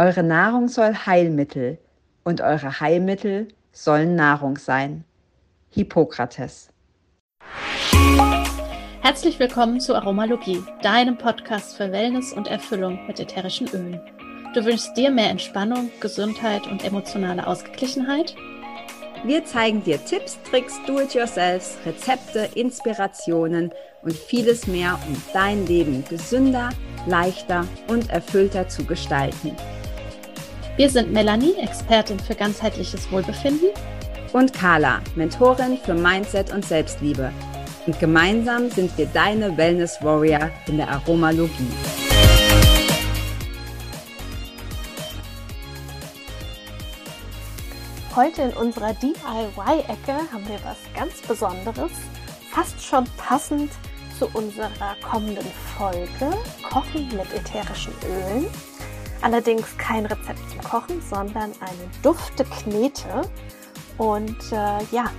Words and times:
Eure 0.00 0.22
Nahrung 0.22 0.68
soll 0.68 0.94
Heilmittel 0.94 1.76
und 2.22 2.40
eure 2.40 2.78
Heilmittel 2.78 3.48
sollen 3.72 4.14
Nahrung 4.14 4.56
sein. 4.56 5.02
Hippokrates. 5.70 6.70
Herzlich 9.00 9.40
willkommen 9.40 9.80
zu 9.80 9.96
Aromalogie, 9.96 10.62
deinem 10.82 11.18
Podcast 11.18 11.76
für 11.76 11.90
Wellness 11.90 12.32
und 12.32 12.46
Erfüllung 12.46 13.04
mit 13.08 13.18
ätherischen 13.18 13.66
Ölen. 13.70 14.00
Du 14.54 14.64
wünschst 14.64 14.96
dir 14.96 15.10
mehr 15.10 15.30
Entspannung, 15.30 15.90
Gesundheit 15.98 16.68
und 16.68 16.84
emotionale 16.84 17.44
Ausgeglichenheit? 17.44 18.36
Wir 19.24 19.44
zeigen 19.44 19.82
dir 19.82 19.98
Tipps, 20.04 20.38
Tricks, 20.48 20.78
Do-it-yourselfs, 20.86 21.76
Rezepte, 21.84 22.48
Inspirationen 22.54 23.72
und 24.02 24.12
vieles 24.12 24.68
mehr, 24.68 24.96
um 25.08 25.20
dein 25.32 25.66
Leben 25.66 26.04
gesünder, 26.08 26.70
leichter 27.08 27.66
und 27.88 28.10
erfüllter 28.10 28.68
zu 28.68 28.84
gestalten. 28.84 29.56
Wir 30.78 30.88
sind 30.88 31.12
Melanie, 31.12 31.56
Expertin 31.56 32.20
für 32.20 32.36
ganzheitliches 32.36 33.10
Wohlbefinden. 33.10 33.70
Und 34.32 34.52
Carla, 34.52 35.00
Mentorin 35.16 35.76
für 35.76 35.92
Mindset 35.92 36.52
und 36.52 36.64
Selbstliebe. 36.64 37.32
Und 37.88 37.98
gemeinsam 37.98 38.70
sind 38.70 38.96
wir 38.96 39.06
deine 39.06 39.56
Wellness 39.56 39.98
Warrior 40.02 40.52
in 40.68 40.76
der 40.76 40.88
Aromalogie. 40.88 41.66
Heute 48.14 48.42
in 48.42 48.52
unserer 48.52 48.94
DIY-Ecke 48.94 50.32
haben 50.32 50.46
wir 50.46 50.60
was 50.62 50.78
ganz 50.94 51.20
Besonderes, 51.26 51.90
fast 52.52 52.80
schon 52.80 53.04
passend 53.16 53.72
zu 54.16 54.28
unserer 54.28 54.94
kommenden 55.02 55.46
Folge 55.76 56.36
Kochen 56.62 57.08
mit 57.16 57.34
ätherischen 57.34 57.94
Ölen. 58.06 58.46
Allerdings 59.20 59.76
kein 59.78 60.06
Rezept 60.06 60.50
zum 60.50 60.60
Kochen, 60.62 61.02
sondern 61.02 61.52
eine 61.60 61.90
dufte 62.02 62.44
Knete. 62.44 63.22
Und 63.96 64.52
äh, 64.52 64.78
ja, 64.92 65.10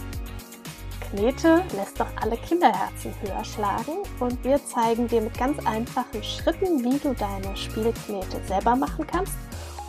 Knete 1.10 1.64
lässt 1.76 2.00
doch 2.00 2.08
alle 2.22 2.38
Kinderherzen 2.38 3.14
höher 3.22 3.44
schlagen. 3.44 3.98
Und 4.20 4.44
wir 4.44 4.64
zeigen 4.66 5.08
dir 5.08 5.22
mit 5.22 5.38
ganz 5.38 5.66
einfachen 5.66 6.24
Schritten, 6.24 6.84
wie 6.84 6.98
du 7.00 7.14
deine 7.14 7.56
Spielknete 7.58 8.40
selber 8.48 8.76
machen 8.76 9.06
kannst 9.06 9.34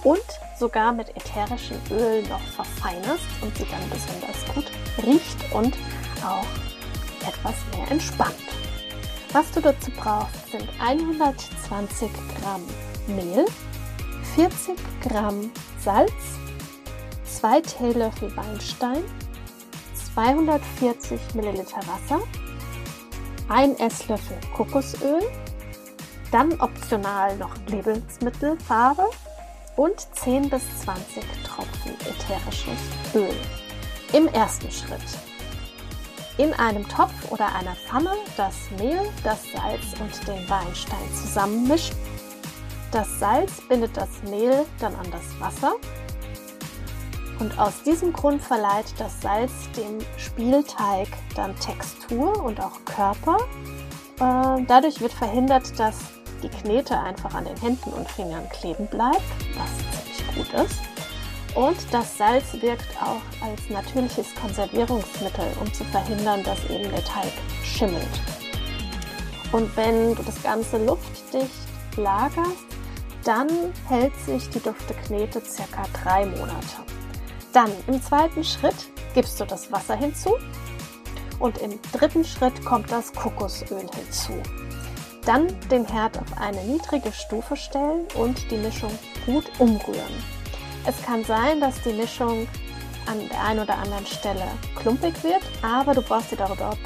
und 0.03 0.23
sogar 0.59 0.93
mit 0.93 1.11
ätherischen 1.17 1.77
Öl 1.91 2.23
noch 2.23 2.41
verfeinerst 2.41 3.25
und 3.43 3.57
sie 3.57 3.67
dann 3.71 3.89
besonders 3.91 4.55
gut 4.55 4.71
riecht 5.05 5.53
und 5.53 5.77
auch 6.25 6.47
etwas 7.27 7.55
mehr 7.77 7.91
entspannt. 7.91 8.35
Was 9.33 9.51
du 9.53 9.61
dazu 9.61 9.91
brauchst, 9.97 10.51
sind 10.51 10.69
120 10.81 12.11
Gramm 12.41 12.63
Mehl, 13.07 13.45
40 14.35 14.77
Gramm 15.03 15.51
Salz, 15.83 16.13
2 17.25 17.61
Teelöffel 17.63 18.35
Weinstein, 18.37 19.03
240 20.15 21.35
Milliliter 21.35 21.81
Wasser, 21.87 22.21
1 23.49 23.81
Esslöffel 23.81 24.39
Kokosöl, 24.57 25.23
dann 26.31 26.61
optional 26.61 27.37
noch 27.37 27.57
Lebensmittelfarbe 27.67 29.05
und 29.77 29.95
10 30.17 30.49
bis 30.49 30.63
20 30.85 31.25
Tropfen 31.45 31.93
ätherisches 32.01 33.15
Öl. 33.15 33.37
Im 34.13 34.29
ersten 34.29 34.71
Schritt 34.71 35.01
in 36.41 36.55
einem 36.55 36.89
Topf 36.89 37.31
oder 37.31 37.55
einer 37.55 37.75
Pfanne 37.75 38.13
das 38.37 38.55
Mehl, 38.79 39.01
das 39.25 39.43
Salz 39.53 40.01
und 40.01 40.27
den 40.27 40.49
Weinstein 40.49 41.15
zusammenmischen. 41.15 41.97
Das 42.91 43.21
Salz 43.21 43.61
bindet 43.69 43.97
das 43.97 44.09
Mehl 44.29 44.67
dann 44.81 44.95
an 44.97 45.11
das 45.11 45.41
Wasser 45.41 45.75
und 47.41 47.59
aus 47.59 47.83
diesem 47.83 48.13
Grund 48.13 48.43
verleiht 48.43 48.95
das 48.99 49.21
Salz 49.21 49.53
dem 49.77 49.99
Spielteig 50.19 51.09
dann 51.35 51.59
Textur 51.59 52.45
und 52.45 52.61
auch 52.61 52.85
Körper. 52.85 53.39
Äh, 54.21 54.65
dadurch 54.67 55.01
wird 55.01 55.13
verhindert, 55.13 55.79
dass 55.79 55.97
die 56.43 56.51
Knete 56.51 56.99
einfach 56.99 57.35
an 57.35 57.47
den 57.47 57.57
Händen 57.57 57.91
und 57.91 58.09
Fingern 58.11 58.47
kleben 58.51 58.87
bleibt, 58.89 59.23
was 59.57 60.15
ziemlich 60.27 60.51
gut 60.53 60.61
ist. 60.65 60.81
Und 61.55 61.77
das 61.93 62.17
Salz 62.19 62.53
wirkt 62.61 62.91
auch 63.01 63.23
als 63.47 63.69
natürliches 63.71 64.35
Konservierungsmittel, 64.35 65.47
um 65.61 65.73
zu 65.73 65.85
verhindern, 65.85 66.45
dass 66.45 66.63
eben 66.69 66.91
der 66.91 67.05
Teig 67.05 67.33
schimmelt. 67.65 68.21
Und 69.51 69.75
wenn 69.77 70.15
du 70.15 70.23
das 70.23 70.41
Ganze 70.43 70.85
luftdicht 70.85 71.51
lagerst, 71.97 72.70
dann 73.25 73.49
hält 73.89 74.15
sich 74.25 74.49
die 74.51 74.61
dufte 74.61 74.95
Knete 74.95 75.43
circa 75.45 75.85
drei 76.03 76.27
Monate. 76.27 76.85
Dann 77.53 77.71
im 77.87 78.03
zweiten 78.03 78.45
Schritt 78.45 78.89
gibst 79.15 79.41
du 79.41 79.45
das 79.45 79.71
Wasser 79.73 79.97
hinzu 79.97 80.37
und 81.39 81.59
im 81.59 81.79
dritten 81.93 82.25
Schritt 82.25 82.65
kommt 82.65 82.91
das 82.91 83.13
Kokosöl 83.13 83.87
hinzu. 83.95 84.35
Dann 85.25 85.49
den 85.71 85.85
Herd 85.87 86.19
auf 86.19 86.39
eine 86.39 86.63
niedrige 86.65 87.13
Stufe 87.13 87.57
stellen 87.57 88.07
und 88.15 88.51
die 88.51 88.57
Mischung 88.57 88.93
gut 89.27 89.45
umrühren. 89.59 90.25
Es 90.87 91.03
kann 91.03 91.25
sein, 91.25 91.61
dass 91.61 91.83
die 91.83 91.93
Mischung 91.93 92.49
an 93.07 93.29
der 93.29 93.45
einen 93.45 93.61
oder 93.61 93.77
anderen 93.77 94.07
Stelle 94.07 94.47
klumpig 94.77 95.23
wird, 95.23 95.43
aber 95.63 95.95
du 95.95 96.03
brauchst 96.03 96.33
dir 96.33 96.37
darüber 96.37 96.77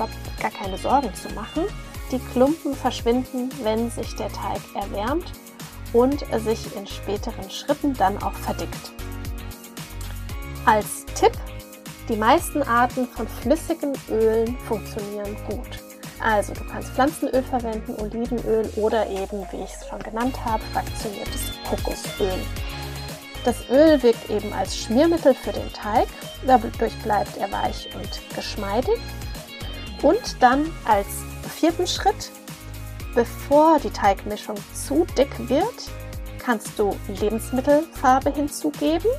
gar 0.40 0.50
keine 0.50 0.78
Sorgen 0.78 1.14
zu 1.14 1.28
machen. 1.34 1.64
Die 2.10 2.18
Klumpen 2.32 2.74
verschwinden, 2.74 3.50
wenn 3.62 3.90
sich 3.90 4.14
der 4.16 4.32
Teig 4.32 4.60
erwärmt 4.74 5.32
und 5.94 6.20
sich 6.44 6.76
in 6.76 6.86
späteren 6.86 7.48
Schritten 7.48 7.94
dann 7.94 8.22
auch 8.22 8.34
verdickt. 8.34 8.92
Als 10.66 11.06
Tipp, 11.14 11.32
die 12.08 12.16
meisten 12.16 12.62
Arten 12.62 13.06
von 13.08 13.26
flüssigen 13.26 13.94
Ölen 14.10 14.58
funktionieren 14.68 15.36
gut. 15.48 15.80
Also 16.20 16.52
du 16.54 16.64
kannst 16.64 16.90
Pflanzenöl 16.90 17.42
verwenden, 17.42 17.96
Olivenöl 18.00 18.68
oder 18.76 19.08
eben, 19.08 19.46
wie 19.50 19.62
ich 19.62 19.72
es 19.72 19.86
schon 19.88 20.00
genannt 20.00 20.36
habe, 20.44 20.62
fraktioniertes 20.72 21.52
Kokosöl. 21.68 22.38
Das 23.44 23.56
Öl 23.68 24.02
wirkt 24.02 24.30
eben 24.30 24.52
als 24.54 24.76
Schmiermittel 24.76 25.34
für 25.34 25.52
den 25.52 25.70
Teig, 25.72 26.08
dadurch 26.46 26.96
bleibt 27.02 27.36
er 27.36 27.52
weich 27.52 27.90
und 27.94 28.34
geschmeidig. 28.34 28.98
Und 30.00 30.36
dann 30.40 30.70
als 30.86 31.06
vierten 31.54 31.86
Schritt, 31.86 32.30
bevor 33.14 33.78
die 33.78 33.90
Teigmischung 33.90 34.56
zu 34.72 35.06
dick 35.16 35.30
wird, 35.48 35.90
kannst 36.38 36.78
du 36.78 36.94
Lebensmittelfarbe 37.20 38.30
hinzugeben 38.30 39.10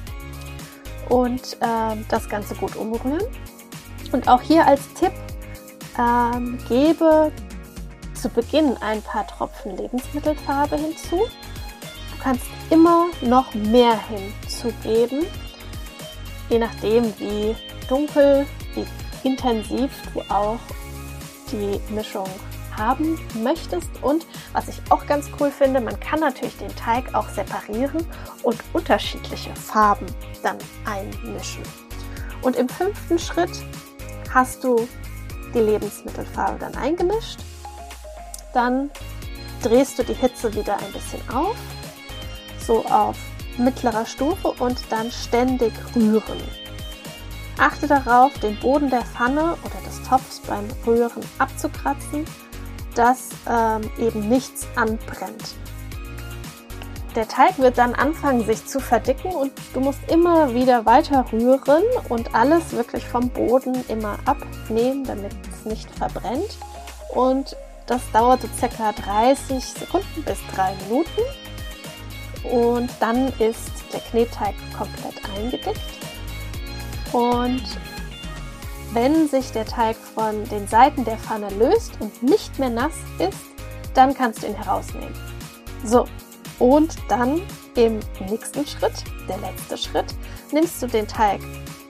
und 1.10 1.58
äh, 1.62 1.96
das 2.10 2.30
Ganze 2.30 2.56
gut 2.56 2.76
umrühren. 2.76 3.24
Und 4.12 4.28
auch 4.28 4.42
hier 4.42 4.66
als 4.66 4.94
Tipp, 4.94 5.14
ähm, 5.98 6.58
gebe 6.68 7.32
zu 8.14 8.30
Beginn 8.30 8.78
ein 8.82 9.02
paar 9.02 9.26
Tropfen 9.28 9.76
Lebensmittelfarbe 9.78 10.78
hinzu. 10.78 11.18
Du 11.18 12.24
kannst 12.24 12.46
immer 12.70 13.06
noch 13.22 13.54
mehr 13.54 14.00
hinzugeben, 14.08 15.26
je 16.50 16.60
nachdem 16.60 17.14
wie 17.20 17.56
dunkel, 17.88 18.46
wie 18.74 18.86
intensiv 19.28 19.92
du 20.14 20.22
auch 20.34 20.60
die 21.52 21.80
Mischung 21.94 22.28
haben 22.78 23.20
möchtest. 23.44 23.90
Und 24.02 24.26
was 24.54 24.68
ich 24.68 24.82
auch 24.90 25.06
ganz 25.06 25.30
cool 25.40 25.52
finde, 25.52 25.82
man 25.82 26.00
kann 26.00 26.20
natürlich 26.20 26.58
den 26.58 26.76
Teig 26.76 27.14
auch 27.14 27.30
separieren 27.30 28.06
und 28.44 28.58
unterschiedliche 28.74 29.56
Farben 29.56 30.06
dann 30.44 30.58
einmischen. 30.86 31.64
Und 32.42 32.56
im 32.56 32.70
fünften 32.70 33.18
Schritt 33.18 33.52
hast 34.34 34.64
du 34.64 34.88
die 35.54 35.60
Lebensmittelfarbe 35.60 36.60
dann 36.60 36.76
eingemischt. 36.76 37.40
Dann 38.54 38.92
drehst 39.64 39.98
du 39.98 40.04
die 40.04 40.14
Hitze 40.14 40.54
wieder 40.54 40.78
ein 40.78 40.92
bisschen 40.92 41.22
auf, 41.30 41.56
so 42.60 42.86
auf 42.86 43.18
mittlerer 43.58 44.06
Stufe 44.06 44.50
und 44.60 44.80
dann 44.90 45.12
ständig 45.12 45.74
rühren. 45.96 46.42
Achte 47.58 47.88
darauf, 47.88 48.38
den 48.40 48.60
Boden 48.60 48.90
der 48.90 49.02
Pfanne 49.02 49.58
oder 49.64 49.82
des 49.86 50.02
Topfs 50.08 50.42
beim 50.42 50.68
Rühren 50.86 51.24
abzukratzen, 51.40 52.26
dass 52.96 53.30
ähm, 53.50 53.82
eben 54.00 54.30
nichts 54.30 54.68
anbrennt. 54.76 55.56
Der 57.16 57.28
Teig 57.28 57.58
wird 57.60 57.78
dann 57.78 57.96
anfangen 57.96 58.46
sich 58.46 58.66
zu 58.66 58.82
verdicken 58.82 59.32
und 59.32 59.54
du 59.74 59.80
musst 59.80 60.00
immer 60.12 60.54
wieder 60.54 60.86
weiter 60.86 61.26
rühren 61.32 61.84
und 62.10 62.36
alles 62.36 62.74
wirklich 62.74 63.06
vom 63.06 63.30
Boden 63.30 63.86
immer 63.88 64.20
abnehmen, 64.26 65.06
damit 65.06 65.32
es 65.50 65.66
nicht 65.66 65.90
verbrennt. 65.92 66.58
Und 67.14 67.56
das 67.88 68.02
dauert 68.12 68.42
so 68.42 68.50
circa 68.58 68.92
30 68.92 69.64
Sekunden 69.64 70.24
bis 70.24 70.38
3 70.56 70.74
Minuten. 70.90 71.22
Und 72.52 72.90
dann 73.00 73.28
ist 73.40 73.72
der 73.94 74.02
Knetteig 74.02 74.56
komplett 74.78 75.16
eingedickt. 75.38 75.80
Und 77.14 77.64
wenn 78.96 79.28
sich 79.28 79.52
der 79.52 79.66
Teig 79.66 79.98
von 79.98 80.46
den 80.46 80.68
Seiten 80.68 81.04
der 81.04 81.18
Pfanne 81.18 81.50
löst 81.60 82.00
und 82.00 82.24
nicht 82.24 82.58
mehr 82.58 82.70
nass 82.70 82.94
ist, 83.20 83.38
dann 83.94 84.14
kannst 84.14 84.42
du 84.42 84.48
ihn 84.48 84.56
herausnehmen. 84.56 85.14
So, 85.84 86.06
und 86.60 86.96
dann 87.10 87.42
im 87.76 88.00
nächsten 88.30 88.66
Schritt, 88.66 89.04
der 89.28 89.38
letzte 89.40 89.78
Schritt, 89.78 90.16
nimmst 90.54 90.82
du 90.82 90.88
den 90.88 91.08
Teig 91.08 91.42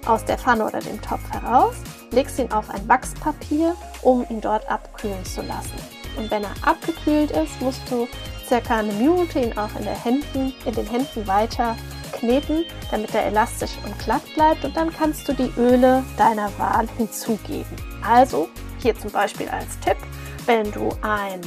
aus 0.08 0.26
der 0.26 0.40
Pfanne 0.40 0.66
oder 0.66 0.80
dem 0.80 1.00
Topf 1.00 1.22
heraus, 1.30 1.76
legst 2.10 2.40
ihn 2.40 2.52
auf 2.52 2.72
ein 2.72 2.88
Wachspapier, 2.88 3.76
um 4.02 4.26
ihn 4.30 4.42
dort 4.42 4.68
abkühlen 4.68 5.24
zu 5.26 5.44
lassen. 5.44 5.78
Und 6.18 6.32
wenn 6.32 6.44
er 6.44 6.54
abgekühlt 6.64 7.30
ist, 7.32 7.62
musst 7.62 7.82
du 7.90 8.08
circa 8.48 8.78
eine 8.78 8.94
Minute 8.94 9.40
ihn 9.40 9.58
auch 9.58 9.70
in, 9.80 9.86
Händen, 9.86 10.54
in 10.66 10.74
den 10.74 10.88
Händen 10.88 11.28
weiter 11.28 11.76
kneten, 12.16 12.66
damit 12.92 13.14
er 13.14 13.26
elastisch 13.26 13.72
und 13.86 13.98
glatt 14.00 14.24
bleibt. 14.34 14.66
Und 14.66 14.76
dann 14.76 14.92
kannst 14.92 15.28
du 15.28 15.34
die 15.34 15.52
Öle 15.58 16.04
deiner 16.18 16.50
Wahl 16.58 16.88
hinzugeben. 16.98 17.76
Also 18.08 18.50
hier 18.82 18.98
zum 18.98 19.12
Beispiel 19.12 19.48
als 19.50 19.80
Tipp, 19.80 19.98
wenn 20.46 20.72
du 20.72 20.90
ein 21.02 21.42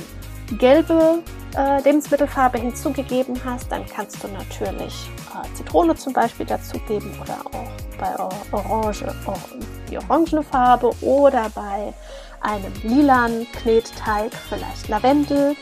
gelbe 0.59 1.23
äh, 1.57 1.83
Lebensmittelfarbe 1.83 2.59
hinzugegeben 2.59 3.41
hast, 3.45 3.71
dann 3.71 3.85
kannst 3.87 4.23
du 4.23 4.29
natürlich 4.29 5.11
äh, 5.33 5.55
Zitrone 5.55 5.95
zum 5.95 6.13
Beispiel 6.13 6.47
dazugeben 6.47 7.13
oder 7.21 7.39
auch 7.47 7.71
bei 7.99 8.17
Orange 8.53 9.07
die 9.91 9.99
orangene 9.99 10.43
Farbe 10.43 10.91
oder 11.01 11.51
bei 11.55 11.93
einem 12.41 12.73
lilanen 12.83 13.47
Knetteig 13.53 14.33
vielleicht 14.49 14.89
Lavendel 14.89 15.57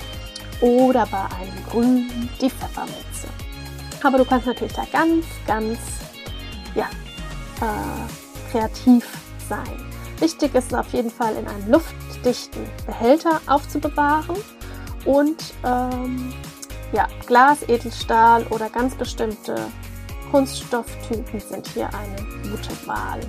oder 0.60 1.06
bei 1.06 1.24
einem 1.36 1.64
grünen 1.70 2.30
die 2.40 2.50
Pfefferminze. 2.50 3.28
Aber 4.02 4.19
du 4.19 4.25
kannst 4.25 4.46
natürlich 4.46 4.75
da 4.75 4.84
ganz, 4.93 5.25
ganz 5.46 5.78
ja, 6.75 6.88
äh, 7.60 8.52
kreativ 8.52 9.06
sein. 9.48 9.87
Wichtig 10.20 10.54
ist 10.54 10.75
auf 10.75 10.93
jeden 10.93 11.10
Fall 11.10 11.34
in 11.37 11.46
einem 11.46 11.70
luftdichten 11.70 12.64
Behälter 12.87 13.40
aufzubewahren 13.46 14.37
und 15.04 15.54
ähm, 15.64 16.32
ja, 16.93 17.06
Glas, 17.26 17.62
Edelstahl 17.69 18.46
oder 18.48 18.70
ganz 18.70 18.94
bestimmte 18.94 19.56
Kunststofftypen 20.31 21.40
sind 21.40 21.66
hier 21.69 21.88
eine 21.92 22.16
gute 22.42 22.87
Wahl. 22.87 23.20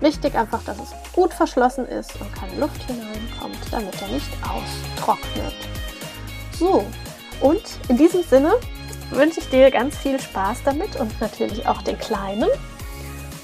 Wichtig 0.00 0.34
einfach, 0.34 0.62
dass 0.64 0.78
es 0.78 0.90
gut 1.12 1.32
verschlossen 1.32 1.86
ist 1.86 2.10
und 2.20 2.34
keine 2.34 2.58
Luft 2.58 2.82
hineinkommt, 2.84 3.58
damit 3.70 4.02
er 4.02 4.08
nicht 4.08 4.28
austrocknet. 4.42 5.54
So, 6.58 6.84
und 7.40 7.62
in 7.88 7.96
diesem 7.96 8.22
Sinne 8.24 8.54
wünsche 9.14 9.40
ich 9.40 9.48
dir 9.48 9.70
ganz 9.70 9.96
viel 9.96 10.20
Spaß 10.20 10.58
damit 10.64 10.96
und 10.96 11.18
natürlich 11.20 11.66
auch 11.66 11.80
den 11.82 11.98
Kleinen. 11.98 12.48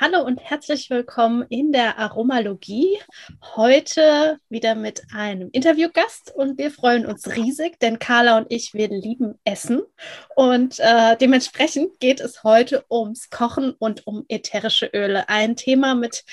Hallo 0.00 0.22
und 0.22 0.38
herzlich 0.38 0.90
willkommen 0.90 1.44
in 1.48 1.72
der 1.72 1.98
Aromalogie. 1.98 3.00
Heute 3.56 4.38
wieder 4.48 4.76
mit 4.76 5.02
einem 5.12 5.48
Interviewgast 5.50 6.32
und 6.32 6.56
wir 6.56 6.70
freuen 6.70 7.04
uns 7.04 7.26
riesig, 7.34 7.80
denn 7.80 7.98
Carla 7.98 8.38
und 8.38 8.46
ich, 8.48 8.74
wir 8.74 8.86
lieben 8.86 9.40
Essen 9.42 9.82
und 10.36 10.78
äh, 10.78 11.16
dementsprechend 11.16 11.98
geht 11.98 12.20
es 12.20 12.44
heute 12.44 12.84
ums 12.88 13.28
Kochen 13.30 13.72
und 13.72 14.06
um 14.06 14.24
ätherische 14.28 14.86
Öle. 14.86 15.28
Ein 15.28 15.56
Thema, 15.56 15.96
mit 15.96 16.24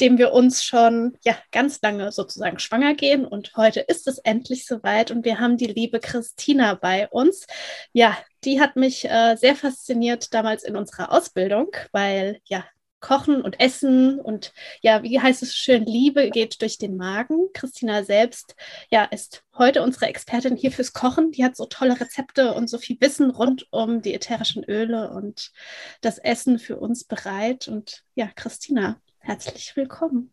dem 0.00 0.18
wir 0.18 0.34
uns 0.34 0.62
schon 0.62 1.16
ja 1.24 1.34
ganz 1.50 1.80
lange 1.80 2.12
sozusagen 2.12 2.58
schwanger 2.58 2.92
gehen 2.92 3.24
und 3.24 3.56
heute 3.56 3.80
ist 3.80 4.06
es 4.06 4.18
endlich 4.18 4.66
soweit 4.66 5.10
und 5.10 5.24
wir 5.24 5.40
haben 5.40 5.56
die 5.56 5.68
liebe 5.68 5.98
Christina 5.98 6.74
bei 6.74 7.08
uns. 7.08 7.46
Ja, 7.94 8.18
die 8.44 8.60
hat 8.60 8.76
mich 8.76 9.06
äh, 9.08 9.36
sehr 9.36 9.56
fasziniert 9.56 10.34
damals 10.34 10.62
in 10.62 10.76
unserer 10.76 11.10
Ausbildung, 11.10 11.68
weil 11.90 12.40
ja, 12.44 12.64
Kochen 13.04 13.42
und 13.42 13.60
Essen 13.60 14.18
und 14.18 14.54
ja, 14.80 15.02
wie 15.02 15.20
heißt 15.20 15.42
es 15.42 15.54
schön, 15.54 15.84
Liebe 15.84 16.30
geht 16.30 16.62
durch 16.62 16.78
den 16.78 16.96
Magen. 16.96 17.50
Christina 17.52 18.02
selbst 18.02 18.56
ja, 18.90 19.04
ist 19.04 19.44
heute 19.58 19.82
unsere 19.82 20.06
Expertin 20.06 20.56
hier 20.56 20.72
fürs 20.72 20.94
Kochen. 20.94 21.30
Die 21.30 21.44
hat 21.44 21.54
so 21.54 21.66
tolle 21.66 22.00
Rezepte 22.00 22.54
und 22.54 22.70
so 22.70 22.78
viel 22.78 22.96
Wissen 23.00 23.30
rund 23.30 23.66
um 23.70 24.00
die 24.00 24.14
ätherischen 24.14 24.64
Öle 24.64 25.10
und 25.10 25.52
das 26.00 26.16
Essen 26.16 26.58
für 26.58 26.78
uns 26.78 27.04
bereit. 27.04 27.68
Und 27.68 28.04
ja, 28.14 28.30
Christina, 28.34 28.96
herzlich 29.18 29.76
willkommen. 29.76 30.32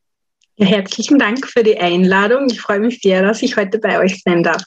Ja, 0.55 0.67
herzlichen 0.67 1.19
Dank 1.19 1.45
für 1.45 1.63
die 1.63 1.77
Einladung. 1.77 2.47
Ich 2.49 2.61
freue 2.61 2.79
mich 2.79 3.01
sehr, 3.01 3.21
dass 3.21 3.41
ich 3.41 3.57
heute 3.57 3.79
bei 3.79 3.99
euch 3.99 4.21
sein 4.23 4.43
darf. 4.43 4.63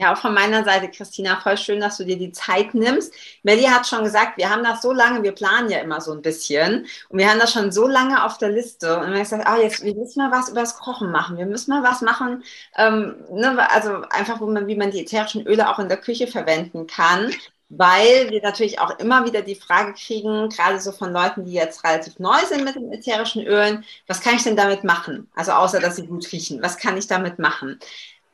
Ja, 0.00 0.12
auch 0.14 0.18
von 0.18 0.32
meiner 0.32 0.62
Seite, 0.62 0.88
Christina, 0.88 1.40
voll 1.40 1.56
schön, 1.56 1.80
dass 1.80 1.96
du 1.96 2.04
dir 2.04 2.16
die 2.16 2.30
Zeit 2.30 2.72
nimmst. 2.72 3.12
Melli 3.42 3.64
hat 3.64 3.84
schon 3.84 4.04
gesagt, 4.04 4.36
wir 4.38 4.48
haben 4.48 4.62
das 4.62 4.80
so 4.80 4.92
lange, 4.92 5.24
wir 5.24 5.32
planen 5.32 5.70
ja 5.70 5.80
immer 5.80 6.00
so 6.00 6.12
ein 6.12 6.22
bisschen 6.22 6.86
und 7.08 7.18
wir 7.18 7.28
haben 7.28 7.40
das 7.40 7.52
schon 7.52 7.72
so 7.72 7.88
lange 7.88 8.24
auf 8.24 8.38
der 8.38 8.50
Liste 8.50 8.94
und 8.96 9.08
wir 9.08 9.14
haben 9.14 9.22
gesagt, 9.24 9.46
ah, 9.48 9.56
jetzt, 9.58 9.82
wir 9.82 9.96
müssen 9.96 10.20
mal 10.22 10.30
was 10.30 10.50
über 10.50 10.60
das 10.60 10.78
Kochen 10.78 11.10
machen, 11.10 11.36
wir 11.36 11.46
müssen 11.46 11.72
mal 11.72 11.82
was 11.82 12.00
machen, 12.00 12.44
ähm, 12.76 13.16
ne, 13.32 13.68
also 13.72 14.02
einfach, 14.10 14.38
man, 14.40 14.68
wie 14.68 14.76
man 14.76 14.92
die 14.92 15.00
ätherischen 15.02 15.44
Öle 15.48 15.68
auch 15.68 15.80
in 15.80 15.88
der 15.88 15.98
Küche 15.98 16.28
verwenden 16.28 16.86
kann, 16.86 17.32
weil 17.68 18.30
wir 18.30 18.40
natürlich 18.40 18.78
auch 18.78 18.96
immer 19.00 19.24
wieder 19.26 19.42
die 19.42 19.56
Frage 19.56 19.94
kriegen, 19.94 20.48
gerade 20.48 20.78
so 20.78 20.92
von 20.92 21.12
Leuten, 21.12 21.44
die 21.44 21.52
jetzt 21.54 21.82
relativ 21.82 22.20
neu 22.20 22.38
sind 22.48 22.62
mit 22.64 22.76
den 22.76 22.92
ätherischen 22.92 23.44
Ölen, 23.44 23.84
was 24.06 24.20
kann 24.20 24.36
ich 24.36 24.44
denn 24.44 24.56
damit 24.56 24.84
machen? 24.84 25.28
Also 25.34 25.52
außer, 25.52 25.80
dass 25.80 25.96
sie 25.96 26.06
gut 26.06 26.30
riechen, 26.30 26.62
was 26.62 26.76
kann 26.78 26.96
ich 26.96 27.08
damit 27.08 27.40
machen? 27.40 27.80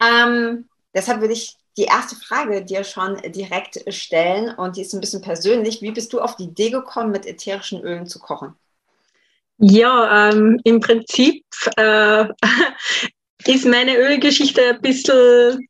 Ähm, 0.00 0.69
Deshalb 0.94 1.20
würde 1.20 1.35
ich 1.35 1.56
die 1.76 1.85
erste 1.85 2.14
Frage 2.17 2.64
dir 2.64 2.85
schon 2.85 3.17
direkt 3.32 3.82
stellen 3.93 4.55
und 4.55 4.76
die 4.76 4.82
ist 4.82 4.94
ein 4.94 5.00
bisschen 5.00 5.23
persönlich. 5.23 5.82
Wie 5.82 5.91
bist 5.91 6.12
du 6.12 6.20
auf 6.20 6.37
die 6.37 6.44
Idee 6.44 6.70
gekommen, 6.70 7.11
mit 7.11 7.26
ätherischen 7.26 7.82
Ölen 7.82 8.06
zu 8.06 8.20
kochen? 8.20 8.55
Ja, 9.58 10.31
ähm, 10.31 10.61
im 10.64 10.81
Prinzip 10.81 11.44
äh, 11.76 12.26
ist 13.44 13.67
meine 13.67 13.96
Ölgeschichte 13.96 14.62
ein 14.70 14.81
bisschen 14.81 15.69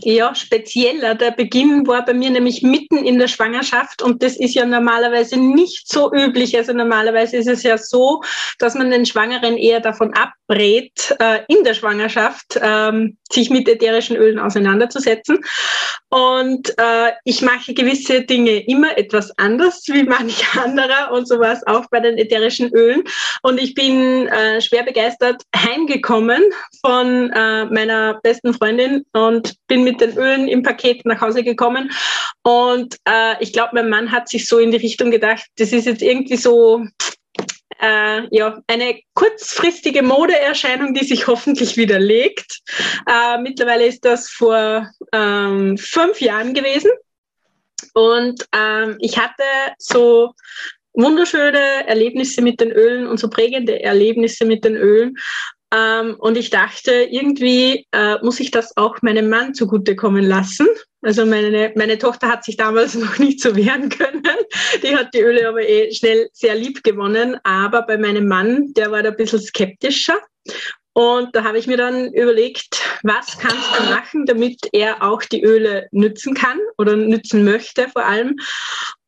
ja, 0.00 0.34
spezieller. 0.34 1.14
Der 1.14 1.30
Beginn 1.30 1.86
war 1.86 2.04
bei 2.04 2.14
mir 2.14 2.30
nämlich 2.30 2.62
mitten 2.62 3.04
in 3.04 3.18
der 3.18 3.28
Schwangerschaft 3.28 4.02
und 4.02 4.22
das 4.22 4.36
ist 4.36 4.54
ja 4.54 4.64
normalerweise 4.64 5.36
nicht 5.36 5.88
so 5.88 6.12
üblich. 6.12 6.56
Also 6.56 6.72
normalerweise 6.72 7.36
ist 7.36 7.48
es 7.48 7.62
ja 7.62 7.76
so, 7.76 8.22
dass 8.58 8.74
man 8.74 8.90
den 8.90 9.06
Schwangeren 9.06 9.56
eher 9.56 9.80
davon 9.80 10.14
abrät, 10.14 11.14
äh, 11.20 11.40
in 11.48 11.64
der 11.64 11.74
Schwangerschaft 11.74 12.58
ähm, 12.60 13.18
sich 13.30 13.50
mit 13.50 13.68
ätherischen 13.68 14.16
Ölen 14.16 14.38
auseinanderzusetzen. 14.38 15.40
Und 16.08 16.70
äh, 16.78 17.12
ich 17.24 17.42
mache 17.42 17.74
gewisse 17.74 18.22
Dinge 18.22 18.66
immer 18.66 18.96
etwas 18.96 19.36
anders 19.38 19.82
wie 19.88 20.04
manch 20.04 20.44
anderer 20.64 21.12
und 21.12 21.28
so 21.28 21.38
war 21.40 21.58
auch 21.66 21.86
bei 21.90 22.00
den 22.00 22.16
ätherischen 22.16 22.72
Ölen. 22.72 23.04
Und 23.42 23.60
ich 23.60 23.74
bin 23.74 24.28
äh, 24.28 24.60
schwer 24.60 24.82
begeistert 24.82 25.42
heimgekommen 25.54 26.42
von 26.80 27.28
meiner 27.28 28.20
besten 28.22 28.54
Freundin 28.54 29.04
und 29.12 29.54
bin 29.66 29.73
mit 29.82 30.00
den 30.00 30.16
Ölen 30.16 30.46
im 30.46 30.62
Paket 30.62 31.04
nach 31.04 31.20
Hause 31.20 31.42
gekommen. 31.42 31.90
Und 32.42 32.96
äh, 33.08 33.42
ich 33.42 33.52
glaube, 33.52 33.70
mein 33.74 33.88
Mann 33.88 34.12
hat 34.12 34.28
sich 34.28 34.46
so 34.46 34.58
in 34.58 34.70
die 34.70 34.76
Richtung 34.76 35.10
gedacht, 35.10 35.44
das 35.56 35.72
ist 35.72 35.86
jetzt 35.86 36.02
irgendwie 36.02 36.36
so 36.36 36.84
äh, 37.80 38.22
ja, 38.30 38.62
eine 38.66 39.00
kurzfristige 39.14 40.02
Modeerscheinung, 40.02 40.94
die 40.94 41.04
sich 41.04 41.26
hoffentlich 41.26 41.76
widerlegt. 41.76 42.60
Äh, 43.06 43.38
mittlerweile 43.38 43.86
ist 43.86 44.04
das 44.04 44.28
vor 44.30 44.88
ähm, 45.12 45.76
fünf 45.78 46.20
Jahren 46.20 46.54
gewesen. 46.54 46.90
Und 47.94 48.46
ähm, 48.54 48.96
ich 49.00 49.18
hatte 49.18 49.42
so 49.78 50.32
wunderschöne 50.94 51.86
Erlebnisse 51.86 52.40
mit 52.40 52.60
den 52.60 52.70
Ölen 52.70 53.06
und 53.06 53.18
so 53.18 53.28
prägende 53.28 53.82
Erlebnisse 53.82 54.44
mit 54.44 54.64
den 54.64 54.76
Ölen. 54.76 55.16
Ähm, 55.72 56.16
und 56.18 56.36
ich 56.36 56.50
dachte, 56.50 56.92
irgendwie 56.92 57.86
äh, 57.92 58.16
muss 58.22 58.40
ich 58.40 58.50
das 58.50 58.76
auch 58.76 59.02
meinem 59.02 59.28
Mann 59.28 59.54
zugutekommen 59.54 60.24
lassen. 60.24 60.66
Also 61.02 61.26
meine, 61.26 61.72
meine 61.76 61.98
Tochter 61.98 62.28
hat 62.28 62.44
sich 62.44 62.56
damals 62.56 62.94
noch 62.94 63.18
nicht 63.18 63.40
so 63.40 63.56
wehren 63.56 63.88
können. 63.88 64.22
Die 64.82 64.96
hat 64.96 65.14
die 65.14 65.20
Öle 65.20 65.48
aber 65.48 65.66
eh 65.68 65.92
schnell 65.92 66.28
sehr 66.32 66.54
lieb 66.54 66.82
gewonnen. 66.82 67.36
Aber 67.44 67.82
bei 67.82 67.98
meinem 67.98 68.26
Mann, 68.26 68.72
der 68.74 68.90
war 68.90 69.02
da 69.02 69.10
ein 69.10 69.16
bisschen 69.16 69.40
skeptischer. 69.40 70.18
Und 70.96 71.34
da 71.34 71.42
habe 71.42 71.58
ich 71.58 71.66
mir 71.66 71.76
dann 71.76 72.12
überlegt, 72.12 72.80
was 73.02 73.36
kannst 73.38 73.76
du 73.76 73.82
machen, 73.90 74.26
damit 74.26 74.60
er 74.72 75.02
auch 75.02 75.22
die 75.24 75.42
Öle 75.42 75.88
nützen 75.90 76.34
kann 76.34 76.60
oder 76.78 76.94
nützen 76.94 77.44
möchte 77.44 77.88
vor 77.88 78.04
allem. 78.04 78.36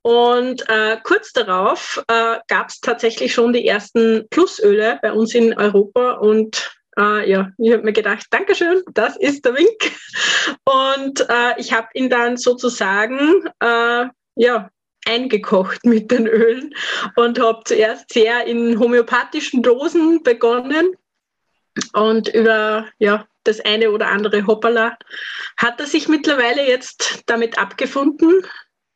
Und 0.07 0.69
äh, 0.69 0.99
kurz 1.03 1.33
darauf 1.33 2.01
äh, 2.07 2.37
gab 2.47 2.69
es 2.69 2.81
tatsächlich 2.81 3.35
schon 3.35 3.53
die 3.53 3.67
ersten 3.67 4.29
Plusöle 4.31 5.01
bei 5.03 5.13
uns 5.13 5.35
in 5.35 5.53
Europa 5.59 6.13
und 6.13 6.71
Äh, 6.99 7.29
ja, 7.31 7.51
ich 7.59 7.73
habe 7.73 7.83
mir 7.83 7.93
gedacht, 7.93 8.25
Dankeschön, 8.31 8.83
das 8.95 9.17
ist 9.19 9.45
der 9.45 9.55
Wink. 9.55 9.93
Und 10.65 11.21
äh, 11.29 11.61
ich 11.61 11.73
habe 11.75 11.89
ihn 11.93 12.09
dann 12.09 12.39
sozusagen 12.39 13.45
äh, 13.61 14.07
ja, 14.37 14.71
eingekocht 15.05 15.85
mit 15.85 16.11
den 16.11 16.27
Ölen 16.27 16.75
und 17.17 17.39
habe 17.39 17.61
zuerst 17.67 18.11
sehr 18.15 18.47
in 18.47 18.79
homöopathischen 18.79 19.63
Dosen 19.63 20.23
begonnen. 20.23 20.97
Und 21.93 22.29
über 22.29 22.87
ja, 22.99 23.27
das 23.45 23.61
eine 23.61 23.91
oder 23.91 24.09
andere 24.09 24.47
Hoppala 24.47 24.97
hat 25.59 25.79
er 25.81 25.87
sich 25.87 26.09
mittlerweile 26.09 26.67
jetzt 26.67 27.25
damit 27.27 27.59
abgefunden, 27.59 28.43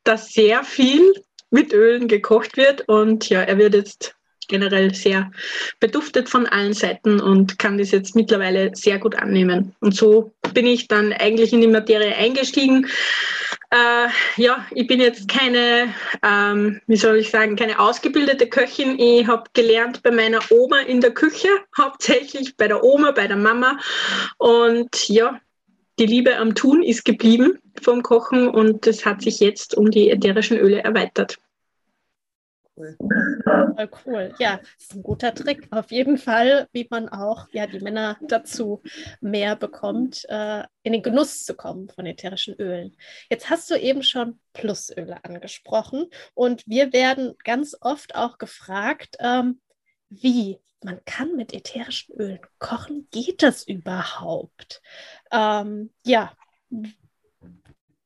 dass 0.05 0.33
sehr 0.33 0.65
viel 0.65 1.13
mit 1.51 1.73
Ölen 1.73 2.09
gekocht 2.09 2.57
wird. 2.57 2.89
Und 2.89 3.29
ja, 3.29 3.43
er 3.43 3.59
wird 3.59 3.75
jetzt 3.75 4.15
generell 4.51 4.93
sehr 4.95 5.31
beduftet 5.79 6.29
von 6.29 6.47
allen 6.47 6.75
Seiten 6.75 7.21
und 7.21 7.59
kann 7.59 7.79
das 7.79 7.93
jetzt 7.93 8.15
mittlerweile 8.15 8.73
sehr 8.75 8.99
gut 8.99 9.15
annehmen. 9.15 9.75
Und 9.81 9.95
so 9.95 10.33
bin 10.53 10.67
ich 10.67 10.89
dann 10.89 11.13
eigentlich 11.15 11.53
in 11.53 11.63
die 11.63 11.69
Materie 11.69 12.15
eingestiegen. 12.15 12.87
Äh, 13.71 14.09
ja, 14.37 14.67
ich 14.73 14.87
bin 14.89 15.01
jetzt 15.01 15.29
keine, 15.29 15.95
ähm, 16.25 16.81
wie 16.89 16.97
soll 16.97 17.17
ich 17.17 17.31
sagen, 17.31 17.57
keine 17.57 17.79
ausgebildete 17.79 18.49
Köchin. 18.49 18.99
Ich 18.99 19.27
habe 19.29 19.45
gelernt 19.53 20.03
bei 20.03 20.11
meiner 20.11 20.41
Oma 20.51 20.81
in 20.81 21.01
der 21.01 21.13
Küche, 21.13 21.49
hauptsächlich 21.79 22.57
bei 22.57 22.69
der 22.69 22.83
Oma, 22.83 23.13
bei 23.13 23.29
der 23.29 23.37
Mama. 23.37 23.79
Und 24.39 25.09
ja, 25.09 25.41
die 25.99 26.07
Liebe 26.07 26.37
am 26.37 26.55
Tun 26.55 26.83
ist 26.83 27.05
geblieben 27.05 27.59
vom 27.83 28.03
Kochen 28.03 28.49
und 28.49 28.87
das 28.87 29.05
hat 29.05 29.23
sich 29.23 29.41
jetzt 29.41 29.77
um 29.77 29.91
die 29.91 30.11
ätherischen 30.11 30.57
Öle 30.57 30.83
erweitert 30.83 31.39
cool. 32.81 32.97
Cool. 34.07 34.35
Ja, 34.39 34.59
das 34.59 34.69
ist 34.79 34.95
ein 34.95 35.03
guter 35.03 35.35
Trick. 35.35 35.69
Auf 35.71 35.91
jeden 35.91 36.19
Fall, 36.19 36.69
wie 36.73 36.87
man 36.91 37.09
auch 37.09 37.49
ja, 37.53 37.67
die 37.67 37.81
Männer 37.81 38.19
dazu 38.23 38.83
mehr 39.21 39.57
bekommt, 39.57 40.25
äh, 40.29 40.65
in 40.83 40.93
den 40.93 41.03
Genuss 41.03 41.45
zu 41.45 41.55
kommen 41.55 41.89
von 41.89 42.07
ätherischen 42.07 42.55
Ölen. 42.55 42.97
Jetzt 43.31 43.51
hast 43.51 43.71
du 43.71 43.75
eben 43.77 44.03
schon 44.03 44.39
Plusöle 44.53 45.25
angesprochen 45.25 46.07
und 46.35 46.63
wir 46.67 46.93
werden 46.93 47.35
ganz 47.45 47.77
oft 47.81 48.15
auch 48.15 48.39
gefragt, 48.39 49.17
ähm, 49.21 49.61
wie 50.09 50.59
man 50.83 51.01
kann 51.05 51.37
mit 51.37 51.53
ätherischen 51.53 52.15
Ölen 52.15 52.41
kochen. 52.59 53.09
Geht 53.11 53.43
das 53.43 53.67
überhaupt? 53.67 54.83
Ähm, 55.31 55.91
ja, 56.05 56.33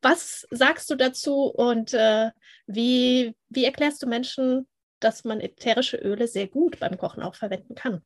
was 0.02 0.47
sagst 0.50 0.90
du 0.90 0.97
dazu 0.97 1.45
und 1.45 1.95
äh, 1.95 2.31
wie, 2.66 3.35
wie 3.49 3.64
erklärst 3.64 4.02
du 4.02 4.07
Menschen, 4.07 4.66
dass 5.00 5.25
man 5.25 5.40
ätherische 5.40 5.97
Öle 5.97 6.28
sehr 6.28 6.47
gut 6.47 6.78
beim 6.78 6.99
Kochen 6.99 7.23
auch 7.23 7.35
verwenden 7.35 7.75
kann? 7.75 8.02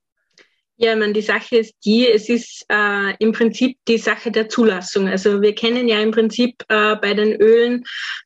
Ja, 0.81 0.93
ich 0.93 0.99
meine, 0.99 1.13
die 1.13 1.23
Sache 1.23 1.57
ist 1.57 1.75
die, 1.85 2.09
es 2.09 2.29
ist 2.29 2.65
äh, 2.69 3.15
im 3.19 3.33
Prinzip 3.33 3.79
die 3.89 3.99
Sache 3.99 4.31
der 4.31 4.49
Zulassung. 4.49 5.09
Also 5.09 5.43
wir 5.43 5.53
kennen 5.53 5.89
ja 5.89 6.01
im 6.01 6.13
Prinzip 6.13 6.63
äh, 6.69 6.95
bei 6.95 7.15
den 7.15 7.35
Ölen 7.35 7.83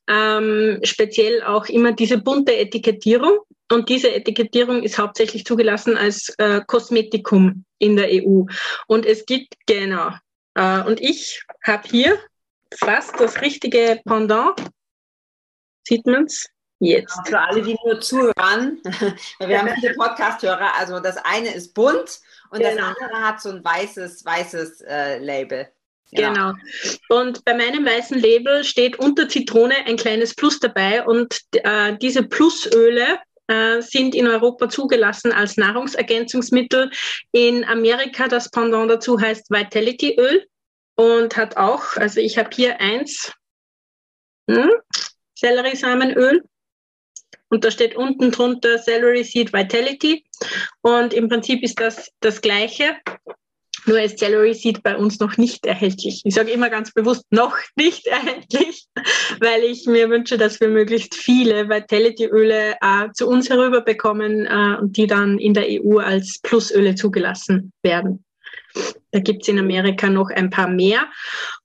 ähm, 0.07 0.79
speziell 0.83 1.43
auch 1.45 1.67
immer 1.71 1.93
diese 1.93 2.19
bunte 2.19 2.55
Etikettierung. 2.55 3.39
Und 3.73 3.89
diese 3.89 4.13
Etikettierung 4.13 4.83
ist 4.83 4.99
hauptsächlich 4.99 5.47
zugelassen 5.47 5.97
als 5.97 6.29
äh, 6.39 6.61
Kosmetikum 6.67 7.65
in 7.79 7.97
der 7.97 8.09
EU. 8.11 8.45
Und 8.87 9.07
es 9.07 9.25
gibt, 9.25 9.55
genau, 9.67 10.11
äh, 10.55 10.83
und 10.83 11.01
ich 11.01 11.43
habe 11.65 11.89
hier 11.89 12.19
fast 12.75 13.19
das 13.19 13.41
richtige 13.41 14.01
Pendant. 14.05 14.61
Sieht 15.85 16.07
man 16.07 16.25
es? 16.25 16.47
Jetzt. 16.81 17.17
Für 17.27 17.41
alle, 17.41 17.63
die 17.63 17.77
nur 17.85 18.01
zuhören, 18.01 18.81
wir 19.39 19.59
haben 19.59 19.71
viele 19.81 19.95
Podcast-Hörer, 19.95 20.75
also 20.79 21.01
das 21.01 21.17
eine 21.25 21.55
ist 21.55 21.73
bunt 21.75 22.21
und 22.51 22.59
genau. 22.59 22.75
das 22.75 22.97
andere 23.01 23.21
hat 23.21 23.41
so 23.41 23.51
ein 23.51 23.65
weißes, 23.65 24.25
weißes 24.25 24.81
äh, 24.83 25.19
Label. 25.19 25.69
Genau. 26.11 26.53
Und 27.09 27.43
bei 27.47 27.55
meinem 27.55 27.87
weißen 27.87 28.19
Label 28.19 28.65
steht 28.65 28.99
unter 28.99 29.29
Zitrone 29.29 29.77
ein 29.87 29.97
kleines 29.97 30.35
Plus 30.35 30.61
dabei 30.61 31.07
und 31.07 31.41
äh, 31.53 31.97
diese 31.97 32.25
Plusöle 32.25 33.19
sind 33.81 34.15
in 34.15 34.27
Europa 34.27 34.69
zugelassen 34.69 35.33
als 35.33 35.57
Nahrungsergänzungsmittel. 35.57 36.91
In 37.33 37.65
Amerika 37.65 38.29
das 38.29 38.51
Pendant 38.51 38.91
dazu 38.91 39.21
heißt 39.21 39.51
Vitality 39.51 40.17
Öl 40.19 40.47
und 40.95 41.37
hat 41.37 41.57
auch, 41.57 41.97
also 41.97 42.21
ich 42.21 42.39
habe 42.39 42.51
hier 42.55 42.81
eins, 42.81 43.33
hm, 44.49 44.71
Selleriesamenöl 45.35 46.43
und 47.49 47.65
da 47.65 47.71
steht 47.71 47.97
unten 47.97 48.31
drunter 48.31 48.79
Celery 48.79 49.25
Seed 49.25 49.53
Vitality 49.53 50.25
und 50.81 51.13
im 51.13 51.29
Prinzip 51.29 51.63
ist 51.63 51.81
das 51.81 52.11
das 52.21 52.41
gleiche, 52.41 52.97
nur 53.87 54.01
ist 54.01 54.19
Celery 54.19 54.55
Seed 54.55 54.83
bei 54.83 54.97
uns 54.97 55.19
noch 55.21 55.37
nicht 55.37 55.67
erhältlich. 55.67 56.23
Ich 56.25 56.35
sage 56.35 56.51
immer 56.51 56.71
ganz 56.71 56.93
bewusst 56.93 57.25
noch 57.31 57.57
nicht 57.77 58.07
erhältlich, 58.07 58.87
weil 59.41 59.65
ich 59.65 59.87
mir 59.87 60.11
wünsche, 60.11 60.39
dass 60.39 60.61
wir 60.61 60.69
möglichst 60.69 61.15
viele 61.15 61.69
Vitality-Öle 61.69 62.77
äh, 62.81 63.13
zu 63.15 63.29
uns 63.29 63.51
herüberbekommen 63.51 64.47
äh, 64.47 64.77
und 64.81 64.97
die 64.97 65.07
dann 65.07 65.39
in 65.39 65.55
der 65.55 65.67
EU 65.69 65.99
als 65.99 66.41
Plusöle 66.41 66.95
zugelassen 66.95 67.73
werden. 67.83 68.25
Da 69.11 69.21
gibt 69.21 69.43
es 69.43 69.49
in 69.49 69.59
Amerika 69.59 70.09
noch 70.09 70.31
ein 70.31 70.51
paar 70.51 70.69
mehr. 70.69 71.07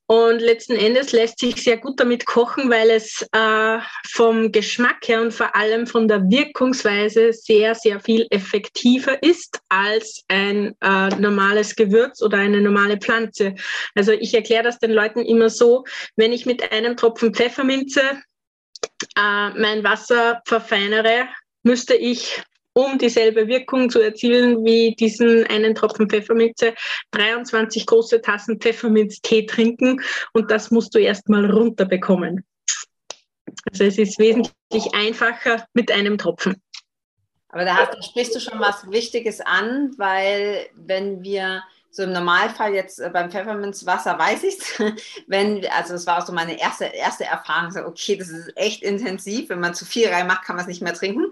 Und 0.09 0.39
letzten 0.39 0.77
Endes 0.77 1.11
lässt 1.11 1.39
sich 1.39 1.61
sehr 1.61 1.75
gut 1.75 1.99
damit 1.99 2.25
kochen, 2.25 2.69
weil 2.69 2.89
es 2.91 3.27
äh, 3.33 3.79
vom 4.09 4.53
Geschmack 4.53 5.05
her 5.05 5.21
und 5.21 5.33
vor 5.33 5.53
allem 5.53 5.85
von 5.85 6.07
der 6.07 6.21
Wirkungsweise 6.29 7.33
sehr, 7.33 7.75
sehr 7.75 7.99
viel 7.99 8.25
effektiver 8.29 9.21
ist 9.21 9.59
als 9.67 10.23
ein 10.29 10.75
äh, 10.79 11.09
normales 11.09 11.75
Gewürz 11.75 12.21
oder 12.21 12.37
eine 12.37 12.61
normale 12.61 12.97
Pflanze. 12.97 13.55
Also 13.95 14.13
ich 14.13 14.33
erkläre 14.33 14.63
das 14.63 14.79
den 14.79 14.91
Leuten 14.91 15.19
immer 15.19 15.49
so, 15.49 15.83
wenn 16.15 16.31
ich 16.31 16.45
mit 16.45 16.71
einem 16.71 16.95
Tropfen 16.95 17.33
Pfefferminze 17.33 18.01
äh, 19.17 19.49
mein 19.49 19.83
Wasser 19.83 20.41
verfeinere, 20.45 21.27
müsste 21.63 21.95
ich 21.95 22.41
um 22.77 22.99
dieselbe 22.99 23.47
Wirkung 23.47 23.89
zu 23.89 23.99
erzielen 23.99 24.63
wie 24.63 24.93
diesen 24.93 25.47
einen 25.47 25.73
Tropfen 25.73 26.07
Pfefferminze, 26.07 26.75
23 27.09 27.87
große 27.87 28.21
Tassen 28.21 28.59
Pfefferminztee 28.59 29.47
trinken 29.47 29.99
und 30.33 30.51
das 30.51 30.69
musst 30.69 30.93
du 30.93 30.99
erstmal 30.99 31.49
runterbekommen. 31.49 32.45
Also 33.71 33.83
es 33.83 33.97
ist 33.97 34.19
wesentlich 34.19 34.93
einfacher 34.93 35.65
mit 35.73 35.91
einem 35.91 36.19
Tropfen. 36.19 36.61
Aber 37.49 37.65
da, 37.65 37.77
hast, 37.77 37.95
da 37.95 38.03
sprichst 38.03 38.35
du 38.35 38.39
schon 38.39 38.59
was 38.59 38.87
Wichtiges 38.91 39.41
an, 39.41 39.95
weil 39.97 40.67
wenn 40.75 41.23
wir 41.23 41.63
so 41.89 42.03
im 42.03 42.11
Normalfall 42.11 42.75
jetzt 42.75 42.99
äh, 42.99 43.09
beim 43.11 43.31
Pfefferminzwasser 43.31 44.19
weiß 44.19 44.43
ich 44.43 44.59
es, 44.59 44.79
wenn, 45.27 45.65
also 45.69 45.93
das 45.93 46.05
war 46.05 46.19
auch 46.19 46.27
so 46.27 46.31
meine 46.31 46.59
erste, 46.59 46.85
erste 46.85 47.25
Erfahrung, 47.25 47.71
so, 47.71 47.79
okay, 47.81 48.17
das 48.17 48.29
ist 48.29 48.55
echt 48.55 48.83
intensiv, 48.83 49.49
wenn 49.49 49.59
man 49.59 49.73
zu 49.73 49.83
viel 49.83 50.07
reinmacht, 50.07 50.43
kann 50.43 50.55
man 50.55 50.63
es 50.63 50.69
nicht 50.69 50.83
mehr 50.83 50.93
trinken. 50.93 51.25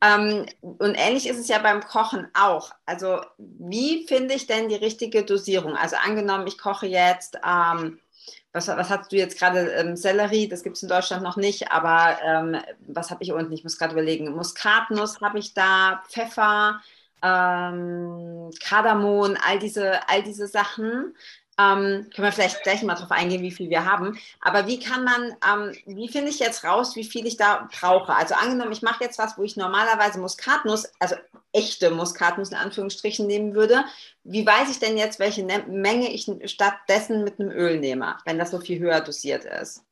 Ähm, 0.00 0.46
und 0.60 0.94
ähnlich 0.94 1.28
ist 1.28 1.38
es 1.38 1.48
ja 1.48 1.58
beim 1.58 1.80
Kochen 1.82 2.28
auch. 2.34 2.72
Also 2.86 3.20
wie 3.38 4.06
finde 4.06 4.34
ich 4.34 4.46
denn 4.46 4.68
die 4.68 4.76
richtige 4.76 5.24
Dosierung? 5.24 5.76
Also 5.76 5.96
angenommen, 5.96 6.46
ich 6.46 6.58
koche 6.58 6.86
jetzt, 6.86 7.36
ähm, 7.44 7.98
was, 8.52 8.68
was 8.68 8.90
hast 8.90 9.12
du 9.12 9.16
jetzt 9.16 9.38
gerade, 9.38 9.72
ähm, 9.72 9.96
Sellerie, 9.96 10.48
das 10.48 10.62
gibt 10.62 10.76
es 10.76 10.82
in 10.82 10.88
Deutschland 10.88 11.22
noch 11.22 11.36
nicht, 11.36 11.70
aber 11.72 12.18
ähm, 12.24 12.56
was 12.86 13.10
habe 13.10 13.22
ich 13.24 13.32
unten? 13.32 13.52
Ich 13.52 13.64
muss 13.64 13.78
gerade 13.78 13.92
überlegen. 13.92 14.32
Muskatnuss 14.34 15.20
habe 15.20 15.38
ich 15.40 15.54
da, 15.54 16.02
Pfeffer, 16.08 16.80
ähm, 17.22 18.50
Kardamom, 18.62 19.36
all 19.46 19.58
diese, 19.58 20.08
all 20.08 20.22
diese 20.22 20.46
Sachen. 20.46 21.14
Ähm, 21.60 22.08
können 22.14 22.26
wir 22.26 22.32
vielleicht 22.32 22.62
gleich 22.62 22.82
mal 22.82 22.94
drauf 22.94 23.10
eingehen, 23.10 23.42
wie 23.42 23.50
viel 23.50 23.68
wir 23.68 23.84
haben. 23.84 24.16
Aber 24.40 24.68
wie 24.68 24.78
kann 24.78 25.02
man, 25.02 25.36
ähm, 25.44 25.76
wie 25.86 26.08
finde 26.08 26.30
ich 26.30 26.38
jetzt 26.38 26.62
raus, 26.62 26.94
wie 26.94 27.04
viel 27.04 27.26
ich 27.26 27.36
da 27.36 27.68
brauche? 27.72 28.14
Also 28.14 28.34
angenommen, 28.36 28.70
ich 28.70 28.82
mache 28.82 29.02
jetzt 29.02 29.18
was, 29.18 29.36
wo 29.36 29.42
ich 29.42 29.56
normalerweise 29.56 30.20
Muskatnuss, 30.20 30.88
also 31.00 31.16
echte 31.52 31.90
Muskatnuss 31.90 32.50
in 32.50 32.56
Anführungsstrichen 32.56 33.26
nehmen 33.26 33.54
würde. 33.54 33.84
Wie 34.22 34.46
weiß 34.46 34.70
ich 34.70 34.78
denn 34.78 34.96
jetzt, 34.96 35.18
welche 35.18 35.42
ne 35.42 35.64
Menge 35.66 36.12
ich 36.12 36.30
stattdessen 36.44 37.24
mit 37.24 37.40
einem 37.40 37.50
Öl 37.50 37.80
nehme, 37.80 38.16
wenn 38.24 38.38
das 38.38 38.52
so 38.52 38.60
viel 38.60 38.78
höher 38.78 39.00
dosiert 39.00 39.44
ist? 39.44 39.82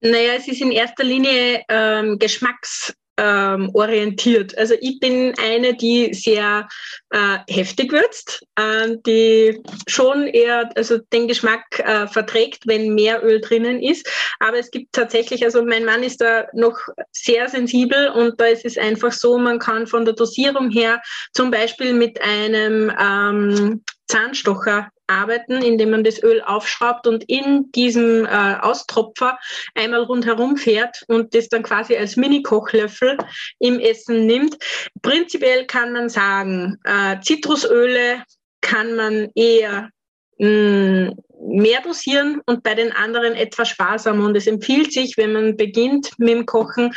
Naja, 0.00 0.32
es 0.38 0.48
ist 0.48 0.62
in 0.62 0.72
erster 0.72 1.04
Linie 1.04 1.62
ähm, 1.68 2.18
Geschmacks, 2.18 2.94
ähm, 3.20 3.70
orientiert. 3.74 4.56
Also 4.56 4.74
ich 4.80 4.98
bin 4.98 5.34
eine, 5.38 5.74
die 5.74 6.14
sehr 6.14 6.66
äh, 7.10 7.38
heftig 7.48 7.92
würzt, 7.92 8.46
äh, 8.56 8.96
die 9.06 9.62
schon 9.86 10.26
eher 10.26 10.70
also 10.74 10.98
den 11.12 11.28
Geschmack 11.28 11.78
äh, 11.80 12.06
verträgt, 12.06 12.66
wenn 12.66 12.94
mehr 12.94 13.22
Öl 13.22 13.40
drinnen 13.40 13.82
ist. 13.82 14.08
Aber 14.38 14.58
es 14.58 14.70
gibt 14.70 14.94
tatsächlich, 14.94 15.44
also 15.44 15.62
mein 15.62 15.84
Mann 15.84 16.02
ist 16.02 16.22
da 16.22 16.46
noch 16.54 16.78
sehr 17.12 17.48
sensibel 17.48 18.08
und 18.08 18.40
da 18.40 18.46
ist 18.46 18.64
es 18.64 18.78
einfach 18.78 19.12
so, 19.12 19.36
man 19.36 19.58
kann 19.58 19.86
von 19.86 20.06
der 20.06 20.14
Dosierung 20.14 20.70
her 20.70 21.02
zum 21.32 21.50
Beispiel 21.50 21.92
mit 21.92 22.20
einem 22.22 22.90
ähm, 22.98 23.82
Zahnstocher 24.10 24.90
arbeiten, 25.06 25.62
indem 25.62 25.90
man 25.90 26.04
das 26.04 26.22
Öl 26.22 26.42
aufschraubt 26.42 27.06
und 27.06 27.24
in 27.28 27.70
diesem 27.72 28.26
äh, 28.26 28.56
Austropfer 28.60 29.38
einmal 29.74 30.02
rundherum 30.02 30.56
fährt 30.56 31.04
und 31.08 31.34
das 31.34 31.48
dann 31.48 31.62
quasi 31.62 31.96
als 31.96 32.16
Mini-Kochlöffel 32.16 33.18
im 33.58 33.78
Essen 33.78 34.26
nimmt. 34.26 34.56
Prinzipiell 35.02 35.66
kann 35.66 35.92
man 35.92 36.08
sagen, 36.08 36.78
äh, 36.84 37.20
Zitrusöle 37.20 38.24
kann 38.60 38.94
man 38.94 39.30
eher 39.34 39.90
mh, 40.38 41.12
mehr 41.40 41.80
dosieren 41.82 42.40
und 42.46 42.62
bei 42.62 42.74
den 42.74 42.92
anderen 42.92 43.34
etwas 43.34 43.68
sparsamer. 43.68 44.26
Und 44.26 44.36
es 44.36 44.46
empfiehlt 44.46 44.92
sich, 44.92 45.16
wenn 45.16 45.32
man 45.32 45.56
beginnt 45.56 46.10
mit 46.18 46.28
dem 46.30 46.46
Kochen, 46.46 46.92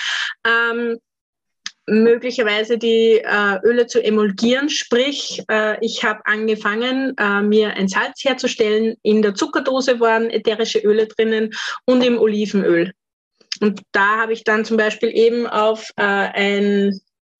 ähm, 0.45 0.97
möglicherweise 1.87 2.77
die 2.77 3.21
äh, 3.23 3.59
Öle 3.63 3.87
zu 3.87 4.03
emulgieren. 4.03 4.69
Sprich, 4.69 5.43
äh, 5.49 5.77
ich 5.83 6.03
habe 6.03 6.25
angefangen, 6.25 7.15
äh, 7.17 7.41
mir 7.41 7.73
ein 7.73 7.87
Salz 7.87 8.23
herzustellen. 8.23 8.95
In 9.03 9.21
der 9.21 9.35
Zuckerdose 9.35 9.99
waren 9.99 10.29
ätherische 10.29 10.79
Öle 10.79 11.07
drinnen 11.07 11.53
und 11.85 12.03
im 12.03 12.17
Olivenöl. 12.17 12.93
Und 13.59 13.81
da 13.91 14.17
habe 14.17 14.33
ich 14.33 14.43
dann 14.43 14.65
zum 14.65 14.77
Beispiel 14.77 15.09
eben 15.09 15.45
auf 15.45 15.89
äh, 15.97 16.03
ein, 16.03 16.99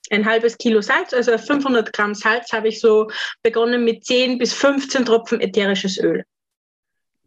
ein 0.10 0.26
halbes 0.26 0.58
Kilo 0.58 0.82
Salz, 0.82 1.14
also 1.14 1.38
500 1.38 1.92
Gramm 1.94 2.14
Salz, 2.14 2.52
habe 2.52 2.68
ich 2.68 2.80
so 2.80 3.10
begonnen 3.42 3.84
mit 3.84 4.06
10 4.06 4.38
bis 4.38 4.54
15 4.54 5.06
Tropfen 5.06 5.42
ätherisches 5.42 5.98
Öl. 5.98 6.24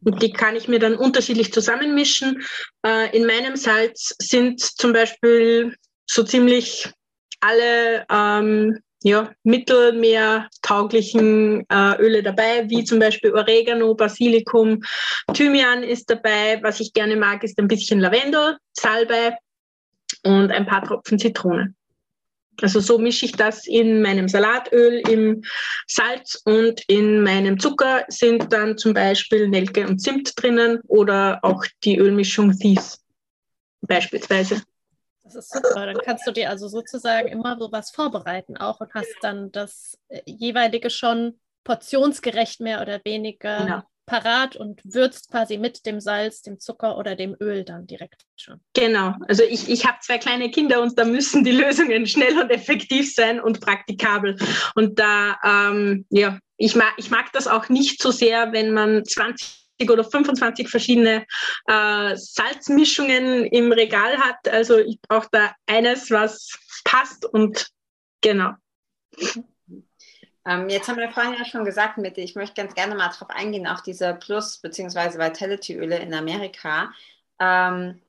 Und 0.04 0.22
die 0.22 0.32
kann 0.32 0.54
ich 0.54 0.68
mir 0.68 0.78
dann 0.78 0.94
unterschiedlich 0.94 1.52
zusammenmischen. 1.52 2.44
Äh, 2.86 3.16
in 3.16 3.26
meinem 3.26 3.56
Salz 3.56 4.14
sind 4.18 4.60
zum 4.60 4.92
Beispiel 4.92 5.74
so 6.06 6.22
ziemlich 6.22 6.88
alle 7.40 8.06
ähm, 8.10 8.78
ja, 9.02 9.30
mittelmeertauglichen 9.44 11.64
äh, 11.68 11.96
Öle 11.98 12.22
dabei, 12.22 12.68
wie 12.68 12.84
zum 12.84 12.98
Beispiel 12.98 13.32
Oregano, 13.32 13.94
Basilikum, 13.94 14.82
Thymian 15.32 15.82
ist 15.82 16.10
dabei. 16.10 16.58
Was 16.62 16.80
ich 16.80 16.92
gerne 16.92 17.16
mag, 17.16 17.42
ist 17.44 17.58
ein 17.58 17.68
bisschen 17.68 18.00
Lavendel, 18.00 18.58
Salbei 18.72 19.36
und 20.24 20.50
ein 20.50 20.66
paar 20.66 20.84
Tropfen 20.84 21.18
Zitrone. 21.18 21.74
Also 22.62 22.80
so 22.80 22.98
mische 22.98 23.26
ich 23.26 23.32
das 23.32 23.66
in 23.66 24.00
meinem 24.00 24.28
Salatöl, 24.28 25.02
im 25.08 25.42
Salz 25.86 26.40
und 26.44 26.80
in 26.88 27.22
meinem 27.22 27.58
Zucker 27.58 28.04
sind 28.08 28.52
dann 28.52 28.78
zum 28.78 28.94
Beispiel 28.94 29.48
Nelke 29.48 29.86
und 29.86 29.98
Zimt 29.98 30.32
drinnen 30.36 30.80
oder 30.86 31.38
auch 31.42 31.64
die 31.84 31.98
Ölmischung 31.98 32.58
Thieves 32.58 33.02
beispielsweise. 33.82 34.62
Das 35.26 35.34
ist 35.34 35.52
super. 35.52 35.86
Dann 35.86 35.98
kannst 35.98 36.26
du 36.26 36.32
dir 36.32 36.50
also 36.50 36.68
sozusagen 36.68 37.28
immer 37.28 37.58
sowas 37.58 37.90
vorbereiten 37.90 38.56
auch 38.56 38.80
und 38.80 38.94
hast 38.94 39.14
dann 39.22 39.50
das 39.50 39.98
äh, 40.08 40.20
jeweilige 40.24 40.88
schon 40.90 41.38
portionsgerecht 41.64 42.60
mehr 42.60 42.80
oder 42.80 43.00
weniger 43.04 43.58
genau. 43.58 43.82
parat 44.06 44.54
und 44.54 44.80
würzt 44.84 45.30
quasi 45.30 45.58
mit 45.58 45.84
dem 45.84 46.00
Salz, 46.00 46.42
dem 46.42 46.60
Zucker 46.60 46.96
oder 46.96 47.16
dem 47.16 47.36
Öl 47.40 47.64
dann 47.64 47.88
direkt 47.88 48.22
schon. 48.36 48.60
Genau. 48.72 49.14
Also 49.26 49.42
ich, 49.42 49.68
ich 49.68 49.84
habe 49.84 49.98
zwei 50.00 50.18
kleine 50.18 50.50
Kinder 50.50 50.80
und 50.80 50.96
da 50.96 51.04
müssen 51.04 51.42
die 51.42 51.50
Lösungen 51.50 52.06
schnell 52.06 52.38
und 52.38 52.50
effektiv 52.50 53.12
sein 53.12 53.40
und 53.40 53.60
praktikabel. 53.60 54.36
Und 54.76 55.00
da, 55.00 55.36
ähm, 55.44 56.06
ja, 56.10 56.38
ich 56.56 56.76
mag, 56.76 56.94
ich 56.98 57.10
mag 57.10 57.32
das 57.32 57.48
auch 57.48 57.68
nicht 57.68 58.00
so 58.00 58.12
sehr, 58.12 58.52
wenn 58.52 58.72
man 58.72 59.04
20 59.04 59.65
oder 59.88 60.04
25 60.04 60.68
verschiedene 60.68 61.26
äh, 61.66 62.16
Salzmischungen 62.16 63.44
im 63.46 63.72
Regal 63.72 64.16
hat. 64.18 64.48
Also 64.48 64.78
ich 64.78 65.00
brauche 65.02 65.28
da 65.32 65.54
eines, 65.66 66.10
was 66.10 66.58
passt 66.84 67.24
und 67.26 67.68
genau. 68.20 68.52
Ähm, 70.46 70.68
jetzt 70.68 70.88
haben 70.88 70.98
wir 70.98 71.10
vorhin 71.10 71.34
ja 71.34 71.44
schon 71.44 71.64
gesagt, 71.64 71.98
Mitte, 71.98 72.20
ich 72.20 72.36
möchte 72.36 72.60
ganz 72.60 72.74
gerne 72.74 72.94
mal 72.94 73.08
darauf 73.08 73.30
eingehen, 73.30 73.66
auf 73.66 73.82
diese 73.82 74.14
Plus- 74.14 74.58
bzw. 74.58 75.18
Vitality-Öle 75.18 75.98
in 75.98 76.14
Amerika, 76.14 76.92
ähm, 77.40 78.00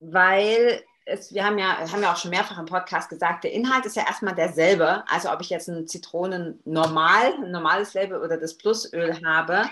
weil 0.00 0.82
es, 1.04 1.32
wir 1.32 1.44
haben 1.44 1.58
ja, 1.58 1.78
haben 1.90 2.02
ja 2.02 2.12
auch 2.12 2.16
schon 2.16 2.30
mehrfach 2.30 2.58
im 2.58 2.66
Podcast 2.66 3.08
gesagt, 3.08 3.44
der 3.44 3.52
Inhalt 3.52 3.86
ist 3.86 3.96
ja 3.96 4.06
erstmal 4.06 4.34
derselbe. 4.34 5.04
Also 5.08 5.32
ob 5.32 5.40
ich 5.40 5.50
jetzt 5.50 5.68
ein 5.68 5.86
Zitronen 5.86 6.60
normal, 6.64 7.34
ein 7.34 7.50
normales 7.50 7.94
Label 7.94 8.20
oder 8.20 8.36
das 8.36 8.56
Plusöl 8.56 9.20
habe. 9.24 9.68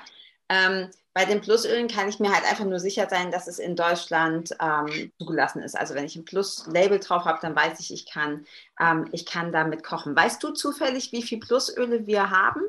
Ähm, 0.48 0.90
bei 1.12 1.24
den 1.24 1.40
Plusölen 1.40 1.88
kann 1.88 2.08
ich 2.08 2.20
mir 2.20 2.32
halt 2.32 2.44
einfach 2.44 2.64
nur 2.64 2.78
sicher 2.78 3.08
sein, 3.10 3.30
dass 3.30 3.48
es 3.48 3.58
in 3.58 3.74
Deutschland 3.74 4.54
ähm, 4.60 5.10
zugelassen 5.18 5.62
ist. 5.62 5.76
Also 5.76 5.94
wenn 5.94 6.04
ich 6.04 6.14
ein 6.14 6.24
Plus-Label 6.24 7.00
drauf 7.00 7.24
habe, 7.24 7.40
dann 7.42 7.56
weiß 7.56 7.80
ich, 7.80 7.92
ich 7.92 8.10
kann, 8.10 8.46
ähm, 8.80 9.08
ich 9.12 9.26
kann 9.26 9.52
damit 9.52 9.82
kochen. 9.82 10.14
Weißt 10.14 10.42
du 10.42 10.50
zufällig, 10.50 11.10
wie 11.12 11.22
viele 11.22 11.40
Plusöle 11.40 12.06
wir 12.06 12.30
haben? 12.30 12.62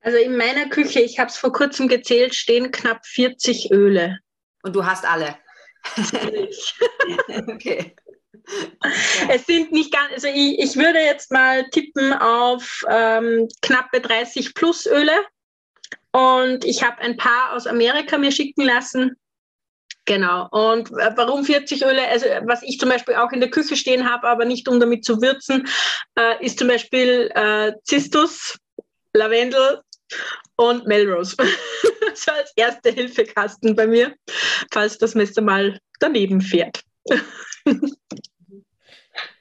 Also 0.00 0.16
in 0.18 0.36
meiner 0.36 0.68
Küche, 0.68 1.00
ich 1.00 1.18
habe 1.18 1.28
es 1.28 1.36
vor 1.36 1.52
kurzem 1.52 1.88
gezählt, 1.88 2.34
stehen 2.34 2.70
knapp 2.70 3.04
40 3.04 3.70
Öle. 3.70 4.18
Und 4.62 4.76
du 4.76 4.86
hast 4.86 5.04
alle? 5.04 5.36
okay. 7.48 7.94
Es 9.28 9.46
sind 9.46 9.72
nicht 9.72 9.92
ganz, 9.92 10.12
also 10.12 10.28
ich, 10.28 10.58
ich 10.58 10.76
würde 10.76 10.98
jetzt 10.98 11.30
mal 11.30 11.68
tippen 11.70 12.12
auf 12.12 12.84
ähm, 12.88 13.48
knappe 13.62 14.00
30 14.00 14.54
Plusöle. 14.54 15.12
Und 16.12 16.64
ich 16.64 16.82
habe 16.82 16.98
ein 16.98 17.16
paar 17.16 17.52
aus 17.54 17.66
Amerika 17.66 18.18
mir 18.18 18.32
schicken 18.32 18.64
lassen. 18.64 19.16
Genau. 20.06 20.48
Und 20.50 20.90
warum 20.90 21.44
40 21.44 21.82
Öle? 21.84 22.06
Also 22.08 22.26
was 22.44 22.62
ich 22.62 22.78
zum 22.78 22.88
Beispiel 22.88 23.14
auch 23.14 23.32
in 23.32 23.40
der 23.40 23.50
Küche 23.50 23.76
stehen 23.76 24.10
habe, 24.10 24.26
aber 24.26 24.44
nicht 24.44 24.68
um 24.68 24.80
damit 24.80 25.04
zu 25.04 25.20
würzen, 25.20 25.68
äh, 26.18 26.44
ist 26.44 26.58
zum 26.58 26.68
Beispiel 26.68 27.30
äh, 27.34 27.72
Zistus, 27.84 28.58
Lavendel 29.12 29.80
und 30.56 30.86
Melrose. 30.86 31.36
so 32.14 32.32
als 32.32 32.52
erste 32.56 32.90
Hilfekasten 32.90 33.76
bei 33.76 33.86
mir, 33.86 34.14
falls 34.72 34.98
das 34.98 35.14
Messer 35.14 35.42
mal 35.42 35.78
daneben 36.00 36.40
fährt. 36.40 36.82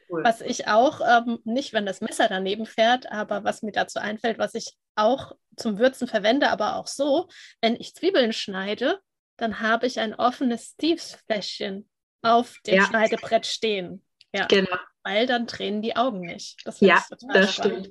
Cool. 0.09 0.23
Was 0.23 0.41
ich 0.41 0.67
auch, 0.67 1.01
ähm, 1.01 1.39
nicht 1.43 1.73
wenn 1.73 1.85
das 1.85 2.01
Messer 2.01 2.27
daneben 2.27 2.65
fährt, 2.65 3.11
aber 3.11 3.43
was 3.43 3.61
mir 3.61 3.71
dazu 3.71 3.99
einfällt, 3.99 4.39
was 4.39 4.55
ich 4.55 4.73
auch 4.95 5.33
zum 5.55 5.77
Würzen 5.77 6.07
verwende, 6.07 6.49
aber 6.49 6.77
auch 6.77 6.87
so, 6.87 7.29
wenn 7.61 7.75
ich 7.75 7.93
Zwiebeln 7.93 8.33
schneide, 8.33 8.99
dann 9.37 9.59
habe 9.59 9.85
ich 9.85 9.99
ein 9.99 10.15
offenes 10.15 10.73
Steves-Fläschchen 10.73 11.89
auf 12.23 12.57
dem 12.65 12.75
ja. 12.75 12.85
Schneidebrett 12.85 13.45
stehen. 13.45 14.03
Ja. 14.33 14.45
Genau. 14.47 14.77
Weil 15.03 15.27
dann 15.27 15.47
tränen 15.47 15.81
die 15.81 15.95
Augen 15.95 16.21
nicht. 16.21 16.57
Das 16.65 16.79
ja, 16.79 17.03
das 17.09 17.53
spannend. 17.53 17.85
stimmt. 17.85 17.89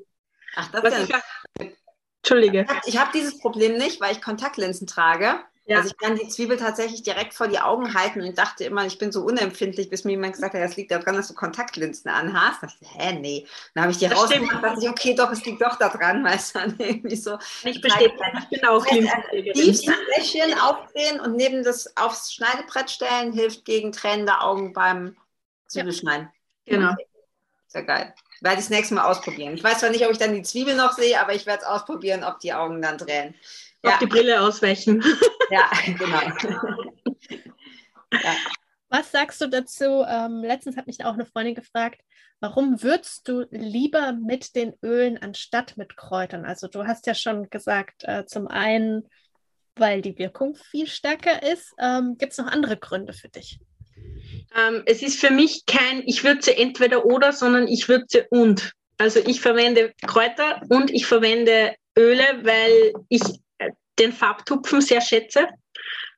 Ach, 0.54 0.70
das 0.70 0.98
ist 0.98 1.10
ja. 1.10 1.22
Entschuldige. 2.22 2.66
Ich 2.86 2.98
habe 2.98 3.10
dieses 3.14 3.38
Problem 3.38 3.78
nicht, 3.78 4.00
weil 4.00 4.12
ich 4.12 4.20
Kontaktlinsen 4.20 4.86
trage. 4.86 5.40
Ja. 5.68 5.76
Also 5.76 5.90
ich 5.90 5.98
kann 5.98 6.16
die 6.16 6.26
Zwiebel 6.28 6.56
tatsächlich 6.56 7.02
direkt 7.02 7.34
vor 7.34 7.46
die 7.46 7.58
Augen 7.58 7.92
halten 7.92 8.22
und 8.22 8.38
dachte 8.38 8.64
immer, 8.64 8.86
ich 8.86 8.96
bin 8.96 9.12
so 9.12 9.22
unempfindlich, 9.22 9.90
bis 9.90 10.02
mir 10.02 10.12
jemand 10.12 10.32
gesagt 10.32 10.54
hat, 10.54 10.62
das 10.62 10.76
liegt 10.76 10.90
daran, 10.90 11.14
dass 11.14 11.28
du 11.28 11.34
Kontaktlinsen 11.34 12.10
anhast. 12.10 12.62
Da 12.62 12.68
dachte 12.68 12.78
ich, 12.80 12.94
hä, 12.94 13.12
nee. 13.12 13.46
Dann 13.74 13.82
habe 13.82 13.92
ich 13.92 13.98
die 13.98 14.06
rausgemacht 14.06 14.54
und 14.54 14.62
dachte 14.62 14.80
ich, 14.80 14.88
okay, 14.88 15.14
doch, 15.14 15.30
es 15.30 15.44
liegt 15.44 15.60
doch 15.60 15.76
daran, 15.76 16.24
weil 16.24 16.36
es 16.36 16.54
dann 16.54 16.74
irgendwie 16.78 17.16
so. 17.16 17.38
Ich 17.64 17.80
verstehe, 17.80 18.10
ich 18.40 18.48
bin 18.48 18.66
auch 18.66 18.86
Linsen. 18.90 19.94
Fläschchen 20.14 20.58
aufdrehen 20.58 21.20
und 21.20 21.36
neben 21.36 21.62
das 21.62 21.94
aufs 21.98 22.32
Schneidebrett 22.32 22.90
stellen 22.90 23.34
hilft 23.34 23.66
gegen 23.66 23.92
tränende 23.92 24.40
Augen 24.40 24.72
beim 24.72 25.18
Zwiebelschneiden. 25.66 26.30
Ja. 26.64 26.76
Genau. 26.76 26.94
Sehr 27.66 27.82
geil. 27.82 28.14
Werde 28.40 28.60
ich 28.60 28.64
das 28.64 28.70
nächste 28.70 28.94
Mal 28.94 29.04
ausprobieren. 29.04 29.52
Ich 29.52 29.62
weiß 29.62 29.80
zwar 29.80 29.90
nicht, 29.90 30.06
ob 30.06 30.12
ich 30.12 30.18
dann 30.18 30.32
die 30.32 30.42
Zwiebel 30.42 30.74
noch 30.76 30.92
sehe, 30.92 31.20
aber 31.20 31.34
ich 31.34 31.44
werde 31.44 31.64
es 31.64 31.68
ausprobieren, 31.68 32.24
ob 32.24 32.38
die 32.40 32.54
Augen 32.54 32.80
dann 32.80 32.96
ja. 33.82 33.92
auf 33.92 33.98
die 33.98 34.06
Brille 34.06 34.40
ausweichen. 34.40 35.02
Ja, 35.50 35.70
genau. 35.86 36.20
ja. 38.12 38.36
Was 38.90 39.10
sagst 39.10 39.40
du 39.40 39.46
dazu? 39.46 40.04
Ähm, 40.06 40.42
letztens 40.42 40.76
hat 40.76 40.86
mich 40.86 41.02
auch 41.06 41.14
eine 41.14 41.24
Freundin 41.24 41.54
gefragt, 41.54 42.02
warum 42.40 42.82
würzt 42.82 43.28
du 43.28 43.46
lieber 43.50 44.12
mit 44.12 44.54
den 44.54 44.74
Ölen 44.82 45.16
anstatt 45.16 45.78
mit 45.78 45.96
Kräutern? 45.96 46.44
Also 46.44 46.68
du 46.68 46.86
hast 46.86 47.06
ja 47.06 47.14
schon 47.14 47.48
gesagt, 47.48 48.04
äh, 48.04 48.26
zum 48.26 48.46
einen, 48.46 49.08
weil 49.76 50.02
die 50.02 50.18
Wirkung 50.18 50.54
viel 50.54 50.86
stärker 50.86 51.42
ist. 51.42 51.72
Ähm, 51.78 52.16
Gibt 52.18 52.32
es 52.32 52.38
noch 52.38 52.48
andere 52.48 52.76
Gründe 52.76 53.14
für 53.14 53.28
dich? 53.28 53.58
Ähm, 54.56 54.82
es 54.86 55.02
ist 55.02 55.20
für 55.20 55.30
mich 55.30 55.66
kein, 55.66 56.02
ich 56.06 56.24
würze 56.24 56.56
entweder 56.56 57.04
oder, 57.04 57.32
sondern 57.32 57.68
ich 57.68 57.88
würze 57.88 58.26
und. 58.30 58.72
Also 59.00 59.20
ich 59.20 59.40
verwende 59.40 59.92
Kräuter 60.04 60.60
und 60.68 60.90
ich 60.90 61.06
verwende 61.06 61.74
Öle, 61.96 62.24
weil 62.42 62.92
ich 63.08 63.22
den 63.98 64.12
Farbtupfen 64.12 64.80
sehr 64.80 65.00
schätze. 65.00 65.48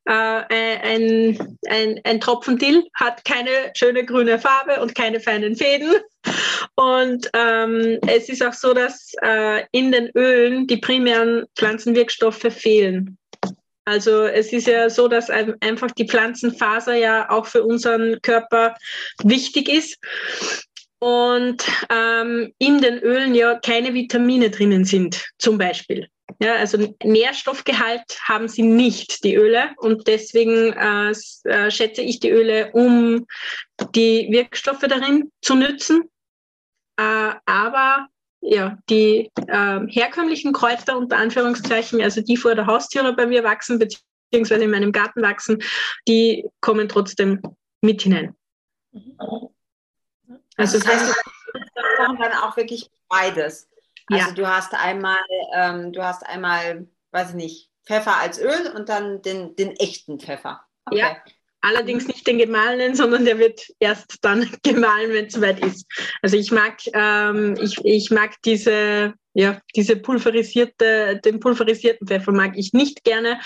Äh, 0.07 0.13
ein, 0.13 1.59
ein, 1.69 2.01
ein 2.05 2.21
Tropfen 2.21 2.59
Dill 2.59 2.85
hat 2.95 3.25
keine 3.25 3.71
schöne 3.77 4.05
grüne 4.05 4.39
Farbe 4.39 4.81
und 4.81 4.95
keine 4.95 5.21
feinen 5.21 5.55
Fäden. 5.57 5.95
Und 6.75 7.31
ähm, 7.35 7.99
es 8.07 8.29
ist 8.29 8.45
auch 8.45 8.53
so, 8.53 8.75
dass 8.75 9.13
äh, 9.23 9.65
in 9.73 9.93
den 9.93 10.11
Ölen 10.15 10.67
die 10.67 10.79
primären 10.79 11.45
Pflanzenwirkstoffe 11.57 12.47
fehlen. 12.51 13.19
Also 13.85 14.25
es 14.25 14.53
ist 14.53 14.67
ja 14.67 14.89
so, 14.89 15.09
dass 15.09 15.31
einfach 15.31 15.91
die 15.93 16.07
Pflanzenfaser 16.07 16.95
ja 16.95 17.31
auch 17.31 17.47
für 17.47 17.65
unseren 17.65 18.21
Körper 18.23 18.77
wichtig 19.25 19.69
ist 19.69 19.99
und 21.01 21.65
ähm, 21.91 22.53
in 22.59 22.81
den 22.81 22.99
Ölen 22.99 23.35
ja 23.35 23.59
keine 23.59 23.93
Vitamine 23.95 24.51
drinnen 24.51 24.85
sind, 24.85 25.25
zum 25.39 25.59
Beispiel. 25.59 26.09
Ja, 26.43 26.55
also 26.55 26.79
Nährstoffgehalt 27.05 28.19
haben 28.27 28.49
sie 28.49 28.63
nicht, 28.63 29.25
die 29.25 29.35
Öle. 29.35 29.71
Und 29.77 30.07
deswegen 30.07 30.73
äh, 30.73 31.13
äh, 31.45 31.71
schätze 31.71 32.01
ich 32.01 32.19
die 32.19 32.31
Öle, 32.31 32.73
um 32.73 33.27
die 33.95 34.29
Wirkstoffe 34.31 34.81
darin 34.81 35.31
zu 35.43 35.55
nützen. 35.55 36.11
Äh, 36.97 37.35
aber 37.45 38.09
ja, 38.41 38.79
die 38.89 39.31
äh, 39.49 39.81
herkömmlichen 39.89 40.55
Kräuter 40.55 40.97
unter 40.97 41.19
Anführungszeichen, 41.19 42.01
also 42.01 42.23
die 42.23 42.39
vor 42.39 42.55
der 42.55 42.67
Haustüre 42.67 43.15
bei 43.15 43.27
mir 43.27 43.45
wachsen, 43.45 43.79
beziehungsweise 43.79 44.65
in 44.65 44.71
meinem 44.71 44.93
Garten 44.93 45.21
wachsen, 45.21 45.63
die 46.09 46.47
kommen 46.63 46.89
trotzdem 46.89 47.43
mit 47.83 48.01
hinein. 48.01 48.35
Also 50.57 50.79
das 50.79 50.87
heißt, 50.87 51.15
du 51.53 52.17
dann 52.17 52.33
auch 52.33 52.57
wirklich 52.57 52.91
beides. 53.09 53.70
Also 54.11 54.29
ja. 54.29 54.35
du 54.35 54.47
hast 54.47 54.75
einmal, 54.75 55.19
ähm, 55.55 55.93
du 55.93 56.03
hast 56.03 56.27
einmal, 56.27 56.87
weiß 57.13 57.31
ich 57.31 57.35
nicht, 57.35 57.71
Pfeffer 57.87 58.17
als 58.19 58.41
Öl 58.41 58.73
und 58.75 58.89
dann 58.89 59.23
den, 59.23 59.57
den 59.57 59.73
echten 59.77 60.19
Pfeffer. 60.19 60.61
Okay. 60.87 60.99
Ja. 60.99 61.17
Allerdings 61.63 62.09
nicht 62.09 62.27
den 62.27 62.39
gemahlenen, 62.39 62.95
sondern 62.95 63.27
der 63.27 63.39
wird 63.39 63.61
erst 63.81 64.17
dann 64.23 64.51
gemahlen, 64.63 65.13
wenn 65.13 65.27
es 65.27 65.35
soweit 65.35 65.65
ist. 65.65 65.87
Also 66.23 66.37
ich 66.37 66.51
mag, 66.51 66.79
ähm, 66.95 67.55
ich, 67.61 67.77
ich 67.85 68.11
mag 68.11 68.41
diese, 68.45 69.13
ja, 69.35 69.61
diese 69.77 69.97
pulverisierte, 69.97 71.21
den 71.23 71.39
pulverisierten 71.39 72.07
Pfeffer 72.07 72.33
mag 72.33 72.53
ich 72.57 72.73
nicht 72.73 73.05
gerne. 73.05 73.41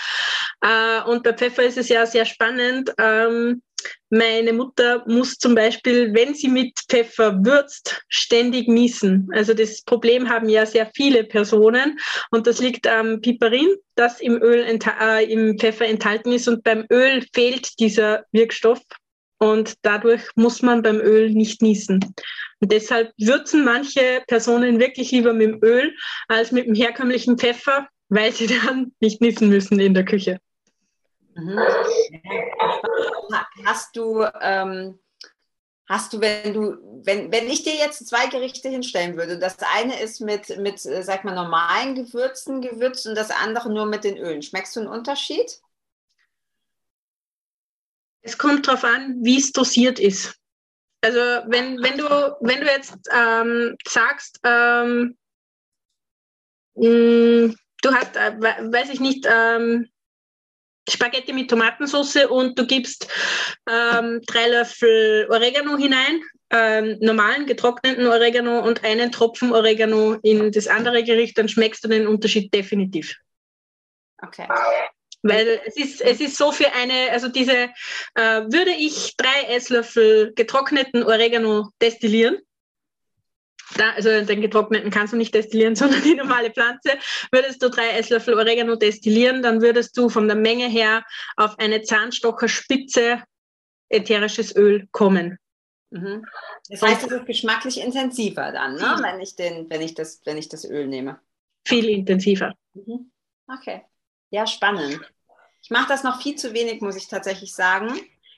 Äh, 0.61 1.01
und 1.03 1.23
bei 1.23 1.33
Pfeffer 1.33 1.63
ist 1.63 1.77
es 1.77 1.89
ja 1.89 2.05
sehr 2.05 2.25
spannend. 2.25 2.93
Ähm, 2.97 3.61
meine 4.09 4.53
Mutter 4.53 5.03
muss 5.07 5.37
zum 5.37 5.55
Beispiel, 5.55 6.13
wenn 6.13 6.33
sie 6.33 6.47
mit 6.47 6.79
Pfeffer 6.89 7.43
würzt, 7.43 8.01
ständig 8.07 8.67
niesen. 8.67 9.27
Also 9.33 9.53
das 9.53 9.81
Problem 9.81 10.29
haben 10.29 10.47
ja 10.49 10.65
sehr 10.65 10.89
viele 10.95 11.23
Personen 11.23 11.99
und 12.31 12.47
das 12.47 12.59
liegt 12.59 12.87
am 12.87 13.21
Piperin, 13.21 13.75
das 13.95 14.21
im 14.21 14.41
Öl, 14.41 14.63
äh, 14.63 15.31
im 15.31 15.57
Pfeffer 15.57 15.85
enthalten 15.85 16.31
ist 16.31 16.47
und 16.47 16.63
beim 16.63 16.85
Öl 16.91 17.25
fehlt 17.33 17.79
dieser 17.79 18.25
Wirkstoff 18.31 18.81
und 19.39 19.75
dadurch 19.81 20.23
muss 20.35 20.61
man 20.61 20.81
beim 20.81 20.99
Öl 20.99 21.31
nicht 21.31 21.61
niesen. 21.61 21.99
Und 22.61 22.71
deshalb 22.71 23.11
würzen 23.17 23.63
manche 23.63 24.23
Personen 24.27 24.79
wirklich 24.79 25.11
lieber 25.11 25.33
mit 25.33 25.47
dem 25.49 25.63
Öl 25.63 25.93
als 26.27 26.51
mit 26.51 26.67
dem 26.67 26.75
herkömmlichen 26.75 27.37
Pfeffer, 27.37 27.87
weil 28.09 28.31
sie 28.31 28.47
dann 28.65 28.93
nicht 28.99 29.21
niesen 29.21 29.49
müssen 29.49 29.79
in 29.79 29.93
der 29.93 30.05
Küche. 30.05 30.39
Mhm. 31.35 31.59
Hast 33.65 33.95
du, 33.95 34.25
ähm, 34.41 34.99
hast 35.87 36.13
du, 36.13 36.21
wenn 36.21 36.53
du, 36.53 36.77
wenn, 37.03 37.31
wenn 37.31 37.47
ich 37.49 37.63
dir 37.63 37.75
jetzt 37.75 38.07
zwei 38.07 38.27
Gerichte 38.27 38.69
hinstellen 38.69 39.17
würde, 39.17 39.37
das 39.37 39.57
eine 39.59 39.99
ist 40.01 40.21
mit, 40.21 40.57
mit, 40.59 40.85
äh, 40.85 41.03
sag 41.03 41.25
mal, 41.25 41.35
normalen 41.35 41.95
Gewürzen 41.95 42.61
gewürzt 42.61 43.05
und 43.05 43.15
das 43.15 43.31
andere 43.31 43.71
nur 43.71 43.85
mit 43.85 44.05
den 44.05 44.17
Ölen. 44.17 44.41
Schmeckst 44.41 44.75
du 44.75 44.79
einen 44.79 44.89
Unterschied? 44.89 45.59
Es 48.21 48.37
kommt 48.37 48.67
darauf 48.67 48.83
an, 48.85 49.17
wie 49.21 49.37
es 49.37 49.51
dosiert 49.51 49.99
ist. 49.99 50.35
Also 51.01 51.19
wenn, 51.19 51.83
wenn, 51.83 51.97
du, 51.97 52.05
wenn 52.39 52.61
du 52.61 52.65
jetzt 52.65 52.97
ähm, 53.13 53.75
sagst, 53.85 54.39
ähm, 54.43 55.17
mh, 56.75 56.87
mm, 56.87 57.55
du 57.83 57.93
hast, 57.93 58.15
äh, 58.15 58.39
weiß 58.39 58.89
ich 58.89 58.99
nicht, 58.99 59.27
ähm, 59.29 59.89
Spaghetti 60.89 61.33
mit 61.33 61.49
Tomatensauce 61.49 62.25
und 62.29 62.57
du 62.57 62.65
gibst 62.65 63.07
ähm, 63.69 64.21
drei 64.27 64.49
Löffel 64.49 65.27
Oregano 65.29 65.77
hinein, 65.77 66.21
ähm, 66.51 66.97
normalen 66.99 67.45
getrockneten 67.45 68.05
Oregano 68.07 68.59
und 68.59 68.83
einen 68.83 69.11
Tropfen 69.11 69.51
Oregano 69.51 70.13
in 70.21 70.51
das 70.51 70.67
andere 70.67 71.03
Gericht, 71.03 71.37
dann 71.37 71.49
schmeckst 71.49 71.83
du 71.83 71.87
den 71.87 72.07
Unterschied 72.07 72.53
definitiv. 72.53 73.15
Okay. 74.21 74.47
Weil 75.23 75.59
es 75.65 75.75
ist, 75.75 76.01
es 76.01 76.21
ist 76.21 76.37
so 76.37 76.51
für 76.51 76.71
eine, 76.73 77.11
also 77.11 77.29
diese, 77.29 77.69
äh, 78.13 78.41
würde 78.45 78.71
ich 78.77 79.15
drei 79.17 79.55
Esslöffel 79.55 80.33
getrockneten 80.35 81.03
Oregano 81.03 81.69
destillieren, 81.81 82.37
da, 83.77 83.91
also 83.91 84.09
den 84.21 84.41
getrockneten 84.41 84.91
kannst 84.91 85.13
du 85.13 85.17
nicht 85.17 85.33
destillieren, 85.33 85.75
sondern 85.75 86.01
die 86.01 86.15
normale 86.15 86.51
Pflanze, 86.51 86.91
würdest 87.31 87.61
du 87.61 87.69
drei 87.69 87.89
Esslöffel 87.89 88.33
Oregano 88.33 88.75
destillieren, 88.75 89.41
dann 89.41 89.61
würdest 89.61 89.97
du 89.97 90.09
von 90.09 90.27
der 90.27 90.37
Menge 90.37 90.67
her 90.67 91.05
auf 91.35 91.57
eine 91.59 91.81
Zahnstocherspitze 91.81 93.23
ätherisches 93.89 94.55
Öl 94.55 94.87
kommen. 94.91 95.37
Mhm. 95.91 96.25
Das 96.69 96.81
heißt, 96.81 97.05
es 97.05 97.11
ist 97.11 97.25
geschmacklich 97.25 97.79
intensiver 97.79 98.51
dann, 98.51 98.75
ne? 98.75 98.99
wenn, 99.01 99.19
ich 99.21 99.35
den, 99.35 99.69
wenn, 99.69 99.81
ich 99.81 99.93
das, 99.93 100.21
wenn 100.25 100.37
ich 100.37 100.49
das 100.49 100.65
Öl 100.65 100.87
nehme. 100.87 101.19
Viel 101.67 101.89
intensiver. 101.89 102.53
Mhm. 102.73 103.11
Okay. 103.47 103.83
Ja, 104.31 104.47
spannend. 104.47 104.99
Ich 105.61 105.69
mache 105.69 105.87
das 105.87 106.03
noch 106.03 106.21
viel 106.21 106.35
zu 106.35 106.53
wenig, 106.53 106.81
muss 106.81 106.95
ich 106.95 107.07
tatsächlich 107.07 107.53
sagen 107.53 107.93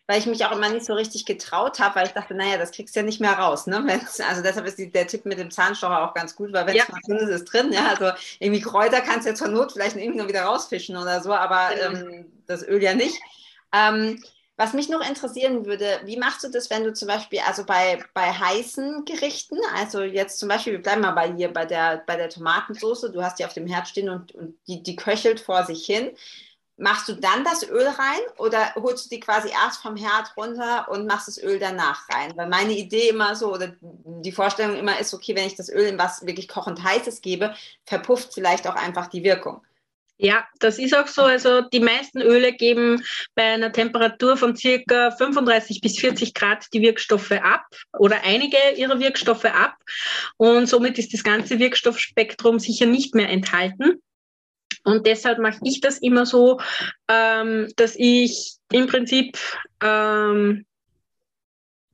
weil 0.07 0.19
ich 0.19 0.25
mich 0.25 0.45
auch 0.45 0.53
immer 0.53 0.69
nicht 0.69 0.85
so 0.85 0.93
richtig 0.93 1.25
getraut 1.25 1.79
habe, 1.79 1.95
weil 1.95 2.07
ich 2.07 2.13
dachte, 2.13 2.33
naja, 2.33 2.57
das 2.57 2.71
kriegst 2.71 2.95
du 2.95 3.01
ja 3.01 3.05
nicht 3.05 3.19
mehr 3.19 3.33
raus. 3.33 3.67
Ne? 3.67 3.83
Wenn's, 3.85 4.19
also 4.21 4.41
deshalb 4.41 4.65
ist 4.65 4.77
die, 4.77 4.89
der 4.89 5.07
Tipp 5.07 5.25
mit 5.25 5.37
dem 5.37 5.51
Zahnstocher 5.51 6.01
auch 6.01 6.13
ganz 6.13 6.35
gut, 6.35 6.53
weil 6.53 6.65
wenn 6.65 6.77
es 6.77 6.87
ja. 6.87 6.99
drin 7.05 7.17
ist, 7.17 7.29
ist 7.29 7.45
drin. 7.45 7.71
Ja? 7.73 7.87
Also 7.87 8.11
irgendwie 8.39 8.61
Kräuter 8.61 9.01
kannst 9.01 9.25
du 9.25 9.31
ja 9.31 9.35
zur 9.35 9.49
Not 9.49 9.73
vielleicht 9.73 9.97
irgendwie 9.97 10.17
nur 10.17 10.29
wieder 10.29 10.43
rausfischen 10.43 10.95
oder 10.95 11.21
so, 11.21 11.33
aber 11.33 11.69
ähm, 11.81 12.25
das 12.47 12.63
Öl 12.63 12.81
ja 12.81 12.93
nicht. 12.93 13.19
Ähm, 13.73 14.23
was 14.55 14.73
mich 14.73 14.89
noch 14.89 15.07
interessieren 15.07 15.67
würde, 15.67 15.99
wie 16.05 16.17
machst 16.17 16.43
du 16.43 16.49
das, 16.49 16.71
wenn 16.71 16.83
du 16.83 16.91
zum 16.91 17.09
Beispiel, 17.09 17.39
also 17.45 17.63
bei, 17.63 18.03
bei 18.15 18.31
heißen 18.31 19.05
Gerichten, 19.05 19.57
also 19.75 20.01
jetzt 20.01 20.39
zum 20.39 20.49
Beispiel, 20.49 20.73
wir 20.73 20.81
bleiben 20.81 21.01
mal 21.01 21.11
bei 21.11 21.31
hier 21.31 21.53
bei 21.53 21.65
der, 21.65 22.01
bei 22.07 22.15
der 22.15 22.29
Tomatensauce, 22.29 23.01
du 23.01 23.21
hast 23.21 23.37
die 23.37 23.45
auf 23.45 23.53
dem 23.53 23.67
Herd 23.67 23.87
stehen 23.87 24.09
und, 24.09 24.33
und 24.33 24.57
die, 24.67 24.81
die 24.81 24.95
köchelt 24.95 25.39
vor 25.39 25.63
sich 25.65 25.85
hin. 25.85 26.09
Machst 26.79 27.09
du 27.09 27.13
dann 27.13 27.43
das 27.43 27.67
Öl 27.67 27.87
rein 27.87 28.19
oder 28.37 28.73
holst 28.75 29.05
du 29.05 29.09
die 29.09 29.19
quasi 29.19 29.49
erst 29.49 29.81
vom 29.81 29.95
Herd 29.95 30.37
runter 30.37 30.87
und 30.89 31.07
machst 31.07 31.27
das 31.27 31.41
Öl 31.41 31.57
danach 31.57 32.07
rein? 32.09 32.33
Weil 32.35 32.47
meine 32.47 32.73
Idee 32.73 33.09
immer 33.09 33.35
so 33.35 33.51
oder 33.51 33.73
die 33.81 34.31
Vorstellung 34.31 34.77
immer 34.77 34.99
ist, 34.99 35.11
okay, 35.13 35.35
wenn 35.35 35.47
ich 35.47 35.55
das 35.55 35.69
Öl 35.69 35.87
in 35.87 35.97
was 35.97 36.25
wirklich 36.25 36.47
kochend 36.47 36.83
heißes 36.83 37.21
gebe, 37.21 37.55
verpufft 37.85 38.35
vielleicht 38.35 38.67
auch 38.67 38.75
einfach 38.75 39.07
die 39.07 39.23
Wirkung. 39.23 39.61
Ja, 40.19 40.47
das 40.59 40.79
ist 40.79 40.95
auch 40.95 41.07
so. 41.07 41.21
Also 41.23 41.61
die 41.61 41.79
meisten 41.79 42.21
Öle 42.21 42.53
geben 42.53 43.03
bei 43.35 43.43
einer 43.43 43.71
Temperatur 43.71 44.35
von 44.35 44.55
circa 44.55 45.11
35 45.11 45.79
bis 45.79 45.99
40 45.99 46.33
Grad 46.33 46.65
die 46.73 46.81
Wirkstoffe 46.81 47.31
ab 47.31 47.65
oder 47.97 48.23
einige 48.23 48.57
ihrer 48.75 48.99
Wirkstoffe 48.99 49.45
ab. 49.45 49.75
Und 50.37 50.67
somit 50.67 50.97
ist 50.97 51.13
das 51.13 51.23
ganze 51.23 51.59
Wirkstoffspektrum 51.59 52.57
sicher 52.57 52.87
nicht 52.87 53.13
mehr 53.13 53.29
enthalten. 53.29 54.01
Und 54.87 55.05
deshalb 55.05 55.37
mache 55.39 55.59
ich 55.63 55.81
das 55.81 55.97
immer 55.97 56.25
so, 56.25 56.61
ähm, 57.09 57.67
dass 57.75 57.95
ich 57.97 58.55
im 58.71 58.87
Prinzip 58.87 59.37
ähm, 59.83 60.65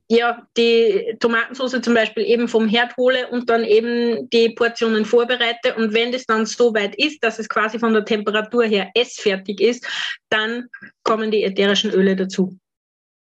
ja, 0.08 0.46
die 0.56 1.16
Tomatensauce 1.18 1.80
zum 1.82 1.94
Beispiel 1.94 2.24
eben 2.24 2.46
vom 2.46 2.68
Herd 2.68 2.96
hole 2.96 3.28
und 3.30 3.50
dann 3.50 3.64
eben 3.64 4.30
die 4.30 4.50
Portionen 4.50 5.04
vorbereite. 5.04 5.74
Und 5.74 5.92
wenn 5.92 6.12
das 6.12 6.24
dann 6.24 6.46
so 6.46 6.72
weit 6.72 6.94
ist, 6.94 7.24
dass 7.24 7.40
es 7.40 7.48
quasi 7.48 7.80
von 7.80 7.94
der 7.94 8.04
Temperatur 8.04 8.62
her 8.62 8.92
essfertig 8.94 9.60
ist, 9.60 9.84
dann 10.28 10.68
kommen 11.02 11.32
die 11.32 11.42
ätherischen 11.42 11.90
Öle 11.90 12.14
dazu. 12.14 12.56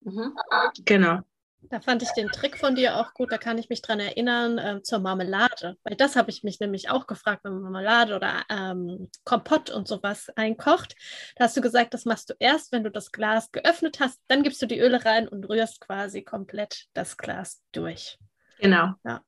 Mhm. 0.02 0.36
Genau. 0.84 1.18
Da 1.62 1.80
fand 1.80 2.02
ich 2.02 2.10
den 2.12 2.28
Trick 2.28 2.56
von 2.56 2.74
dir 2.74 2.96
auch 2.96 3.12
gut, 3.14 3.32
da 3.32 3.38
kann 3.38 3.58
ich 3.58 3.68
mich 3.68 3.82
dran 3.82 4.00
erinnern, 4.00 4.58
äh, 4.58 4.82
zur 4.82 5.00
Marmelade. 5.00 5.76
Weil 5.82 5.96
das 5.96 6.16
habe 6.16 6.30
ich 6.30 6.42
mich 6.42 6.60
nämlich 6.60 6.88
auch 6.88 7.06
gefragt, 7.06 7.44
wenn 7.44 7.52
man 7.54 7.62
Marmelade 7.62 8.16
oder 8.16 8.42
ähm, 8.48 9.10
Kompott 9.24 9.68
und 9.70 9.88
sowas 9.88 10.30
einkocht. 10.36 10.94
Da 11.36 11.44
hast 11.44 11.56
du 11.56 11.60
gesagt, 11.60 11.94
das 11.94 12.04
machst 12.04 12.30
du 12.30 12.34
erst, 12.38 12.72
wenn 12.72 12.84
du 12.84 12.90
das 12.90 13.12
Glas 13.12 13.50
geöffnet 13.50 13.98
hast, 14.00 14.20
dann 14.28 14.42
gibst 14.42 14.62
du 14.62 14.66
die 14.66 14.78
Öle 14.78 15.04
rein 15.04 15.28
und 15.28 15.48
rührst 15.48 15.80
quasi 15.80 16.22
komplett 16.22 16.86
das 16.94 17.16
Glas 17.16 17.60
durch. 17.72 18.18
Genau. 18.58 18.94
Ja. 19.04 19.22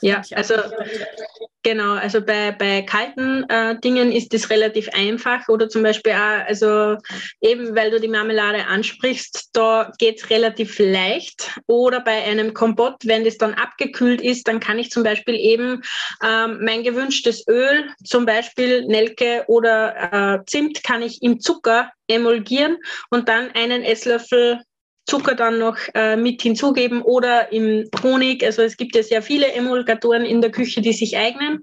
Ja, 0.00 0.22
also 0.32 0.54
genau, 1.62 1.92
also 1.94 2.20
bei, 2.20 2.52
bei 2.52 2.82
kalten 2.82 3.48
äh, 3.48 3.78
Dingen 3.80 4.12
ist 4.12 4.34
es 4.34 4.50
relativ 4.50 4.88
einfach 4.92 5.48
oder 5.48 5.68
zum 5.68 5.82
Beispiel 5.82 6.12
auch, 6.12 6.46
also 6.46 6.96
eben 7.40 7.74
weil 7.74 7.90
du 7.90 8.00
die 8.00 8.08
Marmelade 8.08 8.66
ansprichst, 8.66 9.50
da 9.52 9.92
geht 9.98 10.18
es 10.18 10.30
relativ 10.30 10.78
leicht. 10.78 11.58
Oder 11.66 12.00
bei 12.00 12.24
einem 12.24 12.54
Kompott, 12.54 12.96
wenn 13.04 13.24
das 13.24 13.38
dann 13.38 13.54
abgekühlt 13.54 14.20
ist, 14.20 14.48
dann 14.48 14.60
kann 14.60 14.78
ich 14.78 14.90
zum 14.90 15.04
Beispiel 15.04 15.36
eben 15.36 15.82
ähm, 16.22 16.58
mein 16.60 16.82
gewünschtes 16.82 17.46
Öl, 17.48 17.88
zum 18.04 18.26
Beispiel 18.26 18.84
Nelke 18.86 19.44
oder 19.46 20.40
äh, 20.40 20.44
Zimt, 20.46 20.82
kann 20.82 21.02
ich 21.02 21.22
im 21.22 21.40
Zucker 21.40 21.90
emulgieren 22.08 22.78
und 23.10 23.28
dann 23.28 23.50
einen 23.52 23.82
Esslöffel 23.82 24.60
Zucker 25.06 25.34
dann 25.34 25.58
noch 25.58 25.76
äh, 25.94 26.16
mit 26.16 26.42
hinzugeben 26.42 27.02
oder 27.02 27.52
im 27.52 27.88
Honig. 28.02 28.44
Also 28.44 28.62
es 28.62 28.76
gibt 28.76 28.96
ja 28.96 29.02
sehr 29.02 29.22
viele 29.22 29.52
Emulgatoren 29.52 30.24
in 30.24 30.40
der 30.40 30.50
Küche, 30.50 30.80
die 30.80 30.92
sich 30.92 31.16
eignen. 31.16 31.62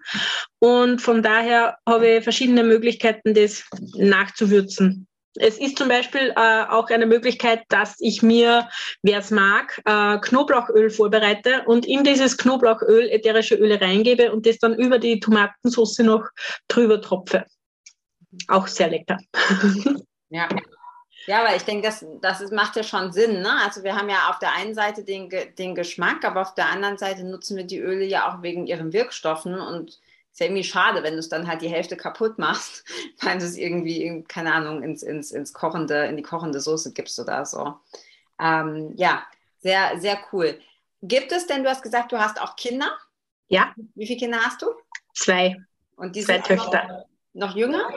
Und 0.59 1.01
von 1.01 1.23
daher 1.23 1.77
habe 1.87 2.07
ich 2.07 2.23
verschiedene 2.23 2.63
Möglichkeiten, 2.63 3.33
das 3.33 3.63
nachzuwürzen. 3.95 5.07
Es 5.35 5.57
ist 5.57 5.77
zum 5.77 5.87
Beispiel 5.87 6.33
äh, 6.35 6.63
auch 6.67 6.89
eine 6.89 7.05
Möglichkeit, 7.05 7.63
dass 7.69 7.95
ich 7.99 8.21
mir, 8.21 8.67
wer 9.01 9.19
es 9.19 9.31
mag, 9.31 9.81
äh, 9.85 10.19
Knoblauchöl 10.19 10.89
vorbereite 10.89 11.63
und 11.65 11.85
in 11.85 12.03
dieses 12.03 12.37
Knoblauchöl 12.37 13.09
ätherische 13.09 13.55
Öle 13.55 13.79
reingebe 13.79 14.33
und 14.33 14.45
das 14.45 14.59
dann 14.59 14.75
über 14.75 14.99
die 14.99 15.21
Tomatensauce 15.21 15.99
noch 15.99 16.27
drüber 16.67 17.01
tropfe. 17.01 17.45
Auch 18.47 18.67
sehr 18.67 18.89
lecker. 18.89 19.17
Ja, 20.33 20.47
Ja, 21.27 21.43
aber 21.43 21.55
ich 21.55 21.63
denke, 21.63 21.87
das, 21.87 22.05
das 22.21 22.41
ist, 22.41 22.51
macht 22.51 22.75
ja 22.75 22.83
schon 22.83 23.11
Sinn. 23.11 23.41
Ne? 23.41 23.51
Also 23.63 23.83
wir 23.83 23.95
haben 23.95 24.09
ja 24.09 24.29
auf 24.29 24.39
der 24.39 24.53
einen 24.53 24.73
Seite 24.73 25.03
den, 25.03 25.29
den 25.57 25.75
Geschmack, 25.75 26.25
aber 26.25 26.41
auf 26.41 26.55
der 26.55 26.69
anderen 26.69 26.97
Seite 26.97 27.23
nutzen 27.23 27.57
wir 27.57 27.63
die 27.63 27.79
Öle 27.79 28.05
ja 28.05 28.29
auch 28.29 28.41
wegen 28.41 28.67
ihren 28.67 28.93
Wirkstoffen 28.93 29.59
und 29.59 29.99
ist 30.31 30.39
ja 30.39 30.45
irgendwie 30.45 30.63
schade, 30.63 31.03
wenn 31.03 31.13
du 31.13 31.19
es 31.19 31.29
dann 31.29 31.47
halt 31.47 31.61
die 31.61 31.69
Hälfte 31.69 31.97
kaputt 31.97 32.39
machst, 32.39 32.85
weil 33.21 33.37
du 33.37 33.45
es 33.45 33.57
irgendwie, 33.57 34.23
keine 34.27 34.53
Ahnung, 34.53 34.81
ins, 34.81 35.03
ins, 35.03 35.31
ins 35.31 35.53
kochende, 35.53 36.05
in 36.05 36.17
die 36.17 36.23
kochende 36.23 36.59
Soße 36.59 36.93
gibst 36.93 37.19
oder 37.19 37.45
so. 37.45 37.75
Ähm, 38.39 38.93
ja, 38.95 39.23
sehr, 39.59 39.99
sehr 39.99 40.17
cool. 40.31 40.59
Gibt 41.03 41.31
es 41.31 41.47
denn, 41.47 41.63
du 41.63 41.69
hast 41.69 41.83
gesagt, 41.83 42.11
du 42.11 42.19
hast 42.19 42.41
auch 42.41 42.55
Kinder? 42.55 42.91
Ja. 43.47 43.73
Wie 43.95 44.07
viele 44.07 44.19
Kinder 44.19 44.39
hast 44.39 44.61
du? 44.61 44.67
Zwei. 45.13 45.57
Und 45.97 46.15
die 46.15 46.21
Zwei 46.21 46.35
sind 46.35 46.45
Töchter. 46.45 47.05
Noch, 47.33 47.49
noch 47.49 47.55
jünger? 47.55 47.89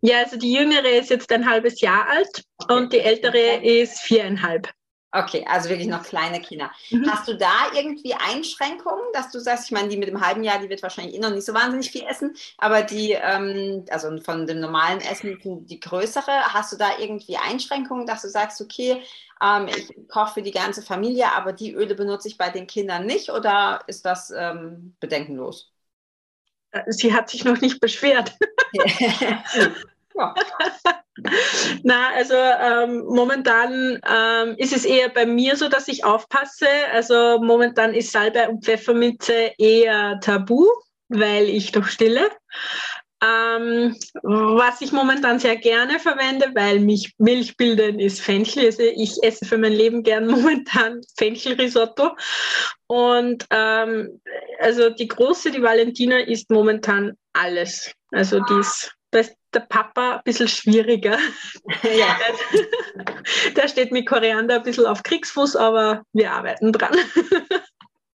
Ja, 0.00 0.18
also 0.18 0.36
die 0.36 0.52
jüngere 0.52 0.88
ist 0.90 1.10
jetzt 1.10 1.30
ein 1.32 1.48
halbes 1.48 1.80
Jahr 1.80 2.08
alt 2.08 2.44
Okay. 2.68 2.74
und 2.74 2.92
die 2.92 3.00
ältere 3.00 3.64
ist 3.64 4.00
viereinhalb. 4.00 4.72
Okay, 5.12 5.46
also 5.48 5.70
wirklich 5.70 5.88
noch 5.88 6.02
kleine 6.02 6.40
Kinder. 6.42 6.70
Mhm. 6.90 7.10
Hast 7.10 7.26
du 7.26 7.34
da 7.38 7.72
irgendwie 7.74 8.12
Einschränkungen, 8.14 9.02
dass 9.14 9.30
du 9.30 9.38
sagst, 9.40 9.64
ich 9.66 9.70
meine, 9.70 9.88
die 9.88 9.96
mit 9.96 10.08
dem 10.08 10.20
halben 10.20 10.44
Jahr, 10.44 10.58
die 10.58 10.68
wird 10.68 10.82
wahrscheinlich 10.82 11.14
eh 11.14 11.18
noch 11.18 11.30
nicht 11.30 11.46
so 11.46 11.54
wahnsinnig 11.54 11.90
viel 11.90 12.02
essen, 12.04 12.34
aber 12.58 12.82
die, 12.82 13.12
ähm, 13.12 13.86
also 13.90 14.20
von 14.20 14.46
dem 14.46 14.60
normalen 14.60 15.00
Essen, 15.00 15.38
die 15.66 15.80
größere, 15.80 16.52
hast 16.52 16.72
du 16.72 16.76
da 16.76 16.98
irgendwie 16.98 17.36
Einschränkungen, 17.38 18.06
dass 18.06 18.22
du 18.22 18.28
sagst, 18.28 18.60
okay, 18.60 19.02
ähm, 19.42 19.68
ich 19.68 19.88
koche 20.08 20.34
für 20.34 20.42
die 20.42 20.50
ganze 20.50 20.82
Familie, 20.82 21.32
aber 21.32 21.52
die 21.54 21.72
Öle 21.72 21.94
benutze 21.94 22.28
ich 22.28 22.36
bei 22.36 22.50
den 22.50 22.66
Kindern 22.66 23.06
nicht 23.06 23.30
oder 23.30 23.84
ist 23.86 24.04
das 24.04 24.30
ähm, 24.36 24.96
bedenkenlos? 25.00 25.72
Äh, 26.72 26.82
Sie 26.92 27.12
hat 27.14 27.30
sich 27.30 27.44
noch 27.44 27.60
nicht 27.60 27.80
beschwert. 27.80 28.36
ja. 30.16 30.34
Na, 31.82 32.10
also 32.14 32.34
ähm, 32.34 33.04
momentan 33.06 34.00
ähm, 34.06 34.54
ist 34.58 34.74
es 34.74 34.84
eher 34.84 35.08
bei 35.08 35.26
mir 35.26 35.56
so, 35.56 35.68
dass 35.68 35.88
ich 35.88 36.04
aufpasse. 36.04 36.68
Also 36.92 37.38
momentan 37.40 37.94
ist 37.94 38.12
Salbei 38.12 38.48
und 38.48 38.64
Pfefferminze 38.64 39.52
eher 39.58 40.20
tabu, 40.20 40.66
weil 41.08 41.48
ich 41.48 41.72
doch 41.72 41.86
stille. 41.86 42.30
Ähm, 43.22 43.96
was 44.22 44.82
ich 44.82 44.92
momentan 44.92 45.38
sehr 45.38 45.56
gerne 45.56 45.98
verwende, 45.98 46.50
weil 46.54 46.80
mich 46.80 47.14
Milch 47.16 47.56
bilden, 47.56 47.98
ist 47.98 48.20
Fenchel. 48.20 48.66
Also 48.66 48.82
ich 48.82 49.22
esse 49.22 49.46
für 49.46 49.56
mein 49.56 49.72
Leben 49.72 50.02
gern 50.02 50.26
momentan 50.30 51.00
Fenchelrisotto. 51.16 52.10
Und 52.86 53.46
ähm, 53.50 54.20
also 54.60 54.90
die 54.90 55.08
große, 55.08 55.50
die 55.50 55.62
Valentina, 55.62 56.18
isst 56.18 56.50
momentan 56.50 57.16
alles. 57.32 57.90
Also 58.12 58.40
die 58.40 58.60
ist, 58.60 58.94
ist 59.12 59.34
der 59.56 59.60
Papa 59.60 60.16
ein 60.16 60.20
bisschen 60.24 60.48
schwieriger. 60.48 61.18
ja. 61.82 62.16
Der 63.56 63.68
steht 63.68 63.90
mit 63.90 64.06
Koriander 64.06 64.56
ein 64.56 64.62
bisschen 64.62 64.86
auf 64.86 65.02
Kriegsfuß, 65.02 65.56
aber 65.56 66.02
wir 66.12 66.32
arbeiten 66.32 66.72
dran. 66.72 66.96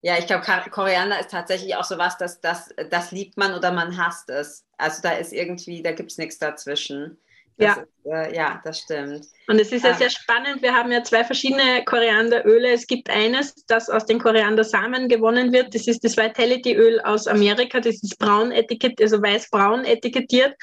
Ja, 0.02 0.16
ich 0.16 0.26
glaube, 0.26 0.46
Koriander 0.70 1.20
ist 1.20 1.30
tatsächlich 1.30 1.76
auch 1.76 1.84
sowas, 1.84 2.16
dass 2.16 2.40
das, 2.40 2.74
das 2.88 3.12
liebt 3.12 3.36
man 3.36 3.52
oder 3.52 3.70
man 3.70 3.98
hasst 3.98 4.30
es. 4.30 4.64
Also 4.78 5.02
da 5.02 5.10
ist 5.10 5.30
irgendwie, 5.30 5.82
da 5.82 5.92
gibt 5.92 6.10
es 6.10 6.16
nichts 6.16 6.38
dazwischen. 6.38 7.18
Das 7.56 7.76
Ja. 7.76 7.82
Ist, 7.82 8.06
äh, 8.06 8.34
ja, 8.36 8.60
das 8.64 8.78
stimmt. 8.80 9.26
Und 9.46 9.60
es 9.60 9.70
ist 9.72 9.84
ja 9.84 9.90
Ah. 9.90 9.94
sehr 9.94 10.10
spannend. 10.10 10.62
Wir 10.62 10.74
haben 10.74 10.90
ja 10.90 11.02
zwei 11.02 11.24
verschiedene 11.24 11.84
Korianderöle. 11.84 12.70
Es 12.72 12.86
gibt 12.86 13.10
eines, 13.10 13.54
das 13.66 13.90
aus 13.90 14.06
den 14.06 14.18
Koriandersamen 14.18 15.08
gewonnen 15.08 15.52
wird. 15.52 15.74
Das 15.74 15.86
ist 15.86 16.02
das 16.04 16.16
Vitality-Öl 16.16 17.00
aus 17.00 17.26
Amerika. 17.26 17.80
Das 17.80 18.02
ist 18.02 18.18
braun 18.18 18.52
etikettiert, 18.52 19.02
also 19.02 19.22
weiß-braun 19.22 19.84
etikettiert. 19.84 20.54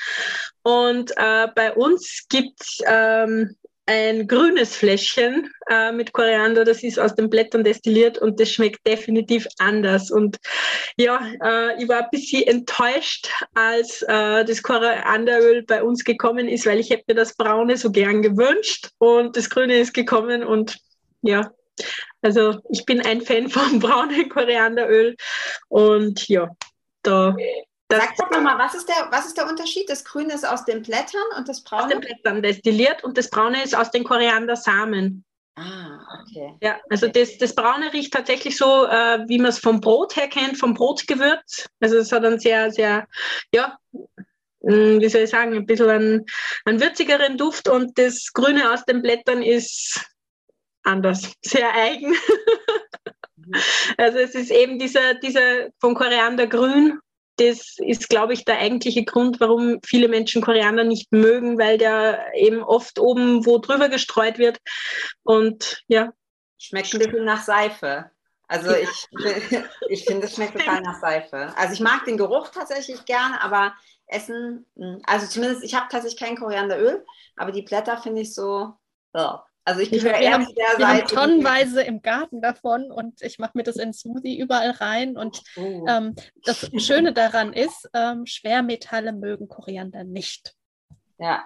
Und 0.64 1.12
äh, 1.18 1.48
bei 1.56 1.74
uns 1.74 2.26
gibt 2.30 2.62
es 2.62 2.80
ähm, 2.88 3.56
ein 3.88 4.28
grünes 4.28 4.76
Fläschchen 4.76 5.50
äh, 5.70 5.92
mit 5.92 6.14
Koriander. 6.14 6.66
Das 6.66 6.84
ist 6.84 7.00
aus 7.00 7.16
den 7.16 7.30
Blättern 7.30 7.64
destilliert 7.64 8.18
und 8.18 8.40
das 8.40 8.52
schmeckt 8.52 8.86
definitiv 8.86 9.48
anders. 9.58 10.12
Und 10.12 10.38
ja, 10.98 11.20
äh, 11.44 11.82
ich 11.82 11.88
war 11.88 12.04
ein 12.04 12.10
bisschen 12.12 12.44
enttäuscht, 12.44 13.30
als 13.54 14.02
äh, 14.04 14.46
das 14.46 14.62
Korianderöl 14.62 15.64
bei 15.64 15.82
uns 15.82 16.04
gekommen 16.04 16.48
ist, 16.48 16.66
weil 16.66 16.80
ich 16.80 16.90
hätte 16.90 17.06
mir 17.08 17.16
das 17.16 17.36
Braune 17.36 17.78
so 17.78 17.92
gern 17.92 18.22
gewünscht 18.22 18.90
und 18.98 19.36
das 19.38 19.50
Grüne 19.50 19.78
ist 19.78 19.94
gekommen 19.94 20.44
und 20.44 20.78
ja, 21.22 21.52
also 22.22 22.60
ich 22.70 22.86
bin 22.86 23.02
ein 23.02 23.22
Fan 23.22 23.50
vom 23.50 23.80
braunen 23.80 24.30
Korianderöl 24.30 25.16
und 25.70 26.28
ja, 26.28 26.50
da 27.04 27.36
das 27.88 28.00
Sag 28.00 28.18
doch 28.18 28.32
nochmal, 28.32 28.58
was, 28.58 28.76
ist 28.76 28.90
der, 28.90 29.08
was 29.12 29.28
ist 29.28 29.38
der 29.38 29.48
Unterschied? 29.48 29.90
Das 29.90 30.04
Grüne 30.04 30.34
ist 30.34 30.46
aus 30.46 30.66
den 30.66 30.82
Blättern 30.84 31.24
und 31.38 31.48
das 31.48 31.64
aus 31.66 31.88
den 31.88 32.00
Braune? 32.00 32.00
Blättern 32.00 32.42
destilliert 32.42 33.04
und 33.04 33.18
das 33.18 33.30
Braune 33.30 33.64
ist 33.64 33.76
aus 33.76 33.92
den 33.92 34.04
Koriandersamen. 34.04 35.24
Ah, 35.56 36.22
okay. 36.22 36.56
Ja, 36.62 36.80
also 36.90 37.08
das, 37.08 37.38
das 37.38 37.56
Braune 37.56 37.92
riecht 37.92 38.14
tatsächlich 38.14 38.58
so, 38.58 38.86
äh, 38.86 39.24
wie 39.28 39.40
man 39.40 39.50
es 39.50 39.58
vom 39.58 39.82
Brot 39.82 40.16
her 40.16 40.28
kennt, 40.28 40.58
vom 40.58 40.74
Brotgewürz. 40.74 41.68
Also 41.80 41.98
es 41.98 42.12
hat 42.12 42.24
einen 42.26 42.40
sehr, 42.40 42.72
sehr, 42.72 43.08
ja, 43.52 43.78
mh, 44.62 45.02
wie 45.02 45.10
soll 45.10 45.22
ich 45.22 45.30
sagen, 45.30 45.56
ein 45.56 45.66
bisschen 45.66 45.90
einen, 45.90 46.26
einen 46.66 46.80
würzigeren 46.80 47.38
Duft 47.38 47.70
und 47.70 47.98
das 47.98 48.34
Grüne 48.34 48.72
aus 48.72 48.86
den 48.86 49.02
Blättern 49.02 49.42
ist 49.42 50.06
anders, 50.84 51.32
sehr 51.44 51.74
eigen. 51.74 52.16
Also 53.98 54.18
es 54.18 54.36
ist 54.36 54.52
eben 54.52 54.78
dieser, 54.78 55.14
dieser 55.14 55.70
von 55.80 55.96
Koriander 55.96 56.48
grün. 56.48 57.00
Das 57.38 57.76
ist, 57.78 58.10
glaube 58.10 58.34
ich, 58.34 58.46
der 58.46 58.60
eigentliche 58.60 59.06
Grund, 59.06 59.40
warum 59.40 59.80
viele 59.86 60.08
Menschen 60.08 60.42
Koriander 60.42 60.84
nicht 60.84 61.12
mögen, 61.12 61.58
weil 61.58 61.78
der 61.78 62.34
eben 62.36 62.64
oft 62.64 63.00
oben 63.00 63.46
wo 63.46 63.60
drüber 63.60 63.90
gestreut 63.90 64.38
wird. 64.38 64.58
Und 65.24 65.84
ja, 65.88 66.12
Schmeckt 66.58 66.94
ein 66.94 67.00
bisschen 67.00 67.26
nach 67.26 67.44
Seife. 67.44 68.10
Also 68.48 68.72
ich, 68.72 69.08
ich 69.90 70.06
finde, 70.06 70.26
es 70.26 70.36
schmeckt 70.36 70.54
total 70.54 70.82
nach 70.82 71.00
Seife. 71.00 71.54
Also 71.56 71.74
ich 71.74 71.80
mag 71.80 72.06
den 72.06 72.18
Geruch 72.18 72.50
tatsächlich 72.50 73.06
gern, 73.06 73.34
aber 73.34 73.74
Essen, 74.08 74.66
mh, 74.76 75.00
also 75.06 75.28
zumindest, 75.28 75.64
ich 75.64 75.76
habe 75.76 75.88
tatsächlich 75.92 76.20
kein 76.20 76.38
Korianderöl, 76.38 77.06
aber 77.36 77.52
die 77.52 77.62
Blätter 77.62 77.98
finde 77.98 78.22
ich 78.22 78.34
so, 78.34 78.74
ja. 79.14 79.44
Also 79.68 79.82
ich 79.82 79.92
gehöre 79.92 80.16
eher 80.16 80.34
haben- 80.34 80.46
zu 80.48 80.54
der 80.54 80.66
Wir 80.78 80.88
haben 80.88 80.98
Seite. 81.00 81.16
tonnenweise 81.16 81.82
im 81.82 82.02
Garten 82.02 82.42
davon 82.42 82.92
und 82.92 83.22
ich 83.22 83.38
mache 83.38 83.52
mir 83.56 83.64
das 83.64 83.76
in 83.76 83.94
Smoothie 83.94 84.40
überall 84.40 84.72
rein. 84.72 85.18
Und 85.18 85.42
Oh. 85.58 85.86
ähm, 85.88 86.16
das 86.46 86.70
Schöne 86.78 87.12
daran 87.14 87.52
ist, 87.54 87.90
ähm, 87.94 88.26
Schwermetalle 88.26 89.12
mögen 89.12 89.48
Koriander 89.48 90.04
nicht. 90.04 90.56
ja, 91.20 91.44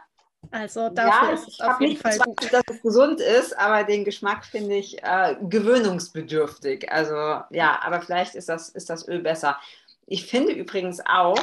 Also 0.51 0.89
dafür 0.89 1.29
ja, 1.29 1.34
ist 1.34 1.47
es 1.47 1.60
auf 1.62 1.79
jeden 1.81 1.97
Fall 1.97 2.12
gezweifelt, 2.12 2.38
gut. 2.41 2.53
dass 2.53 2.63
es 2.75 2.81
gesund 2.81 3.19
ist, 3.21 3.57
aber 3.57 3.84
den 3.84 4.05
Geschmack 4.05 4.45
finde 4.45 4.75
ich 4.75 5.01
äh, 5.03 5.36
gewöhnungsbedürftig. 5.41 6.91
Also 6.91 7.15
ja, 7.51 7.79
aber 7.81 8.01
vielleicht 8.01 8.36
ist 8.36 8.49
das, 8.49 8.69
ist 8.69 8.89
das 8.89 9.07
Öl 9.07 9.19
besser. 9.21 9.60
Ich 10.07 10.25
finde 10.25 10.51
übrigens 10.51 11.01
auch, 11.05 11.39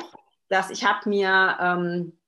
dass 0.48 0.70
ich 0.70 0.84
habe 0.84 1.08
mir 1.08 1.56
ähm, 1.60 2.18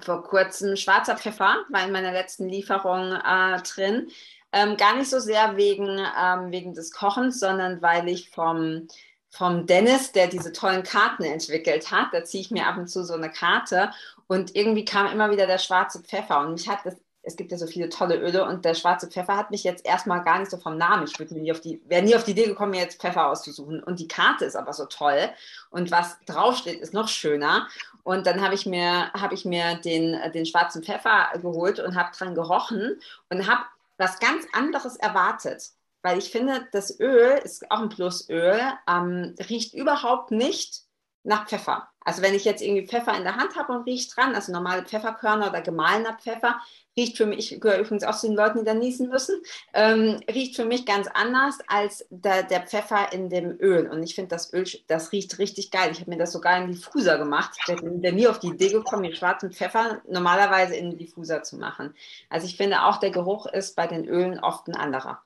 vor 0.00 0.22
kurzem 0.22 0.76
schwarzer 0.76 1.16
Pfeffer, 1.16 1.56
war 1.68 1.84
in 1.84 1.92
meiner 1.92 2.12
letzten 2.12 2.48
Lieferung 2.48 3.12
äh, 3.12 3.62
drin. 3.62 4.08
Ähm, 4.52 4.76
gar 4.76 4.96
nicht 4.96 5.10
so 5.10 5.18
sehr 5.18 5.56
wegen, 5.56 5.98
ähm, 5.98 6.50
wegen 6.50 6.74
des 6.74 6.92
Kochens, 6.92 7.40
sondern 7.40 7.80
weil 7.80 8.08
ich 8.08 8.30
vom, 8.30 8.88
vom 9.30 9.66
Dennis, 9.66 10.12
der 10.12 10.26
diese 10.26 10.52
tollen 10.52 10.82
Karten 10.82 11.24
entwickelt 11.24 11.90
hat, 11.90 12.08
da 12.12 12.24
ziehe 12.24 12.42
ich 12.42 12.50
mir 12.50 12.66
ab 12.66 12.76
und 12.76 12.88
zu 12.88 13.04
so 13.04 13.14
eine 13.14 13.30
Karte 13.30 13.90
und 14.26 14.54
irgendwie 14.54 14.84
kam 14.84 15.06
immer 15.06 15.30
wieder 15.30 15.46
der 15.46 15.58
schwarze 15.58 16.02
Pfeffer 16.02 16.40
und 16.40 16.52
mich 16.52 16.68
hat 16.68 16.80
das, 16.84 16.96
es 17.22 17.36
gibt 17.36 17.52
ja 17.52 17.58
so 17.58 17.66
viele 17.66 17.88
tolle 17.88 18.16
Öle 18.16 18.44
und 18.44 18.64
der 18.64 18.74
schwarze 18.74 19.06
Pfeffer 19.06 19.36
hat 19.36 19.50
mich 19.50 19.62
jetzt 19.62 19.86
erstmal 19.86 20.24
gar 20.24 20.40
nicht 20.40 20.50
so 20.50 20.56
vom 20.56 20.76
Namen. 20.76 21.06
Ich 21.06 21.18
würde 21.18 21.34
mir 21.34 21.40
nie 21.40 21.52
auf 21.52 21.60
die, 21.60 21.80
wäre 21.86 22.02
nie 22.02 22.16
auf 22.16 22.24
die 22.24 22.32
Idee 22.32 22.46
gekommen, 22.46 22.72
mir 22.72 22.80
jetzt 22.80 23.00
Pfeffer 23.00 23.28
auszusuchen. 23.28 23.82
Und 23.82 24.00
die 24.00 24.08
Karte 24.08 24.44
ist 24.44 24.56
aber 24.56 24.72
so 24.72 24.86
toll 24.86 25.30
und 25.70 25.90
was 25.90 26.18
draufsteht, 26.26 26.80
ist 26.80 26.94
noch 26.94 27.08
schöner. 27.08 27.68
Und 28.02 28.26
dann 28.26 28.40
habe 28.40 28.54
ich 28.54 28.66
mir, 28.66 29.12
habe 29.12 29.34
ich 29.34 29.44
mir 29.44 29.76
den, 29.76 30.18
den 30.32 30.46
schwarzen 30.46 30.82
Pfeffer 30.82 31.28
geholt 31.40 31.78
und 31.78 31.94
habe 31.94 32.10
dran 32.16 32.34
gerochen 32.34 33.00
und 33.30 33.46
habe 33.48 33.62
was 33.98 34.18
ganz 34.18 34.44
anderes 34.52 34.96
erwartet. 34.96 35.70
Weil 36.02 36.18
ich 36.18 36.32
finde, 36.32 36.66
das 36.72 36.98
Öl 36.98 37.38
ist 37.44 37.70
auch 37.70 37.78
ein 37.78 37.88
Plusöl, 37.88 38.60
ähm, 38.88 39.36
riecht 39.48 39.74
überhaupt 39.74 40.32
nicht 40.32 40.82
nach 41.24 41.46
Pfeffer. 41.46 41.88
Also 42.04 42.22
wenn 42.22 42.34
ich 42.34 42.44
jetzt 42.44 42.62
irgendwie 42.62 42.86
Pfeffer 42.86 43.16
in 43.16 43.22
der 43.22 43.36
Hand 43.36 43.56
habe 43.56 43.72
und 43.72 43.84
riecht 43.84 44.16
dran, 44.16 44.34
also 44.34 44.50
normale 44.52 44.82
Pfefferkörner 44.82 45.48
oder 45.50 45.60
gemahlener 45.60 46.18
Pfeffer, 46.20 46.60
riecht 46.96 47.16
für 47.16 47.26
mich, 47.26 47.52
ich 47.52 47.60
gehöre 47.60 47.78
übrigens 47.78 48.04
auch 48.04 48.16
zu 48.16 48.26
den 48.26 48.36
Leuten, 48.36 48.58
die 48.58 48.64
da 48.64 48.74
niesen 48.74 49.08
müssen, 49.08 49.40
ähm, 49.72 50.20
riecht 50.28 50.56
für 50.56 50.64
mich 50.64 50.84
ganz 50.84 51.08
anders 51.14 51.58
als 51.68 52.04
der, 52.10 52.42
der 52.42 52.66
Pfeffer 52.66 53.12
in 53.12 53.28
dem 53.28 53.56
Öl. 53.60 53.88
Und 53.88 54.02
ich 54.02 54.14
finde, 54.14 54.30
das 54.30 54.52
Öl, 54.52 54.66
das 54.88 55.12
riecht 55.12 55.38
richtig 55.38 55.70
geil. 55.70 55.90
Ich 55.92 56.00
habe 56.00 56.10
mir 56.10 56.18
das 56.18 56.32
sogar 56.32 56.56
in 56.58 56.72
Diffuser 56.72 57.18
gemacht. 57.18 57.56
Ich 57.68 57.76
bin 57.76 58.00
nie 58.00 58.26
auf 58.26 58.40
die 58.40 58.48
Idee 58.48 58.70
gekommen, 58.70 59.04
den 59.04 59.14
schwarzen 59.14 59.52
Pfeffer 59.52 60.02
normalerweise 60.08 60.74
in 60.74 60.98
Diffuser 60.98 61.42
zu 61.44 61.56
machen. 61.56 61.94
Also 62.28 62.46
ich 62.46 62.56
finde 62.56 62.82
auch, 62.82 62.98
der 62.98 63.10
Geruch 63.10 63.46
ist 63.46 63.76
bei 63.76 63.86
den 63.86 64.06
Ölen 64.06 64.40
oft 64.40 64.66
ein 64.66 64.74
anderer. 64.74 65.22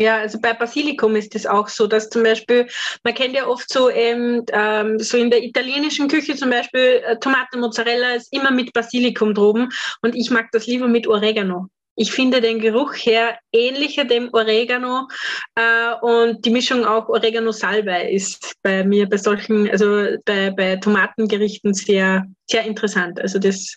Ja, 0.00 0.16
also 0.16 0.40
bei 0.40 0.54
Basilikum 0.54 1.14
ist 1.14 1.34
es 1.34 1.44
auch 1.46 1.68
so, 1.68 1.86
dass 1.86 2.08
zum 2.08 2.22
Beispiel, 2.22 2.66
man 3.04 3.12
kennt 3.12 3.34
ja 3.34 3.46
oft 3.46 3.70
so, 3.70 3.90
ähm, 3.90 4.42
ähm, 4.50 4.98
so 4.98 5.18
in 5.18 5.30
der 5.30 5.42
italienischen 5.42 6.08
Küche 6.08 6.34
zum 6.34 6.48
Beispiel, 6.48 7.02
äh, 7.06 7.18
Tomate 7.18 7.58
Mozzarella 7.58 8.14
ist 8.14 8.32
immer 8.32 8.50
mit 8.50 8.72
Basilikum 8.72 9.34
droben 9.34 9.68
und 10.00 10.14
ich 10.14 10.30
mag 10.30 10.46
das 10.52 10.66
lieber 10.66 10.88
mit 10.88 11.06
Oregano. 11.06 11.66
Ich 11.96 12.12
finde 12.12 12.40
den 12.40 12.60
Geruch 12.60 12.94
her 12.94 13.38
ähnlicher 13.52 14.06
dem 14.06 14.30
Oregano 14.32 15.06
äh, 15.54 15.92
und 16.00 16.46
die 16.46 16.50
Mischung 16.50 16.86
auch 16.86 17.10
Oregano-Salbei 17.10 18.10
ist 18.10 18.54
bei 18.62 18.82
mir 18.82 19.06
bei 19.06 19.18
solchen, 19.18 19.68
also 19.68 20.16
bei, 20.24 20.50
bei 20.50 20.76
Tomatengerichten 20.76 21.74
sehr, 21.74 22.24
sehr 22.46 22.64
interessant. 22.64 23.20
Also 23.20 23.38
das 23.38 23.76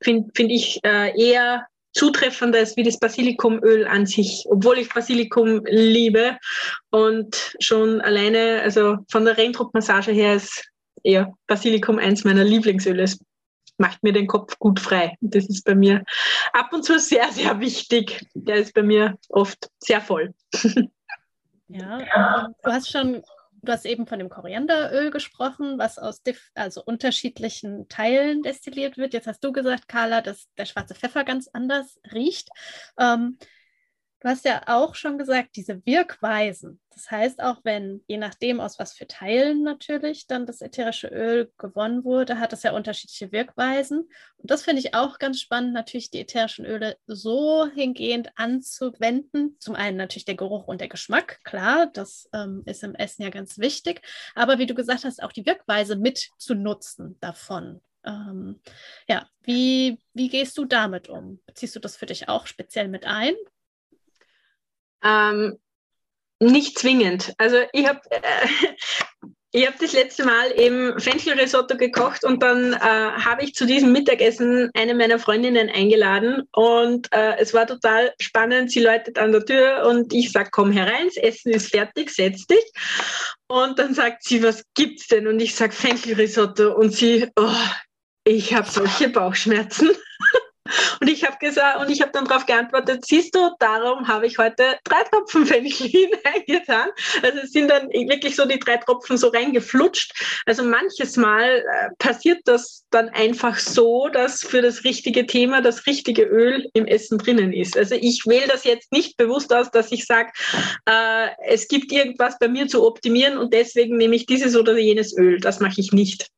finde 0.00 0.30
find 0.32 0.52
ich 0.52 0.78
äh, 0.84 1.10
eher 1.20 1.66
zutreffender 1.92 2.60
ist 2.60 2.76
wie 2.76 2.82
das 2.82 2.98
Basilikumöl 2.98 3.86
an 3.86 4.06
sich, 4.06 4.44
obwohl 4.48 4.78
ich 4.78 4.92
Basilikum 4.92 5.62
liebe 5.66 6.38
und 6.90 7.56
schon 7.60 8.00
alleine, 8.00 8.60
also 8.62 8.98
von 9.10 9.24
der 9.24 9.38
Reindruckmassage 9.38 10.12
her 10.12 10.34
ist 10.34 10.64
eher 11.02 11.32
Basilikum 11.46 11.98
eins 11.98 12.24
meiner 12.24 12.44
Lieblingsöle. 12.44 13.02
Es 13.02 13.18
macht 13.78 14.02
mir 14.02 14.12
den 14.12 14.26
Kopf 14.26 14.58
gut 14.58 14.80
frei. 14.80 15.16
Das 15.20 15.46
ist 15.46 15.64
bei 15.64 15.74
mir 15.74 16.04
ab 16.52 16.72
und 16.72 16.84
zu 16.84 16.98
sehr, 16.98 17.30
sehr 17.32 17.60
wichtig. 17.60 18.26
Der 18.34 18.56
ist 18.56 18.74
bei 18.74 18.82
mir 18.82 19.16
oft 19.28 19.70
sehr 19.78 20.00
voll. 20.00 20.34
Ja, 21.70 22.48
du 22.62 22.72
hast 22.72 22.90
schon 22.90 23.22
du 23.62 23.72
hast 23.72 23.86
eben 23.86 24.06
von 24.06 24.18
dem 24.18 24.28
Korianderöl 24.28 25.10
gesprochen, 25.10 25.78
was 25.78 25.98
aus 25.98 26.22
also 26.54 26.82
unterschiedlichen 26.84 27.88
Teilen 27.88 28.42
destilliert 28.42 28.96
wird. 28.96 29.14
Jetzt 29.14 29.26
hast 29.26 29.42
du 29.42 29.52
gesagt, 29.52 29.88
Carla, 29.88 30.20
dass 30.20 30.48
der 30.56 30.66
schwarze 30.66 30.94
Pfeffer 30.94 31.24
ganz 31.24 31.48
anders 31.52 31.98
riecht. 32.12 32.48
Ähm, 32.98 33.38
Du 34.20 34.28
hast 34.28 34.44
ja 34.44 34.62
auch 34.66 34.96
schon 34.96 35.16
gesagt, 35.16 35.50
diese 35.54 35.84
Wirkweisen. 35.86 36.80
Das 36.90 37.08
heißt, 37.08 37.40
auch 37.40 37.58
wenn, 37.62 38.02
je 38.08 38.16
nachdem, 38.16 38.58
aus 38.58 38.80
was 38.80 38.92
für 38.92 39.06
Teilen 39.06 39.62
natürlich 39.62 40.26
dann 40.26 40.44
das 40.44 40.60
ätherische 40.60 41.06
Öl 41.06 41.52
gewonnen 41.56 42.02
wurde, 42.02 42.40
hat 42.40 42.52
es 42.52 42.64
ja 42.64 42.72
unterschiedliche 42.72 43.30
Wirkweisen. 43.30 44.10
Und 44.38 44.50
das 44.50 44.64
finde 44.64 44.80
ich 44.80 44.94
auch 44.94 45.20
ganz 45.20 45.40
spannend, 45.40 45.72
natürlich 45.72 46.10
die 46.10 46.20
ätherischen 46.20 46.66
Öle 46.66 46.96
so 47.06 47.68
hingehend 47.72 48.30
anzuwenden. 48.34 49.56
Zum 49.60 49.76
einen 49.76 49.96
natürlich 49.96 50.24
der 50.24 50.34
Geruch 50.34 50.66
und 50.66 50.80
der 50.80 50.88
Geschmack, 50.88 51.38
klar, 51.44 51.86
das 51.86 52.28
ähm, 52.32 52.64
ist 52.66 52.82
im 52.82 52.96
Essen 52.96 53.22
ja 53.22 53.30
ganz 53.30 53.58
wichtig. 53.58 54.02
Aber 54.34 54.58
wie 54.58 54.66
du 54.66 54.74
gesagt 54.74 55.04
hast, 55.04 55.22
auch 55.22 55.32
die 55.32 55.46
Wirkweise 55.46 55.94
mit 55.94 56.30
zu 56.38 56.56
nutzen 56.56 57.16
davon. 57.20 57.80
Ähm, 58.04 58.60
ja, 59.08 59.28
wie, 59.44 60.00
wie 60.14 60.28
gehst 60.28 60.58
du 60.58 60.64
damit 60.64 61.08
um? 61.08 61.40
Beziehst 61.46 61.76
du 61.76 61.80
das 61.80 61.96
für 61.96 62.06
dich 62.06 62.28
auch 62.28 62.48
speziell 62.48 62.88
mit 62.88 63.06
ein? 63.06 63.34
Ähm, 65.02 65.58
nicht 66.40 66.78
zwingend. 66.78 67.34
Also 67.38 67.58
ich 67.72 67.86
habe 67.86 68.00
äh, 68.10 68.48
ich 69.50 69.66
habe 69.66 69.76
das 69.80 69.92
letzte 69.92 70.24
Mal 70.24 70.52
eben 70.58 71.00
Fenchelrisotto 71.00 71.76
gekocht 71.76 72.22
und 72.22 72.42
dann 72.42 72.74
äh, 72.74 72.78
habe 72.78 73.44
ich 73.44 73.54
zu 73.54 73.64
diesem 73.64 73.92
Mittagessen 73.92 74.70
eine 74.74 74.94
meiner 74.94 75.18
Freundinnen 75.18 75.70
eingeladen 75.70 76.42
und 76.52 77.10
äh, 77.12 77.36
es 77.38 77.54
war 77.54 77.66
total 77.66 78.12
spannend. 78.20 78.70
Sie 78.70 78.80
läutet 78.80 79.18
an 79.18 79.32
der 79.32 79.46
Tür 79.46 79.86
und 79.88 80.12
ich 80.12 80.32
sage, 80.32 80.50
komm 80.52 80.70
herein, 80.70 81.06
das 81.06 81.16
Essen 81.16 81.52
ist 81.52 81.70
fertig, 81.70 82.10
setz 82.10 82.46
dich. 82.46 82.72
Und 83.46 83.78
dann 83.78 83.94
sagt 83.94 84.24
sie, 84.24 84.42
was 84.42 84.64
gibt's 84.74 85.08
denn? 85.08 85.26
Und 85.26 85.40
ich 85.40 85.54
sage 85.54 85.72
Fenchelrisotto 85.72 86.74
und 86.74 86.92
sie, 86.92 87.26
oh, 87.36 87.48
ich 88.24 88.52
habe 88.52 88.70
solche 88.70 89.08
Bauchschmerzen. 89.08 89.90
Und 91.00 91.08
ich 91.08 91.24
habe 91.24 91.36
gesagt, 91.38 91.80
und 91.80 91.90
ich 91.90 92.00
habe 92.00 92.12
dann 92.12 92.26
darauf 92.26 92.46
geantwortet, 92.46 93.04
siehst 93.06 93.34
du, 93.34 93.50
darum 93.58 94.08
habe 94.08 94.26
ich 94.26 94.38
heute 94.38 94.78
drei 94.84 95.02
Tropfen 95.04 95.46
Fenchel 95.46 95.88
hineingetan. 95.88 96.88
Also 97.22 97.38
es 97.38 97.52
sind 97.52 97.68
dann 97.68 97.88
wirklich 97.88 98.36
so 98.36 98.46
die 98.46 98.58
drei 98.58 98.76
Tropfen 98.78 99.16
so 99.16 99.28
reingeflutscht. 99.28 100.12
Also 100.46 100.64
manches 100.64 101.16
Mal 101.16 101.58
äh, 101.58 101.88
passiert 101.98 102.40
das 102.44 102.84
dann 102.90 103.08
einfach 103.10 103.58
so, 103.58 104.08
dass 104.08 104.42
für 104.42 104.62
das 104.62 104.84
richtige 104.84 105.26
Thema 105.26 105.60
das 105.60 105.86
richtige 105.86 106.22
Öl 106.22 106.68
im 106.74 106.86
Essen 106.86 107.18
drinnen 107.18 107.52
ist. 107.52 107.76
Also 107.76 107.94
ich 107.94 108.24
wähle 108.26 108.46
das 108.48 108.64
jetzt 108.64 108.92
nicht 108.92 109.16
bewusst 109.16 109.52
aus, 109.52 109.70
dass 109.70 109.92
ich 109.92 110.06
sage, 110.06 110.30
äh, 110.86 111.28
es 111.46 111.68
gibt 111.68 111.92
irgendwas 111.92 112.38
bei 112.38 112.48
mir 112.48 112.68
zu 112.68 112.86
optimieren 112.86 113.38
und 113.38 113.52
deswegen 113.52 113.96
nehme 113.96 114.16
ich 114.16 114.26
dieses 114.26 114.56
oder 114.56 114.76
jenes 114.78 115.16
Öl. 115.16 115.40
Das 115.40 115.60
mache 115.60 115.80
ich 115.80 115.92
nicht. 115.92 116.30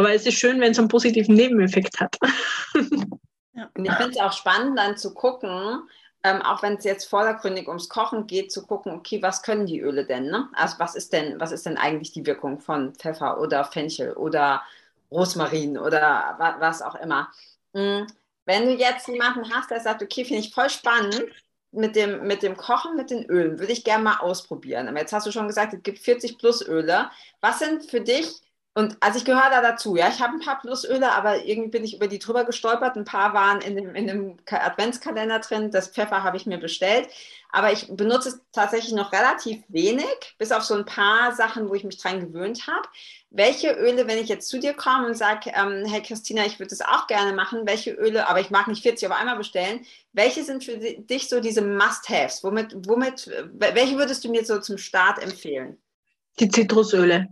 Aber 0.00 0.14
es 0.14 0.26
ist 0.26 0.38
schön, 0.38 0.60
wenn 0.60 0.72
es 0.72 0.78
einen 0.78 0.88
positiven 0.88 1.34
Nebeneffekt 1.34 2.00
hat. 2.00 2.16
Ja. 3.52 3.68
Und 3.76 3.84
ich 3.84 3.92
finde 3.92 4.10
es 4.12 4.20
auch 4.20 4.32
spannend, 4.32 4.78
dann 4.78 4.96
zu 4.96 5.12
gucken, 5.12 5.82
ähm, 6.22 6.40
auch 6.40 6.62
wenn 6.62 6.74
es 6.74 6.84
jetzt 6.84 7.10
vordergründig 7.10 7.66
ums 7.68 7.88
Kochen 7.88 8.26
geht, 8.26 8.52
zu 8.52 8.64
gucken, 8.66 8.92
okay, 8.92 9.20
was 9.22 9.42
können 9.42 9.66
die 9.66 9.80
Öle 9.80 10.06
denn? 10.06 10.26
Ne? 10.26 10.48
Also 10.54 10.76
was 10.78 10.94
ist 10.94 11.12
denn, 11.12 11.38
was 11.40 11.50
ist 11.52 11.66
denn 11.66 11.76
eigentlich 11.76 12.12
die 12.12 12.24
Wirkung 12.24 12.60
von 12.60 12.94
Pfeffer 12.94 13.40
oder 13.40 13.64
Fenchel 13.64 14.12
oder 14.12 14.62
Rosmarin 15.10 15.76
oder 15.76 16.36
wa 16.38 16.56
was 16.60 16.80
auch 16.80 16.94
immer? 16.94 17.28
Mhm. 17.72 18.06
Wenn 18.46 18.66
du 18.66 18.74
jetzt 18.76 19.08
jemanden 19.08 19.52
hast, 19.52 19.70
der 19.70 19.80
sagt, 19.80 20.02
okay, 20.02 20.24
finde 20.24 20.40
ich 20.40 20.54
voll 20.54 20.70
spannend, 20.70 21.20
mit 21.72 21.96
dem, 21.96 22.26
mit 22.26 22.42
dem 22.42 22.56
Kochen 22.56 22.96
mit 22.96 23.10
den 23.10 23.24
Ölen 23.26 23.58
würde 23.58 23.72
ich 23.72 23.84
gerne 23.84 24.04
mal 24.04 24.16
ausprobieren. 24.18 24.88
Aber 24.88 24.98
jetzt 24.98 25.12
hast 25.12 25.26
du 25.26 25.32
schon 25.32 25.46
gesagt, 25.46 25.74
es 25.74 25.82
gibt 25.82 25.98
40 25.98 26.38
plus 26.38 26.66
Öle. 26.66 27.10
Was 27.40 27.58
sind 27.60 27.84
für 27.84 28.00
dich 28.00 28.40
und 28.80 28.96
also 29.00 29.18
ich 29.18 29.26
gehöre 29.26 29.50
da 29.50 29.60
dazu, 29.60 29.94
ja, 29.94 30.08
ich 30.08 30.20
habe 30.20 30.32
ein 30.32 30.40
paar 30.40 30.58
Plusöle, 30.58 31.12
aber 31.12 31.44
irgendwie 31.44 31.68
bin 31.68 31.84
ich 31.84 31.96
über 31.96 32.08
die 32.08 32.18
drüber 32.18 32.44
gestolpert. 32.44 32.96
Ein 32.96 33.04
paar 33.04 33.34
waren 33.34 33.60
in 33.60 33.76
dem, 33.76 33.94
in 33.94 34.06
dem 34.06 34.36
Adventskalender 34.46 35.38
drin. 35.40 35.70
Das 35.70 35.88
Pfeffer 35.88 36.24
habe 36.24 36.38
ich 36.38 36.46
mir 36.46 36.56
bestellt. 36.56 37.06
Aber 37.50 37.72
ich 37.72 37.88
benutze 37.94 38.30
es 38.30 38.40
tatsächlich 38.52 38.94
noch 38.94 39.12
relativ 39.12 39.62
wenig, 39.68 40.34
bis 40.38 40.50
auf 40.50 40.62
so 40.62 40.74
ein 40.74 40.86
paar 40.86 41.34
Sachen, 41.34 41.68
wo 41.68 41.74
ich 41.74 41.84
mich 41.84 41.98
dran 41.98 42.20
gewöhnt 42.20 42.66
habe. 42.68 42.88
Welche 43.28 43.72
Öle, 43.72 44.06
wenn 44.06 44.16
ich 44.16 44.30
jetzt 44.30 44.48
zu 44.48 44.58
dir 44.58 44.72
komme 44.72 45.08
und 45.08 45.14
sage, 45.14 45.52
ähm, 45.54 45.84
hey 45.84 46.00
Christina, 46.00 46.46
ich 46.46 46.58
würde 46.58 46.70
das 46.70 46.80
auch 46.80 47.06
gerne 47.06 47.34
machen, 47.34 47.66
welche 47.66 47.90
Öle, 47.90 48.28
aber 48.28 48.40
ich 48.40 48.48
mag 48.48 48.66
nicht 48.66 48.82
40 48.82 49.08
auf 49.08 49.14
einmal 49.14 49.36
bestellen, 49.36 49.84
welche 50.14 50.42
sind 50.42 50.64
für 50.64 50.78
dich 50.78 51.28
so 51.28 51.40
diese 51.40 51.60
Must-Haves? 51.60 52.42
Womit, 52.42 52.74
womit, 52.88 53.30
welche 53.52 53.98
würdest 53.98 54.24
du 54.24 54.30
mir 54.30 54.42
so 54.46 54.58
zum 54.58 54.78
Start 54.78 55.22
empfehlen? 55.22 55.76
Die 56.38 56.48
Zitrusöle. 56.48 57.28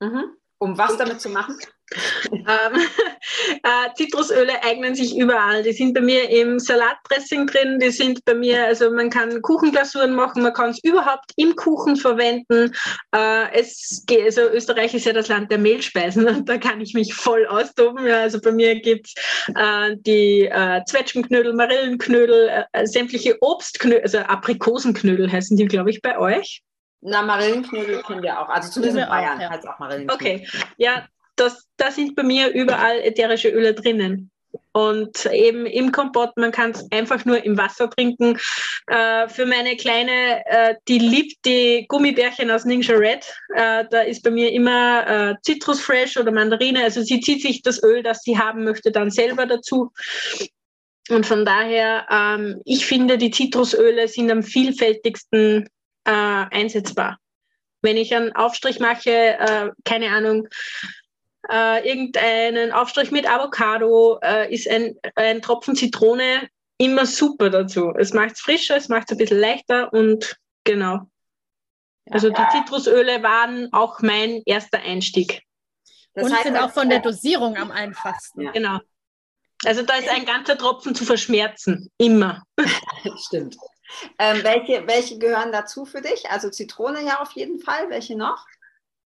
Mhm. 0.00 0.37
Um 0.58 0.76
was 0.76 0.96
damit 0.96 1.20
zu 1.20 1.28
machen? 1.28 1.56
ähm, 2.32 2.46
äh, 3.62 3.94
Zitrusöle 3.96 4.62
eignen 4.62 4.94
sich 4.94 5.16
überall. 5.16 5.62
Die 5.62 5.72
sind 5.72 5.94
bei 5.94 6.00
mir 6.00 6.28
im 6.28 6.58
Salatdressing 6.58 7.46
drin, 7.46 7.78
die 7.78 7.90
sind 7.90 8.24
bei 8.24 8.34
mir, 8.34 8.66
also 8.66 8.90
man 8.90 9.10
kann 9.10 9.40
Kuchenglasuren 9.42 10.14
machen, 10.14 10.42
man 10.42 10.52
kann 10.52 10.70
es 10.70 10.82
überhaupt 10.82 11.32
im 11.36 11.56
Kuchen 11.56 11.96
verwenden. 11.96 12.74
Äh, 13.14 13.52
es 13.52 14.04
geht, 14.06 14.24
also 14.24 14.42
Österreich 14.42 14.94
ist 14.94 15.06
ja 15.06 15.12
das 15.12 15.28
Land 15.28 15.50
der 15.50 15.58
Mehlspeisen 15.58 16.26
und 16.26 16.48
da 16.48 16.58
kann 16.58 16.80
ich 16.80 16.94
mich 16.94 17.14
voll 17.14 17.46
austoben. 17.46 18.06
Ja, 18.06 18.20
also 18.20 18.40
bei 18.40 18.52
mir 18.52 18.80
gibt 18.80 19.06
es 19.06 19.14
äh, 19.54 19.96
die 19.98 20.50
Zwetschgenknödel, 20.86 21.54
Marillenknödel, 21.54 22.64
sämtliche 22.84 23.36
Obstknödel, 23.40 24.02
also 24.02 24.18
Aprikosenknödel 24.18 25.30
heißen 25.30 25.56
die, 25.56 25.66
glaube 25.66 25.90
ich, 25.90 26.02
bei 26.02 26.18
euch. 26.18 26.62
Na, 27.00 27.22
Marillenknödel 27.22 28.02
kennen 28.02 28.22
wir 28.22 28.40
auch. 28.40 28.48
Also 28.48 28.70
zumindest 28.70 29.04
in 29.04 29.08
Bayern 29.08 29.40
ja. 29.40 29.50
heißt 29.50 29.64
es 29.64 29.70
auch 29.70 29.78
Marillenknödel. 29.78 30.14
Okay, 30.14 30.48
ja, 30.76 31.06
das, 31.36 31.68
da 31.76 31.90
sind 31.90 32.16
bei 32.16 32.22
mir 32.22 32.48
überall 32.48 32.98
ätherische 33.00 33.48
Öle 33.48 33.74
drinnen. 33.74 34.30
Und 34.72 35.26
eben 35.26 35.66
im 35.66 35.92
Kompott, 35.92 36.36
man 36.36 36.52
kann 36.52 36.70
es 36.70 36.86
einfach 36.90 37.24
nur 37.24 37.42
im 37.44 37.58
Wasser 37.58 37.90
trinken. 37.90 38.38
Äh, 38.86 39.28
für 39.28 39.44
meine 39.44 39.76
Kleine, 39.76 40.42
äh, 40.46 40.74
die 40.86 40.98
liebt 40.98 41.44
die 41.44 41.86
Gummibärchen 41.88 42.50
aus 42.50 42.64
Ninja 42.64 42.94
Red. 42.94 43.26
Äh, 43.54 43.84
da 43.90 44.00
ist 44.02 44.22
bei 44.22 44.30
mir 44.30 44.52
immer 44.52 45.06
äh, 45.06 45.34
Citrus 45.44 45.80
Fresh 45.80 46.16
oder 46.16 46.30
Mandarine. 46.30 46.84
Also 46.84 47.02
sie 47.02 47.20
zieht 47.20 47.42
sich 47.42 47.62
das 47.62 47.82
Öl, 47.82 48.02
das 48.02 48.22
sie 48.22 48.38
haben 48.38 48.64
möchte, 48.64 48.92
dann 48.92 49.10
selber 49.10 49.46
dazu. 49.46 49.92
Und 51.10 51.26
von 51.26 51.44
daher, 51.44 52.06
ähm, 52.10 52.60
ich 52.64 52.86
finde, 52.86 53.18
die 53.18 53.30
Zitrusöle 53.30 54.06
sind 54.08 54.30
am 54.30 54.42
vielfältigsten 54.42 55.68
äh, 56.08 56.46
einsetzbar. 56.50 57.18
Wenn 57.82 57.96
ich 57.96 58.14
einen 58.14 58.34
Aufstrich 58.34 58.80
mache, 58.80 59.10
äh, 59.10 59.70
keine 59.84 60.10
Ahnung, 60.10 60.48
äh, 61.48 61.88
irgendeinen 61.88 62.72
Aufstrich 62.72 63.10
mit 63.10 63.30
Avocado, 63.30 64.18
äh, 64.22 64.52
ist 64.52 64.68
ein, 64.68 64.96
ein 65.14 65.42
Tropfen 65.42 65.76
Zitrone 65.76 66.48
immer 66.78 67.06
super 67.06 67.50
dazu. 67.50 67.92
Es 67.96 68.12
macht 68.12 68.32
es 68.32 68.40
frischer, 68.40 68.76
es 68.76 68.88
macht 68.88 69.04
es 69.10 69.12
ein 69.12 69.18
bisschen 69.18 69.40
leichter 69.40 69.92
und 69.92 70.36
genau. 70.64 71.00
Also 72.10 72.30
die 72.30 72.42
Zitrusöle 72.52 73.22
waren 73.22 73.70
auch 73.72 74.00
mein 74.00 74.42
erster 74.46 74.78
Einstieg. 74.78 75.42
Das 76.14 76.24
und 76.24 76.32
heißt, 76.32 76.44
sind 76.44 76.56
auch 76.56 76.72
von 76.72 76.88
der 76.88 77.00
Dosierung 77.00 77.56
am 77.56 77.70
einfachsten. 77.70 78.40
Ja. 78.42 78.52
Genau. 78.52 78.78
Also 79.64 79.82
da 79.82 79.94
ist 79.96 80.08
ein 80.08 80.24
ganzer 80.24 80.56
Tropfen 80.56 80.94
zu 80.94 81.04
verschmerzen, 81.04 81.90
immer. 81.98 82.44
Stimmt. 83.26 83.56
Ähm, 84.18 84.42
welche, 84.42 84.86
welche 84.86 85.18
gehören 85.18 85.52
dazu 85.52 85.84
für 85.84 86.00
dich? 86.00 86.28
Also 86.30 86.50
Zitrone 86.50 87.04
ja 87.04 87.20
auf 87.20 87.32
jeden 87.32 87.58
Fall. 87.58 87.88
Welche 87.90 88.16
noch? 88.16 88.46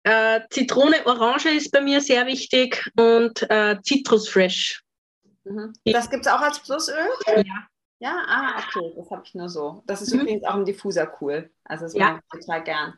Äh, 0.03 0.41
Zitrone, 0.49 1.05
Orange 1.05 1.49
ist 1.49 1.71
bei 1.71 1.81
mir 1.81 2.01
sehr 2.01 2.25
wichtig 2.25 2.91
und 2.97 3.45
äh, 3.49 3.77
Citrus 3.83 4.27
Fresh. 4.27 4.83
Mhm. 5.43 5.73
Das 5.85 6.09
gibt 6.09 6.25
es 6.25 6.31
auch 6.31 6.41
als 6.41 6.59
Plusöl? 6.59 7.09
Ja. 7.27 7.67
Ja, 8.03 8.15
ah, 8.27 8.57
okay, 8.57 8.91
das 8.97 9.11
habe 9.11 9.21
ich 9.23 9.35
nur 9.35 9.47
so. 9.47 9.83
Das 9.85 10.01
ist 10.01 10.11
mhm. 10.11 10.21
übrigens 10.21 10.43
auch 10.43 10.55
im 10.55 10.65
Diffuser 10.65 11.15
cool. 11.21 11.51
Also 11.65 11.85
das 11.85 11.93
ja. 11.93 12.13
mag 12.13 12.23
ich 12.23 12.39
total 12.39 12.63
gern. 12.63 12.93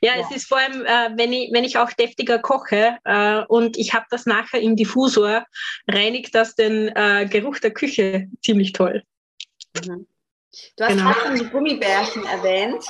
Ja, 0.00 0.16
ja, 0.16 0.20
es 0.20 0.34
ist 0.34 0.48
vor 0.48 0.58
allem, 0.58 0.84
äh, 0.84 1.16
wenn, 1.16 1.32
ich, 1.32 1.52
wenn 1.52 1.62
ich 1.62 1.78
auch 1.78 1.92
deftiger 1.92 2.40
koche 2.40 2.98
äh, 3.04 3.44
und 3.46 3.78
ich 3.78 3.94
habe 3.94 4.06
das 4.10 4.26
nachher 4.26 4.60
im 4.60 4.74
Diffusor, 4.74 5.46
reinigt 5.86 6.34
das 6.34 6.56
den 6.56 6.88
äh, 6.88 7.28
Geruch 7.30 7.60
der 7.60 7.70
Küche 7.70 8.28
ziemlich 8.42 8.72
toll. 8.72 9.04
Mhm. 9.86 10.08
Du 10.76 10.84
hast 10.84 10.96
genau. 10.96 11.12
gerade 11.12 11.38
die 11.38 11.48
Gummibärchen 11.48 12.24
erwähnt. 12.26 12.84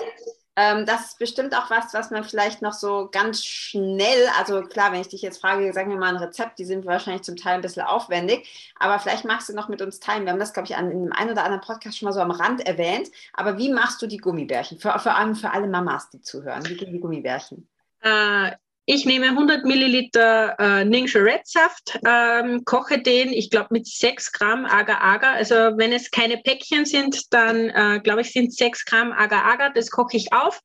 Ähm, 0.54 0.84
das 0.84 1.06
ist 1.06 1.18
bestimmt 1.18 1.56
auch 1.56 1.70
was, 1.70 1.94
was 1.94 2.10
man 2.10 2.24
vielleicht 2.24 2.60
noch 2.60 2.74
so 2.74 3.08
ganz 3.10 3.42
schnell, 3.42 4.28
also 4.38 4.60
klar, 4.62 4.92
wenn 4.92 5.00
ich 5.00 5.08
dich 5.08 5.22
jetzt 5.22 5.40
frage, 5.40 5.72
sag 5.72 5.86
mir 5.86 5.96
mal 5.96 6.10
ein 6.14 6.22
Rezept, 6.22 6.58
die 6.58 6.66
sind 6.66 6.84
wahrscheinlich 6.84 7.22
zum 7.22 7.36
Teil 7.36 7.54
ein 7.54 7.62
bisschen 7.62 7.84
aufwendig, 7.84 8.74
aber 8.78 8.98
vielleicht 8.98 9.24
magst 9.24 9.48
du 9.48 9.54
noch 9.54 9.68
mit 9.68 9.80
uns 9.80 9.98
teilen. 9.98 10.24
Wir 10.24 10.32
haben 10.32 10.38
das, 10.38 10.52
glaube 10.52 10.66
ich, 10.68 10.76
an, 10.76 10.90
in 10.90 10.98
einem 10.98 11.12
einen 11.12 11.30
oder 11.30 11.44
anderen 11.44 11.62
Podcast 11.62 11.96
schon 11.96 12.06
mal 12.06 12.12
so 12.12 12.20
am 12.20 12.30
Rand 12.30 12.66
erwähnt. 12.66 13.10
Aber 13.32 13.56
wie 13.56 13.72
machst 13.72 14.02
du 14.02 14.06
die 14.06 14.18
Gummibärchen? 14.18 14.78
Für, 14.78 14.98
vor 14.98 15.16
allem 15.16 15.36
für 15.36 15.52
alle 15.52 15.68
Mamas, 15.68 16.10
die 16.10 16.20
zuhören. 16.20 16.68
Wie 16.68 16.76
gehen 16.76 16.92
die 16.92 17.00
Gummibärchen? 17.00 17.66
Äh, 18.02 18.52
ich 18.94 19.06
nehme 19.06 19.28
100 19.28 19.64
Milliliter 19.64 20.54
äh, 20.58 20.84
Ningxia 20.84 21.22
Red 21.22 21.46
Saft, 21.46 21.98
ähm, 22.06 22.62
koche 22.66 23.00
den, 23.00 23.32
ich 23.32 23.48
glaube, 23.48 23.68
mit 23.70 23.86
6 23.86 24.32
Gramm 24.32 24.66
Agar-Agar. 24.66 25.32
Also 25.32 25.54
wenn 25.54 25.92
es 25.92 26.10
keine 26.10 26.36
Päckchen 26.36 26.84
sind, 26.84 27.32
dann 27.32 27.70
äh, 27.70 28.00
glaube 28.00 28.20
ich, 28.20 28.32
sind 28.32 28.54
6 28.54 28.84
Gramm 28.84 29.12
Agar-Agar. 29.12 29.72
Das 29.72 29.90
koche 29.90 30.18
ich 30.18 30.34
auf, 30.34 30.60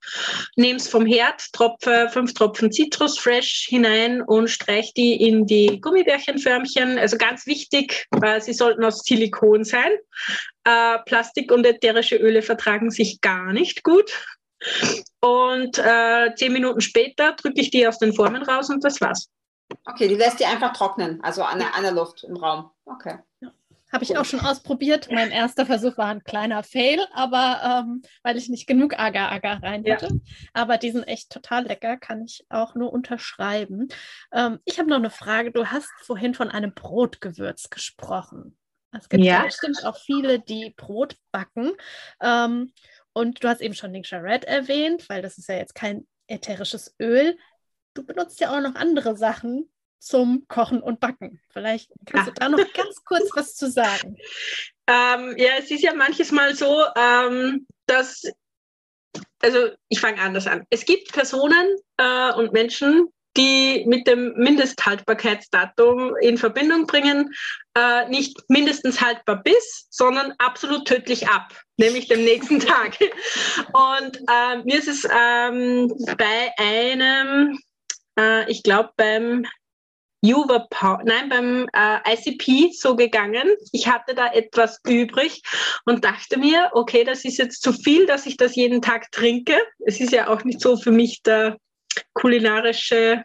nehme 0.58 0.76
es 0.78 0.90
vom 0.90 1.06
Herd, 1.06 1.42
tropfe 1.54 2.10
5 2.12 2.34
Tropfen 2.34 2.72
Citrus 2.72 3.18
Fresh 3.18 3.68
hinein 3.70 4.22
und 4.22 4.50
streiche 4.50 4.92
die 4.98 5.14
in 5.14 5.46
die 5.46 5.80
Gummibärchenförmchen. 5.80 7.00
Also 7.00 7.18
ganz 7.18 7.46
wichtig, 7.46 8.08
äh, 8.22 8.42
sie 8.42 8.54
sollten 8.54 8.84
aus 8.84 9.04
Silikon 9.06 9.64
sein. 9.64 9.92
Äh, 10.66 10.98
Plastik 11.06 11.50
und 11.50 11.66
ätherische 11.66 12.18
Öle 12.18 12.42
vertragen 12.42 12.92
sich 12.92 13.22
gar 13.22 13.54
nicht 13.54 13.84
gut. 13.84 14.12
Und 15.20 15.78
äh, 15.78 16.34
zehn 16.36 16.54
Minuten 16.54 16.82
später 16.82 17.34
drücke 17.34 17.62
ich 17.62 17.70
die 17.70 17.88
aus 17.88 18.00
den 18.00 18.14
Formen 18.14 18.44
raus 18.44 18.70
und 18.70 18.84
das 18.84 19.00
war's. 19.02 19.30
Okay, 19.86 20.08
die 20.08 20.16
lässt 20.16 20.40
die 20.40 20.46
einfach 20.46 20.74
trocknen, 20.74 21.22
also 21.22 21.44
an, 21.44 21.62
an 21.62 21.84
der 21.84 21.92
Luft 21.92 22.24
im 22.24 22.38
Raum. 22.38 22.72
Okay. 22.86 23.20
Ja. 23.42 23.52
Habe 23.92 24.04
ich 24.04 24.18
auch 24.18 24.26
schon 24.26 24.42
ausprobiert. 24.42 25.08
Mein 25.12 25.32
erster 25.32 25.66
Versuch 25.66 25.98
war 25.98 26.08
ein 26.08 26.24
kleiner 26.24 26.62
Fail, 26.64 27.00
aber 27.14 27.86
ähm, 27.86 28.02
weil 28.22 28.36
ich 28.36 28.50
nicht 28.50 28.68
genug 28.68 29.00
Agar-Agar 29.00 29.64
rein 29.64 29.86
hatte. 29.90 30.08
Ja. 30.08 30.20
Aber 30.54 30.78
die 30.78 30.92
sind 30.92 31.04
echt 31.04 31.32
total 31.32 31.66
lecker, 31.66 31.96
kann 31.96 32.22
ich 32.22 32.46
auch 32.50 32.76
nur 32.76 32.92
unterschreiben. 32.92 33.88
Ähm, 34.34 34.60
ich 34.66 34.78
habe 34.78 34.90
noch 34.90 34.98
eine 34.98 35.10
Frage. 35.10 35.52
Du 35.52 35.68
hast 35.68 35.90
vorhin 36.02 36.34
von 36.34 36.50
einem 36.50 36.74
Brotgewürz 36.74 37.70
gesprochen. 37.70 38.58
Es 38.92 39.08
gibt 39.08 39.24
ja. 39.24 39.44
bestimmt 39.44 39.86
auch 39.86 39.98
viele, 39.98 40.40
die 40.40 40.74
Brot 40.76 41.16
backen. 41.32 41.72
Ähm, 42.22 42.74
und 43.18 43.44
du 43.44 43.48
hast 43.48 43.62
eben 43.62 43.74
schon 43.74 43.94
den 43.94 44.04
Charette 44.04 44.48
erwähnt, 44.48 45.10
weil 45.10 45.24
das 45.24 45.40
ist 45.40 45.50
ja 45.50 45.56
jetzt 45.56 45.74
kein 45.74 46.08
ätherisches 46.28 46.96
Öl. 47.02 47.36
Du 47.96 48.04
benutzt 48.06 48.40
ja 48.40 48.56
auch 48.56 48.62
noch 48.62 48.76
andere 48.76 49.18
Sachen 49.18 49.72
zum 50.00 50.46
Kochen 50.48 50.84
und 50.84 51.00
Backen. 51.00 51.42
Vielleicht 51.50 51.92
kannst 52.06 52.28
ja. 52.28 52.34
du 52.34 52.40
da 52.40 52.50
noch 52.50 52.74
ganz 52.74 53.04
kurz 53.04 53.30
was 53.36 53.56
zu 53.56 53.70
sagen. 53.70 54.18
Ähm, 54.90 55.36
ja, 55.38 55.50
es 55.60 55.70
ist 55.70 55.84
ja 55.84 55.94
manches 55.94 56.32
Mal 56.32 56.56
so, 56.56 56.82
ähm, 56.96 57.68
dass, 57.88 58.24
also 59.42 59.72
ich 59.90 60.00
fange 60.00 60.22
anders 60.22 60.48
an. 60.48 60.64
Es 60.70 60.86
gibt 60.86 61.12
Personen 61.12 61.76
äh, 61.98 62.32
und 62.36 62.54
Menschen, 62.54 63.10
die 63.36 63.84
mit 63.86 64.08
dem 64.08 64.34
Mindesthaltbarkeitsdatum 64.38 66.16
in 66.22 66.38
Verbindung 66.38 66.88
bringen, 66.88 67.34
äh, 67.74 68.08
nicht 68.08 68.38
mindestens 68.48 69.02
haltbar 69.02 69.44
bis, 69.44 69.88
sondern 69.90 70.34
absolut 70.38 70.88
tödlich 70.88 71.28
ab, 71.28 71.54
nämlich 71.78 72.08
dem 72.08 72.24
nächsten 72.24 72.60
Tag. 72.60 72.98
Und 73.74 74.18
äh, 74.28 74.64
mir 74.64 74.80
ist 74.80 74.88
es 74.88 75.06
ähm, 75.06 75.94
bei 76.18 76.52
einem, 76.58 77.60
äh, 78.20 78.50
ich 78.52 78.64
glaube 78.64 78.92
beim 78.98 79.46
Juva, 80.22 80.68
nein, 81.04 81.30
beim 81.30 81.70
äh, 81.74 82.14
ICP 82.14 82.74
so 82.74 82.96
gegangen. 82.96 83.48
Ich 83.72 83.88
hatte 83.88 84.16
da 84.16 84.34
etwas 84.34 84.80
übrig 84.86 85.42
und 85.86 86.04
dachte 86.04 86.38
mir, 86.40 86.72
okay, 86.74 87.04
das 87.04 87.24
ist 87.24 87.38
jetzt 87.38 87.62
zu 87.62 87.72
viel, 87.72 88.08
dass 88.08 88.26
ich 88.26 88.36
das 88.36 88.56
jeden 88.56 88.82
Tag 88.82 89.12
trinke. 89.12 89.58
Es 89.86 90.00
ist 90.00 90.12
ja 90.12 90.28
auch 90.28 90.44
nicht 90.44 90.60
so 90.60 90.76
für 90.76 90.92
mich 90.92 91.22
der 91.22 91.58
kulinarische 92.14 93.24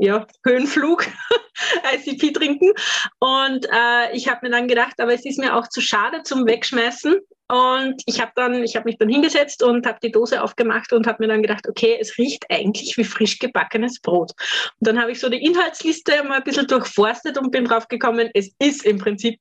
ja, 0.00 0.26
Höhenflug, 0.44 1.06
ICP 1.94 2.32
trinken. 2.32 2.72
Und 3.18 3.66
äh, 3.66 4.12
ich 4.12 4.28
habe 4.28 4.40
mir 4.42 4.50
dann 4.50 4.68
gedacht, 4.68 4.94
aber 4.98 5.14
es 5.14 5.24
ist 5.24 5.38
mir 5.38 5.54
auch 5.54 5.68
zu 5.68 5.80
schade 5.80 6.22
zum 6.22 6.46
Wegschmeißen. 6.46 7.16
Und 7.48 8.02
ich 8.06 8.20
habe 8.20 8.32
dann, 8.36 8.60
mich 8.60 8.72
dann 8.98 9.08
hingesetzt 9.08 9.62
und 9.62 9.86
habe 9.86 9.98
die 10.02 10.10
Dose 10.10 10.42
aufgemacht 10.42 10.92
und 10.92 11.06
habe 11.06 11.22
mir 11.22 11.28
dann 11.28 11.42
gedacht, 11.42 11.68
okay, 11.68 11.98
es 12.00 12.16
riecht 12.16 12.46
eigentlich 12.50 12.96
wie 12.96 13.04
frisch 13.04 13.38
gebackenes 13.38 14.00
Brot. 14.00 14.32
Und 14.80 14.88
dann 14.88 15.00
habe 15.00 15.12
ich 15.12 15.20
so 15.20 15.28
die 15.28 15.44
Inhaltsliste 15.44 16.24
mal 16.24 16.38
ein 16.38 16.44
bisschen 16.44 16.66
durchforstet 16.66 17.36
und 17.36 17.50
bin 17.50 17.66
drauf 17.66 17.88
gekommen, 17.88 18.30
es 18.32 18.50
ist 18.58 18.84
im 18.84 18.98
Prinzip 18.98 19.38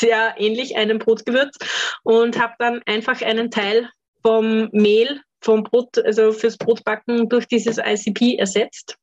sehr 0.00 0.34
ähnlich 0.36 0.76
einem 0.76 0.98
Brotgewürz 0.98 1.56
und 2.02 2.40
habe 2.40 2.54
dann 2.58 2.82
einfach 2.86 3.22
einen 3.22 3.50
Teil 3.50 3.88
vom 4.22 4.68
Mehl 4.72 5.20
vom 5.40 5.62
Brot, 5.62 5.98
also 5.98 6.32
fürs 6.32 6.56
Brotbacken 6.56 7.28
durch 7.28 7.46
dieses 7.46 7.78
ICP 7.78 8.36
ersetzt. 8.36 8.96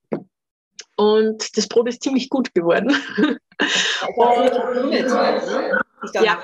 Und 0.96 1.58
das 1.58 1.68
Brot 1.68 1.90
ist 1.90 2.04
ziemlich 2.04 2.30
gut 2.30 2.54
geworden. 2.54 2.96
ja. 6.14 6.42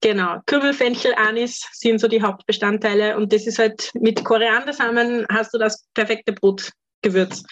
Genau, 0.00 0.38
Kümmel, 0.46 0.74
Fenchel, 0.74 1.14
Anis 1.16 1.66
sind 1.72 1.98
so 1.98 2.08
die 2.08 2.22
Hauptbestandteile 2.22 3.16
und 3.16 3.32
das 3.32 3.46
ist 3.46 3.58
halt 3.58 3.90
mit 3.94 4.22
Koriandersamen 4.22 5.26
hast 5.30 5.54
du 5.54 5.58
das 5.58 5.86
perfekte 5.94 6.32
Brotgewürz. 6.32 7.42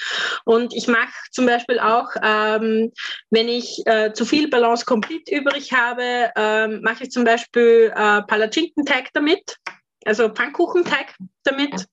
Und 0.44 0.74
ich 0.74 0.86
mache 0.86 1.12
zum 1.30 1.46
Beispiel 1.46 1.78
auch, 1.78 2.08
ähm, 2.22 2.92
wenn 3.30 3.48
ich 3.48 3.82
äh, 3.86 4.12
zu 4.12 4.26
viel 4.26 4.50
Balance 4.50 4.84
komplett 4.84 5.30
übrig 5.30 5.72
habe, 5.72 6.30
ähm, 6.36 6.82
mache 6.82 7.04
ich 7.04 7.10
zum 7.10 7.24
Beispiel 7.24 7.90
äh, 7.94 8.22
Palatschinkenteig 8.22 9.08
damit 9.14 9.56
also 10.04 10.28
Pfannkuchenteig 10.28 11.14
damit 11.44 11.86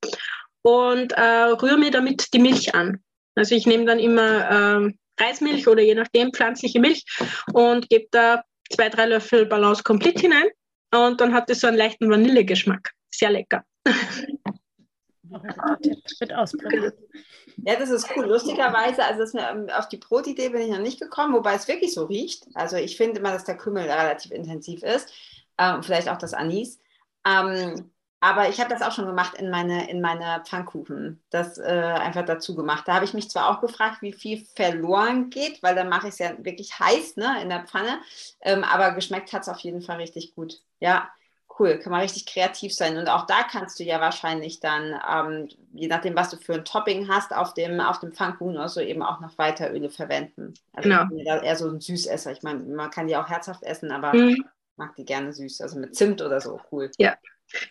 und 0.62 1.14
äh, 1.14 1.22
rühre 1.22 1.78
mir 1.78 1.92
damit 1.92 2.34
die 2.34 2.40
Milch 2.40 2.74
an. 2.76 3.02
Also 3.40 3.56
ich 3.56 3.66
nehme 3.66 3.86
dann 3.86 4.00
immer 4.00 4.90
äh, 4.90 4.92
Reismilch 5.18 5.66
oder 5.66 5.82
je 5.82 5.96
nachdem 5.96 6.34
pflanzliche 6.34 6.82
Milch 6.82 7.06
und 7.54 7.90
gebe 7.90 8.08
da 8.12 8.44
zwei, 8.70 8.90
drei 8.90 9.06
Löffel 9.06 9.46
Balance 9.46 9.82
komplett 9.82 10.20
hinein 10.20 10.50
und 10.94 11.22
dann 11.22 11.34
hat 11.34 11.50
es 11.50 11.62
so 11.62 11.68
einen 11.68 11.78
leichten 11.78 12.12
Vanillegeschmack. 12.12 12.92
Sehr 13.10 13.32
lecker. 13.32 13.64
Wird 15.24 16.34
ausprobiert. 16.34 16.98
Ja, 17.66 17.80
das 17.80 17.92
ist 17.92 18.10
cool. 18.14 18.26
Lustigerweise, 18.26 19.06
also 19.06 19.22
das, 19.22 19.34
ähm, 19.34 19.70
auf 19.70 19.88
die 19.88 19.98
Brotidee 19.98 20.50
bin 20.50 20.64
ich 20.64 20.70
noch 20.70 20.80
nicht 20.80 21.00
gekommen, 21.00 21.34
wobei 21.34 21.54
es 21.54 21.70
wirklich 21.70 21.94
so 21.94 22.08
riecht. 22.08 22.46
Also 22.56 22.76
ich 22.76 22.98
finde 22.98 23.20
immer, 23.20 23.32
dass 23.32 23.46
der 23.46 23.56
Kümmel 23.56 23.84
relativ 23.84 24.32
intensiv 24.32 24.84
ist. 24.84 25.14
Ähm, 25.58 25.82
vielleicht 25.82 26.10
auch 26.10 26.18
das 26.18 26.34
Anis. 26.34 26.78
Ähm, 27.26 27.90
aber 28.22 28.50
ich 28.50 28.60
habe 28.60 28.70
das 28.70 28.82
auch 28.82 28.92
schon 28.92 29.06
gemacht 29.06 29.36
in 29.36 29.50
meine, 29.50 29.90
in 29.90 30.02
meine 30.02 30.42
Pfannkuchen. 30.46 31.22
Das 31.30 31.58
äh, 31.58 31.64
einfach 31.64 32.26
dazu 32.26 32.54
gemacht. 32.54 32.86
Da 32.88 32.96
habe 32.96 33.06
ich 33.06 33.14
mich 33.14 33.30
zwar 33.30 33.50
auch 33.50 33.62
gefragt, 33.62 34.02
wie 34.02 34.12
viel 34.12 34.46
verloren 34.56 35.30
geht, 35.30 35.64
weil 35.64 35.76
dann 35.76 35.88
mache 35.88 36.08
ich 36.08 36.14
es 36.14 36.20
ja 36.20 36.32
wirklich 36.40 36.78
heiß 36.80 37.16
ne, 37.16 37.42
in 37.42 37.50
der 37.50 37.66
Pfanne. 37.66 38.00
Ähm, 38.42 38.66
aber 38.66 38.92
geschmeckt 38.92 39.32
hat 39.32 39.44
es 39.44 39.50
auf 39.50 39.60
jeden 39.60 39.82
Fall 39.82 39.98
richtig 39.98 40.36
gut. 40.36 40.62
Ja, 40.82 41.10
cool. 41.60 41.80
Kann 41.80 41.92
man 41.92 42.02
richtig 42.02 42.26
kreativ 42.26 42.74
sein. 42.74 42.98
Und 42.98 43.08
auch 43.08 43.26
da 43.26 43.44
kannst 43.44 43.80
du 43.80 43.86
ja 43.86 44.02
wahrscheinlich 44.02 44.60
dann, 44.60 45.00
ähm, 45.10 45.48
je 45.74 45.88
nachdem, 45.88 46.16
was 46.16 46.30
du 46.30 46.36
für 46.36 46.56
ein 46.56 46.66
Topping 46.66 47.08
hast, 47.08 47.34
auf 47.34 47.54
dem, 47.54 47.80
auf 47.80 48.02
dem 48.02 48.12
Pfannkuchen 48.12 48.58
also 48.58 48.82
eben 48.82 49.02
auch 49.02 49.22
noch 49.22 49.38
weiter 49.38 49.72
Öle 49.74 49.90
verwenden. 49.90 50.56
Also 50.74 50.90
genau. 50.90 51.42
eher 51.42 51.56
so 51.56 51.70
ein 51.70 51.80
Süßesser. 51.80 52.34
Ich 52.34 52.44
meine, 52.44 52.60
man 52.64 52.92
kann 52.92 53.08
die 53.08 53.16
auch 53.16 53.30
herzhaft 53.30 53.64
essen, 53.64 53.92
aber 53.92 54.14
mhm. 54.14 54.44
mag 54.76 54.94
die 54.98 55.06
gerne 55.06 55.32
süß. 55.32 55.62
Also 55.62 55.80
mit 55.80 55.96
Zimt 55.96 56.22
oder 56.22 56.42
so. 56.42 56.60
Cool. 56.70 56.92
Ja. 56.98 57.16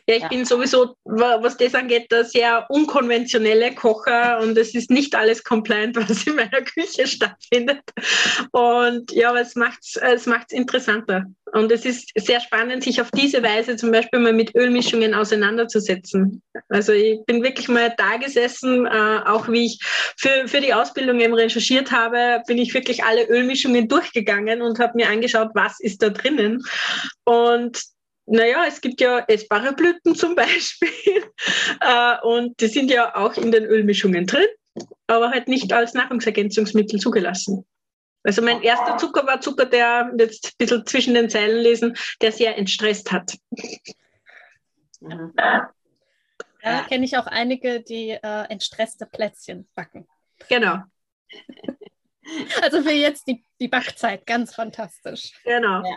Ja, 0.08 0.16
ich 0.16 0.22
ja. 0.22 0.28
bin 0.28 0.44
sowieso, 0.44 0.96
was 1.04 1.56
das 1.56 1.74
angeht, 1.74 2.12
ein 2.12 2.24
sehr 2.24 2.66
unkonventionelle 2.68 3.74
Kocher 3.74 4.40
und 4.40 4.56
es 4.58 4.74
ist 4.74 4.90
nicht 4.90 5.14
alles 5.14 5.44
compliant, 5.44 5.96
was 6.08 6.26
in 6.26 6.36
meiner 6.36 6.62
Küche 6.62 7.06
stattfindet. 7.06 7.80
Und 8.52 9.12
ja, 9.12 9.30
aber 9.30 9.40
es 9.40 9.54
macht 9.54 9.78
es 9.82 9.96
es 9.96 10.26
macht's 10.26 10.52
interessanter. 10.52 11.24
Und 11.52 11.72
es 11.72 11.84
ist 11.84 12.10
sehr 12.14 12.40
spannend, 12.40 12.82
sich 12.82 13.00
auf 13.00 13.10
diese 13.12 13.42
Weise 13.42 13.76
zum 13.76 13.90
Beispiel 13.90 14.20
mal 14.20 14.32
mit 14.32 14.54
Ölmischungen 14.54 15.14
auseinanderzusetzen. 15.14 16.42
Also 16.68 16.92
ich 16.92 17.24
bin 17.26 17.42
wirklich 17.42 17.68
mal 17.68 17.94
da 17.96 18.16
gesessen, 18.16 18.86
äh, 18.86 19.20
auch 19.24 19.48
wie 19.48 19.66
ich 19.66 19.80
für, 20.16 20.46
für 20.46 20.60
die 20.60 20.74
Ausbildung 20.74 21.20
eben 21.20 21.34
recherchiert 21.34 21.90
habe, 21.90 22.42
bin 22.46 22.58
ich 22.58 22.74
wirklich 22.74 23.04
alle 23.04 23.24
Ölmischungen 23.28 23.88
durchgegangen 23.88 24.60
und 24.60 24.78
habe 24.78 24.92
mir 24.96 25.08
angeschaut, 25.08 25.50
was 25.54 25.80
ist 25.80 26.02
da 26.02 26.10
drinnen. 26.10 26.62
Und 27.24 27.80
naja, 28.30 28.64
es 28.66 28.80
gibt 28.80 29.00
ja 29.00 29.20
essbare 29.26 29.72
Blüten 29.72 30.14
zum 30.14 30.34
Beispiel 30.34 30.90
äh, 31.80 32.16
und 32.22 32.60
die 32.60 32.68
sind 32.68 32.90
ja 32.90 33.14
auch 33.14 33.34
in 33.36 33.52
den 33.52 33.64
Ölmischungen 33.64 34.26
drin, 34.26 34.46
aber 35.06 35.30
halt 35.30 35.48
nicht 35.48 35.72
als 35.72 35.94
Nahrungsergänzungsmittel 35.94 37.00
zugelassen. 37.00 37.66
Also 38.24 38.42
mein 38.42 38.62
erster 38.62 38.98
Zucker 38.98 39.26
war 39.26 39.40
Zucker, 39.40 39.64
der 39.64 40.12
jetzt 40.18 40.46
ein 40.46 40.52
bisschen 40.58 40.86
zwischen 40.86 41.14
den 41.14 41.30
Zeilen 41.30 41.62
lesen, 41.62 41.96
der 42.20 42.32
sehr 42.32 42.58
entstresst 42.58 43.12
hat. 43.12 43.38
Ja, 45.00 45.70
Ja, 46.62 46.82
kenne 46.82 47.04
ich 47.04 47.16
auch 47.16 47.26
einige, 47.26 47.80
die 47.80 48.10
äh, 48.10 48.44
entstresste 48.50 49.06
Plätzchen 49.06 49.68
backen. 49.74 50.06
Genau. 50.48 50.78
Also 52.60 52.82
für 52.82 52.92
jetzt 52.92 53.26
die, 53.26 53.42
die 53.58 53.68
Backzeit, 53.68 54.26
ganz 54.26 54.54
fantastisch. 54.54 55.32
Genau. 55.44 55.82
Ja. 55.82 55.96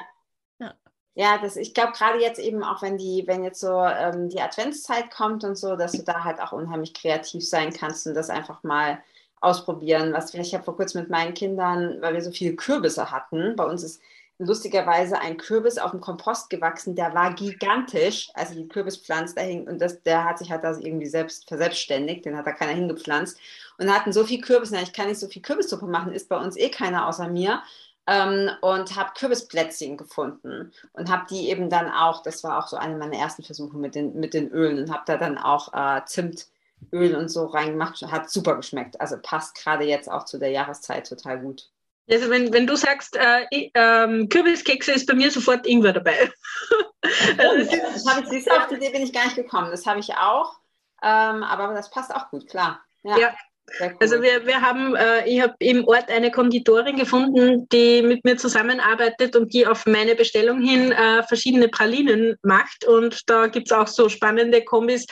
Ja, 1.14 1.38
das, 1.38 1.57
ich 1.57 1.74
glaube 1.74 1.91
gerade 1.91 2.20
jetzt 2.22 2.39
eben 2.39 2.64
auch, 2.64 2.82
wenn 2.82 2.97
die, 2.97 3.26
wenn 3.28 3.43
jetzt 3.43 3.59
so 3.59 3.84
ähm, 3.84 4.30
die 4.30 4.39
Adventszeit 4.41 5.12
kommt 5.12 5.43
und 5.43 5.55
so, 5.57 5.76
dass 5.76 5.91
du 5.91 6.03
da 6.03 6.24
halt 6.24 6.39
auch 6.39 6.53
unheimlich 6.53 6.93
kreativ 6.93 7.47
sein 7.47 7.74
kannst 7.74 8.07
und 8.07 8.14
das 8.16 8.30
einfach 8.30 8.64
mal 8.64 9.03
ausprobieren. 9.41 10.14
Was 10.14 10.34
ich 10.34 10.53
habe 10.53 10.64
vor 10.64 10.78
kurzem 10.78 11.01
mit 11.01 11.09
meinen 11.09 11.34
Kindern, 11.34 12.01
weil 12.01 12.14
wir 12.14 12.22
so 12.22 12.32
viele 12.32 12.55
Kürbisse 12.55 13.12
hatten, 13.12 13.55
bei 13.57 13.66
uns 13.66 13.84
ist 13.84 14.01
lustigerweise 14.38 15.20
ein 15.20 15.38
Kürbis 15.38 15.78
auf 15.78 15.91
dem 15.91 16.01
Kompost 16.01 16.49
gewachsen, 16.49 16.95
der 16.95 17.14
war 17.14 17.34
gigantisch, 17.36 18.30
also 18.34 18.55
die 18.55 18.68
Kürbispflanze 18.68 19.36
da 19.36 19.41
hing 19.41 19.68
und 19.68 19.80
das, 19.82 20.01
der 20.03 20.24
hat 20.24 20.39
sich 20.39 20.51
halt 20.51 20.64
da 20.64 20.76
irgendwie 20.78 21.05
selbst 21.07 21.47
verselbstständigt, 21.47 22.26
den 22.26 22.38
hat 22.38 22.47
da 22.47 22.51
keiner 22.53 22.72
hingepflanzt. 22.74 23.38
Und 23.78 23.93
hatten 23.93 24.14
so 24.14 24.26
viel 24.26 24.41
Kürbis, 24.41 24.72
na, 24.72 24.82
ich 24.82 24.93
kann 24.93 25.07
nicht 25.07 25.20
so 25.20 25.28
viel 25.28 25.41
Kürbissuppe 25.41 25.86
machen, 25.86 26.14
ist 26.14 26.30
bei 26.30 26.38
uns 26.38 26.55
eh 26.55 26.70
keiner 26.70 27.07
außer 27.07 27.28
mir 27.28 27.62
ähm, 28.08 28.49
und 28.62 28.95
habe 28.95 29.12
Kürbisplätzchen 29.18 29.97
gefunden 29.97 30.74
und 30.93 31.12
habe 31.12 31.26
die 31.30 31.49
eben 31.49 31.70
dann 31.70 31.91
auch, 31.91 32.24
das 32.24 32.43
war 32.43 32.58
auch 32.60 32.68
so 32.68 32.78
eine 32.78 32.97
meiner 32.97 33.18
ersten 33.18 33.43
Versuche 33.43 33.78
mit 33.78 33.95
den, 33.95 34.20
mit 34.20 34.34
den 34.34 34.49
Ölen 34.49 34.80
und 34.80 34.91
habe 34.91 35.04
da 35.06 35.18
dann 35.18 35.38
auch 35.38 35.74
äh, 35.74 36.02
Zimtöl 36.06 37.16
und 37.16 37.30
so 37.30 37.45
reingemacht, 37.45 38.02
hat 38.04 38.30
super 38.30 38.56
geschmeckt, 38.56 38.99
also 38.99 39.18
passt 39.22 39.56
gerade 39.56 39.86
jetzt 39.86 40.10
auch 40.10 40.26
zu 40.26 40.39
der 40.39 40.49
Jahreszeit 40.49 41.08
total 41.08 41.39
gut. 41.39 41.70
Also 42.10 42.30
wenn, 42.30 42.52
wenn 42.52 42.68
du 42.68 42.76
sagst, 42.76 43.16
äh, 43.16 43.70
ähm, 43.74 44.28
Kürbiskekse 44.28 44.91
ist 44.91 45.08
bei 45.08 45.14
mir 45.14 45.32
sofort 45.32 45.66
Ingwer 45.66 45.93
dabei. 45.93 46.32
also 47.38 47.72
das 47.72 48.06
habe 48.06 48.22
ich, 48.24 48.30
siehst 48.30 48.52
auf 48.52 48.68
die 48.68 48.76
Idee 48.76 48.89
bin 48.89 49.04
ich 49.04 49.14
gar 49.14 49.26
nicht 49.26 49.36
gekommen. 49.36 49.72
Das 49.72 49.86
habe 49.86 49.99
ich 49.99 50.14
auch. 50.16 50.60
Ähm, 51.04 51.43
aber 51.43 51.74
das 51.74 51.89
passt 51.89 52.14
auch 52.14 52.30
gut, 52.30 52.47
klar. 52.49 52.82
Ja. 53.04 53.18
ja. 53.18 53.34
Cool. 53.80 53.95
Also 53.99 54.22
wir, 54.22 54.45
wir 54.45 54.61
haben, 54.61 54.95
äh, 54.95 55.28
ich 55.28 55.41
habe 55.41 55.55
im 55.59 55.88
Ort 55.88 56.09
eine 56.09 56.32
Konditorin 56.32 56.97
gefunden, 56.97 57.67
die 57.69 58.01
mit 58.01 58.24
mir 58.26 58.38
zusammenarbeitet 58.38 59.36
und 59.36 59.53
die 59.53 59.65
auf 59.65 59.86
meine 59.86 60.15
Bestellung 60.15 60.61
hin 60.61 60.91
äh, 60.91 61.24
verschiedene 61.24 61.69
Pralinen 61.69 62.38
macht. 62.43 62.86
Und 62.86 63.30
da 63.30 63.47
gibt 63.47 63.72
es 63.72 63.78
auch 63.78 63.88
so 63.88 64.09
spannende 64.09 64.63
Kombis. 64.63 65.05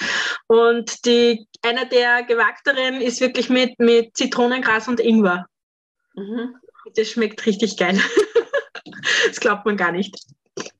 Und 0.48 1.06
die, 1.06 1.48
einer 1.62 1.86
der 1.86 2.24
gewagteren 2.24 3.02
ist 3.02 3.22
wirklich 3.22 3.50
mit, 3.50 3.80
mit 3.80 4.16
Zitronengras 4.18 4.88
und 4.88 5.00
Ingwer. 5.00 5.46
Mhm. 6.16 6.56
Das 6.96 7.08
schmeckt 7.10 7.46
richtig 7.46 7.78
geil. 7.78 8.00
das 9.28 9.40
glaubt 9.40 9.66
man 9.66 9.78
gar 9.78 9.92
nicht. 9.92 10.16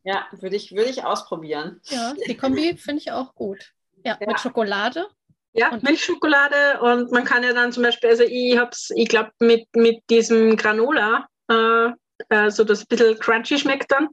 Ja, 0.04 0.28
würde 0.32 0.56
ich, 0.56 0.72
würd 0.74 0.90
ich 0.90 1.04
ausprobieren. 1.04 1.80
Ja, 1.86 2.14
die 2.28 2.36
Kombi 2.36 2.76
finde 2.78 3.02
ich 3.02 3.12
auch 3.12 3.36
gut. 3.36 3.74
Ja, 4.04 4.18
ja, 4.20 4.28
mit 4.28 4.40
Schokolade. 4.40 5.08
Ja, 5.54 5.72
und 5.72 5.84
Milchschokolade 5.84 6.80
und 6.82 7.12
man 7.12 7.24
kann 7.24 7.44
ja 7.44 7.54
dann 7.54 7.72
zum 7.72 7.84
Beispiel, 7.84 8.10
also 8.10 8.24
ich 8.24 8.58
habe 8.58 8.70
es, 8.72 8.92
ich 8.96 9.08
glaube, 9.08 9.32
mit, 9.40 9.68
mit 9.76 9.98
diesem 10.10 10.56
Granola, 10.56 11.28
äh, 11.50 11.90
äh, 12.30 12.52
so 12.52 12.64
das 12.64 12.82
ein 12.82 12.86
bisschen 12.88 13.20
crunchy 13.20 13.58
schmeckt 13.58 13.92
dann. 13.92 14.10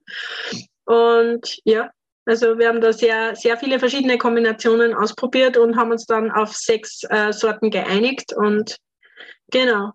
Und 0.84 1.58
ja, 1.64 1.90
also 2.24 2.58
wir 2.58 2.68
haben 2.68 2.80
da 2.80 2.92
sehr, 2.92 3.36
sehr 3.36 3.56
viele 3.56 3.78
verschiedene 3.78 4.18
Kombinationen 4.18 4.94
ausprobiert 4.94 5.56
und 5.56 5.76
haben 5.76 5.90
uns 5.90 6.06
dann 6.06 6.30
auf 6.30 6.56
sechs 6.56 7.02
äh, 7.10 7.32
Sorten 7.32 7.70
geeinigt 7.70 8.32
und 8.34 8.76
genau, 9.50 9.92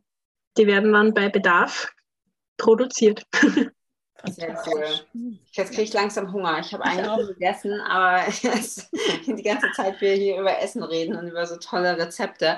die 0.57 0.67
werden 0.67 0.93
dann 0.93 1.13
bei 1.13 1.29
Bedarf 1.29 1.91
produziert. 2.57 3.23
Sehr 4.29 4.63
cool. 4.67 4.85
Jetzt 5.51 5.71
kriege 5.71 5.83
ich 5.83 5.93
langsam 5.93 6.31
Hunger. 6.31 6.59
Ich 6.59 6.73
habe 6.73 6.83
eigentlich 6.83 7.07
auch 7.07 7.17
gegessen, 7.17 7.79
aber 7.81 8.23
die 8.31 9.43
ganze 9.43 9.71
Zeit 9.71 9.99
wir 10.01 10.13
hier 10.13 10.39
über 10.39 10.59
Essen 10.59 10.83
reden 10.83 11.15
und 11.15 11.27
über 11.27 11.45
so 11.45 11.57
tolle 11.57 11.97
Rezepte. 11.97 12.57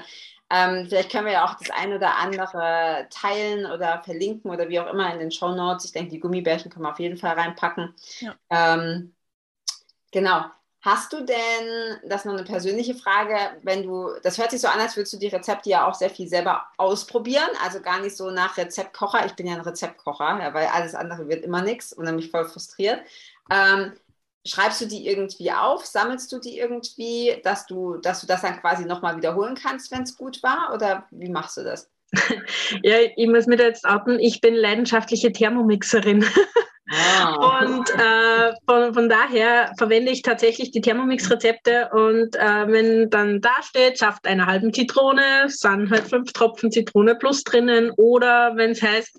Ähm, 0.49 0.85
vielleicht 0.87 1.11
können 1.11 1.25
wir 1.25 1.33
ja 1.33 1.45
auch 1.45 1.55
das 1.55 1.71
eine 1.71 1.95
oder 1.95 2.17
andere 2.17 3.07
teilen 3.09 3.65
oder 3.65 4.03
verlinken 4.03 4.51
oder 4.51 4.69
wie 4.69 4.79
auch 4.79 4.91
immer 4.91 5.11
in 5.13 5.19
den 5.19 5.31
Show 5.31 5.55
Notes. 5.55 5.85
Ich 5.85 5.93
denke, 5.93 6.11
die 6.11 6.19
Gummibärchen 6.19 6.69
können 6.71 6.85
wir 6.85 6.91
auf 6.91 6.99
jeden 6.99 7.17
Fall 7.17 7.33
reinpacken. 7.33 7.95
Ja. 8.19 8.35
Ähm, 8.49 9.15
genau. 10.11 10.45
Hast 10.85 11.13
du 11.13 11.21
denn, 11.21 11.97
das 12.03 12.21
ist 12.21 12.25
noch 12.25 12.33
eine 12.33 12.43
persönliche 12.43 12.93
Frage, 12.93 13.37
wenn 13.61 13.83
du, 13.83 14.09
das 14.21 14.37
hört 14.37 14.51
sich 14.51 14.59
so 14.59 14.67
an, 14.67 14.81
als 14.81 14.97
würdest 14.97 15.13
du 15.13 15.17
die 15.17 15.29
Rezepte 15.29 15.69
ja 15.69 15.87
auch 15.87 15.93
sehr 15.93 16.09
viel 16.09 16.27
selber 16.27 16.65
ausprobieren, 16.77 17.47
also 17.63 17.79
gar 17.79 18.01
nicht 18.01 18.17
so 18.17 18.31
nach 18.31 18.57
Rezeptkocher. 18.57 19.25
Ich 19.25 19.31
bin 19.31 19.47
ja 19.47 19.53
ein 19.53 19.61
Rezeptkocher, 19.61 20.39
ja, 20.41 20.53
weil 20.53 20.67
alles 20.67 20.93
andere 20.93 21.29
wird 21.29 21.45
immer 21.45 21.61
nichts 21.61 21.93
und 21.93 22.05
dann 22.05 22.17
mich 22.17 22.29
voll 22.29 22.43
frustriert. 22.43 22.99
Ähm, 23.49 23.93
schreibst 24.45 24.81
du 24.81 24.85
die 24.85 25.07
irgendwie 25.07 25.53
auf? 25.53 25.85
Sammelst 25.85 26.29
du 26.33 26.39
die 26.39 26.59
irgendwie, 26.59 27.39
dass 27.45 27.65
du, 27.65 27.95
dass 27.95 28.19
du 28.19 28.27
das 28.27 28.41
dann 28.41 28.59
quasi 28.59 28.83
nochmal 28.83 29.15
wiederholen 29.15 29.55
kannst, 29.55 29.89
wenn 29.89 30.03
es 30.03 30.17
gut 30.17 30.43
war? 30.43 30.73
Oder 30.73 31.07
wie 31.11 31.29
machst 31.29 31.55
du 31.55 31.63
das? 31.63 31.89
Ja, 32.83 32.97
ich 33.15 33.27
muss 33.27 33.47
mir 33.47 33.55
da 33.55 33.63
jetzt 33.63 33.85
outen, 33.85 34.19
ich 34.19 34.41
bin 34.41 34.53
leidenschaftliche 34.53 35.31
Thermomixerin. 35.31 36.25
Ah. 36.89 37.61
Und 37.61 37.89
äh, 37.91 38.53
von, 38.67 38.93
von 38.93 39.09
daher 39.09 39.71
verwende 39.77 40.11
ich 40.11 40.21
tatsächlich 40.21 40.71
die 40.71 40.81
Thermomix-Rezepte 40.81 41.89
und 41.93 42.35
äh, 42.35 42.67
wenn 42.67 43.09
dann 43.09 43.39
da 43.39 43.55
steht, 43.61 43.97
Saft 43.97 44.27
einer 44.27 44.47
halben 44.47 44.73
Zitrone, 44.73 45.47
sind 45.47 45.89
halt 45.91 46.09
fünf 46.09 46.33
Tropfen 46.33 46.71
Zitrone 46.71 47.15
plus 47.15 47.43
drinnen 47.43 47.91
oder 47.91 48.53
wenn 48.55 48.71
es 48.71 48.81
heißt, 48.81 49.17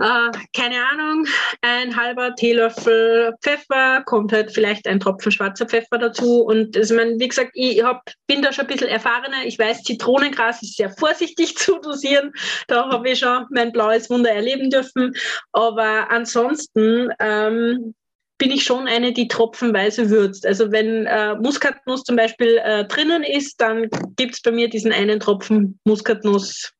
äh, 0.00 0.30
keine 0.56 0.76
Ahnung, 0.90 1.26
ein 1.60 1.94
halber 1.94 2.34
Teelöffel 2.34 3.34
Pfeffer, 3.42 4.02
kommt 4.04 4.32
halt 4.32 4.52
vielleicht 4.52 4.86
ein 4.86 4.98
Tropfen 4.98 5.30
schwarzer 5.30 5.66
Pfeffer 5.66 5.98
dazu. 5.98 6.42
Und 6.42 6.76
also, 6.76 6.94
mein, 6.94 7.18
wie 7.20 7.28
gesagt, 7.28 7.50
ich 7.54 7.82
hab, 7.82 8.02
bin 8.26 8.42
da 8.42 8.52
schon 8.52 8.64
ein 8.64 8.68
bisschen 8.68 8.88
erfahrener. 8.88 9.44
Ich 9.44 9.58
weiß, 9.58 9.82
Zitronengras 9.82 10.62
ist 10.62 10.76
sehr 10.76 10.90
vorsichtig 10.90 11.56
zu 11.58 11.78
dosieren. 11.80 12.32
Da 12.66 12.90
habe 12.90 13.10
ich 13.10 13.18
schon 13.18 13.46
mein 13.50 13.72
blaues 13.72 14.08
Wunder 14.08 14.30
erleben 14.30 14.70
dürfen. 14.70 15.14
Aber 15.52 16.10
ansonsten 16.10 17.10
ähm, 17.20 17.94
bin 18.38 18.50
ich 18.50 18.64
schon 18.64 18.88
eine, 18.88 19.12
die 19.12 19.28
tropfenweise 19.28 20.08
würzt. 20.08 20.46
Also 20.46 20.72
wenn 20.72 21.06
äh, 21.06 21.34
Muskatnuss 21.34 22.04
zum 22.04 22.16
Beispiel 22.16 22.58
äh, 22.64 22.86
drinnen 22.86 23.22
ist, 23.22 23.60
dann 23.60 23.88
gibt 24.16 24.34
es 24.34 24.40
bei 24.40 24.50
mir 24.50 24.70
diesen 24.70 24.92
einen 24.92 25.20
Tropfen 25.20 25.78
Muskatnuss 25.84 26.72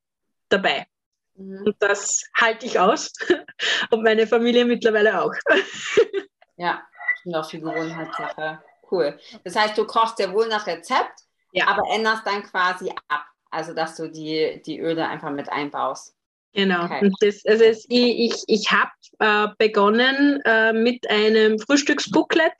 dabei. 0.49 0.87
Mhm. 1.35 1.63
Und 1.65 1.75
das 1.79 2.23
halte 2.35 2.65
ich 2.65 2.79
aus. 2.79 3.11
Und 3.91 4.03
meine 4.03 4.27
Familie 4.27 4.65
mittlerweile 4.65 5.21
auch. 5.21 5.33
ja, 6.57 6.81
ich 7.25 7.35
auch 7.35 7.49
viel 7.49 7.61
Gewohnheitssache. 7.61 8.61
Cool. 8.89 9.17
Das 9.43 9.55
heißt, 9.55 9.77
du 9.77 9.85
kochst 9.85 10.19
ja 10.19 10.31
wohl 10.33 10.47
nach 10.47 10.67
Rezept, 10.67 11.21
ja. 11.53 11.67
aber 11.67 11.83
änderst 11.93 12.25
dann 12.25 12.43
quasi 12.43 12.93
ab. 13.07 13.25
Also, 13.49 13.73
dass 13.73 13.95
du 13.95 14.09
die, 14.09 14.61
die 14.65 14.79
Öle 14.79 15.07
einfach 15.07 15.29
mit 15.29 15.49
einbaust. 15.49 16.15
Genau. 16.53 16.85
Okay. 16.85 17.11
Das, 17.21 17.45
also 17.45 17.63
es, 17.63 17.85
ich, 17.89 18.19
ich, 18.19 18.43
ich 18.47 18.71
habe 18.71 18.91
äh, 19.19 19.47
begonnen 19.57 20.41
äh, 20.45 20.73
mit 20.73 21.09
einem 21.09 21.59
Frühstücksbooklet 21.59 22.53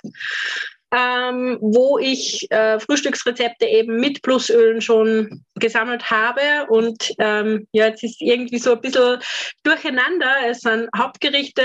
ähm, 0.91 1.57
wo 1.61 1.97
ich 1.97 2.51
äh, 2.51 2.79
Frühstücksrezepte 2.79 3.65
eben 3.65 3.97
mit 3.97 4.21
Plusölen 4.21 4.81
schon 4.81 5.43
gesammelt 5.55 6.09
habe. 6.09 6.41
Und 6.69 7.13
ähm, 7.17 7.67
ja, 7.71 7.87
jetzt 7.87 8.03
ist 8.03 8.21
irgendwie 8.21 8.57
so 8.57 8.73
ein 8.73 8.81
bisschen 8.81 9.19
durcheinander. 9.63 10.33
Es 10.47 10.61
sind 10.61 10.89
Hauptgerichte 10.97 11.63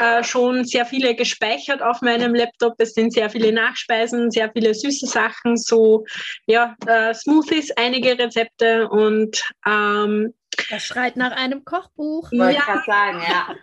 äh, 0.00 0.24
schon 0.24 0.64
sehr 0.64 0.86
viele 0.86 1.14
gespeichert 1.14 1.82
auf 1.82 2.00
meinem 2.00 2.34
Laptop. 2.34 2.74
Es 2.78 2.94
sind 2.94 3.12
sehr 3.12 3.28
viele 3.28 3.52
Nachspeisen, 3.52 4.30
sehr 4.30 4.50
viele 4.52 4.74
süße 4.74 5.06
Sachen, 5.06 5.56
so 5.56 6.04
ja, 6.46 6.74
äh, 6.86 7.12
Smoothies, 7.12 7.70
einige 7.72 8.18
Rezepte 8.18 8.88
und 8.88 9.42
ähm, 9.66 10.32
das 10.70 10.82
schreit 10.82 11.16
nach 11.16 11.32
einem 11.32 11.64
Kochbuch. 11.64 12.30
Wollte 12.32 12.54
ja. 12.54 12.60
ich 12.60 12.64
gerade 12.64 12.82
sagen, 12.86 13.22
ja. 13.28 13.54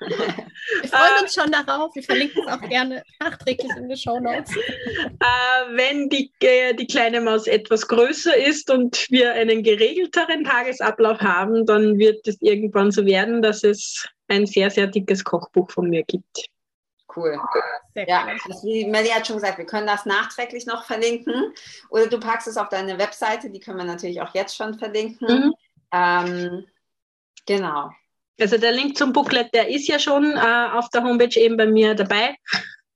Wir 0.81 0.89
freuen 0.89 1.23
uns 1.23 1.33
schon 1.33 1.51
darauf. 1.51 1.95
Wir 1.95 2.03
verlinken 2.03 2.43
es 2.45 2.53
auch 2.53 2.61
gerne 2.69 3.03
nachträglich 3.19 3.71
in 3.77 3.89
den 3.89 3.97
Show 3.97 4.19
Notes. 4.19 4.55
Äh, 4.55 5.75
wenn 5.75 6.09
die, 6.09 6.31
äh, 6.41 6.73
die 6.73 6.87
kleine 6.87 7.21
Maus 7.21 7.47
etwas 7.47 7.87
größer 7.87 8.35
ist 8.35 8.69
und 8.69 9.07
wir 9.09 9.33
einen 9.33 9.63
geregelteren 9.63 10.43
Tagesablauf 10.43 11.19
haben, 11.19 11.65
dann 11.65 11.97
wird 11.97 12.27
es 12.27 12.41
irgendwann 12.41 12.91
so 12.91 13.05
werden, 13.05 13.41
dass 13.41 13.63
es 13.63 14.07
ein 14.27 14.45
sehr, 14.45 14.69
sehr 14.69 14.87
dickes 14.87 15.23
Kochbuch 15.23 15.69
von 15.71 15.89
mir 15.89 16.03
gibt. 16.03 16.49
Cool. 17.15 17.39
Sehr 17.93 18.07
ja, 18.07 18.25
also 18.25 18.65
wie 18.65 18.85
Melly 18.85 19.09
hat 19.09 19.27
schon 19.27 19.35
gesagt, 19.35 19.57
wir 19.57 19.65
können 19.65 19.87
das 19.87 20.05
nachträglich 20.05 20.65
noch 20.65 20.85
verlinken. 20.85 21.53
Oder 21.89 22.07
du 22.07 22.19
packst 22.19 22.47
es 22.47 22.57
auf 22.57 22.69
deine 22.69 22.97
Webseite, 22.97 23.49
die 23.49 23.59
können 23.59 23.77
wir 23.77 23.85
natürlich 23.85 24.21
auch 24.21 24.33
jetzt 24.33 24.55
schon 24.55 24.75
verlinken. 24.75 25.27
Mhm. 25.27 25.53
Ähm, 25.91 26.65
Genau. 27.45 27.89
Also 28.39 28.57
der 28.57 28.71
Link 28.71 28.97
zum 28.97 29.13
Booklet, 29.13 29.53
der 29.53 29.69
ist 29.69 29.87
ja 29.87 29.99
schon 29.99 30.31
äh, 30.35 30.67
auf 30.73 30.89
der 30.89 31.03
Homepage 31.03 31.39
eben 31.39 31.57
bei 31.57 31.67
mir 31.67 31.95
dabei. 31.95 32.35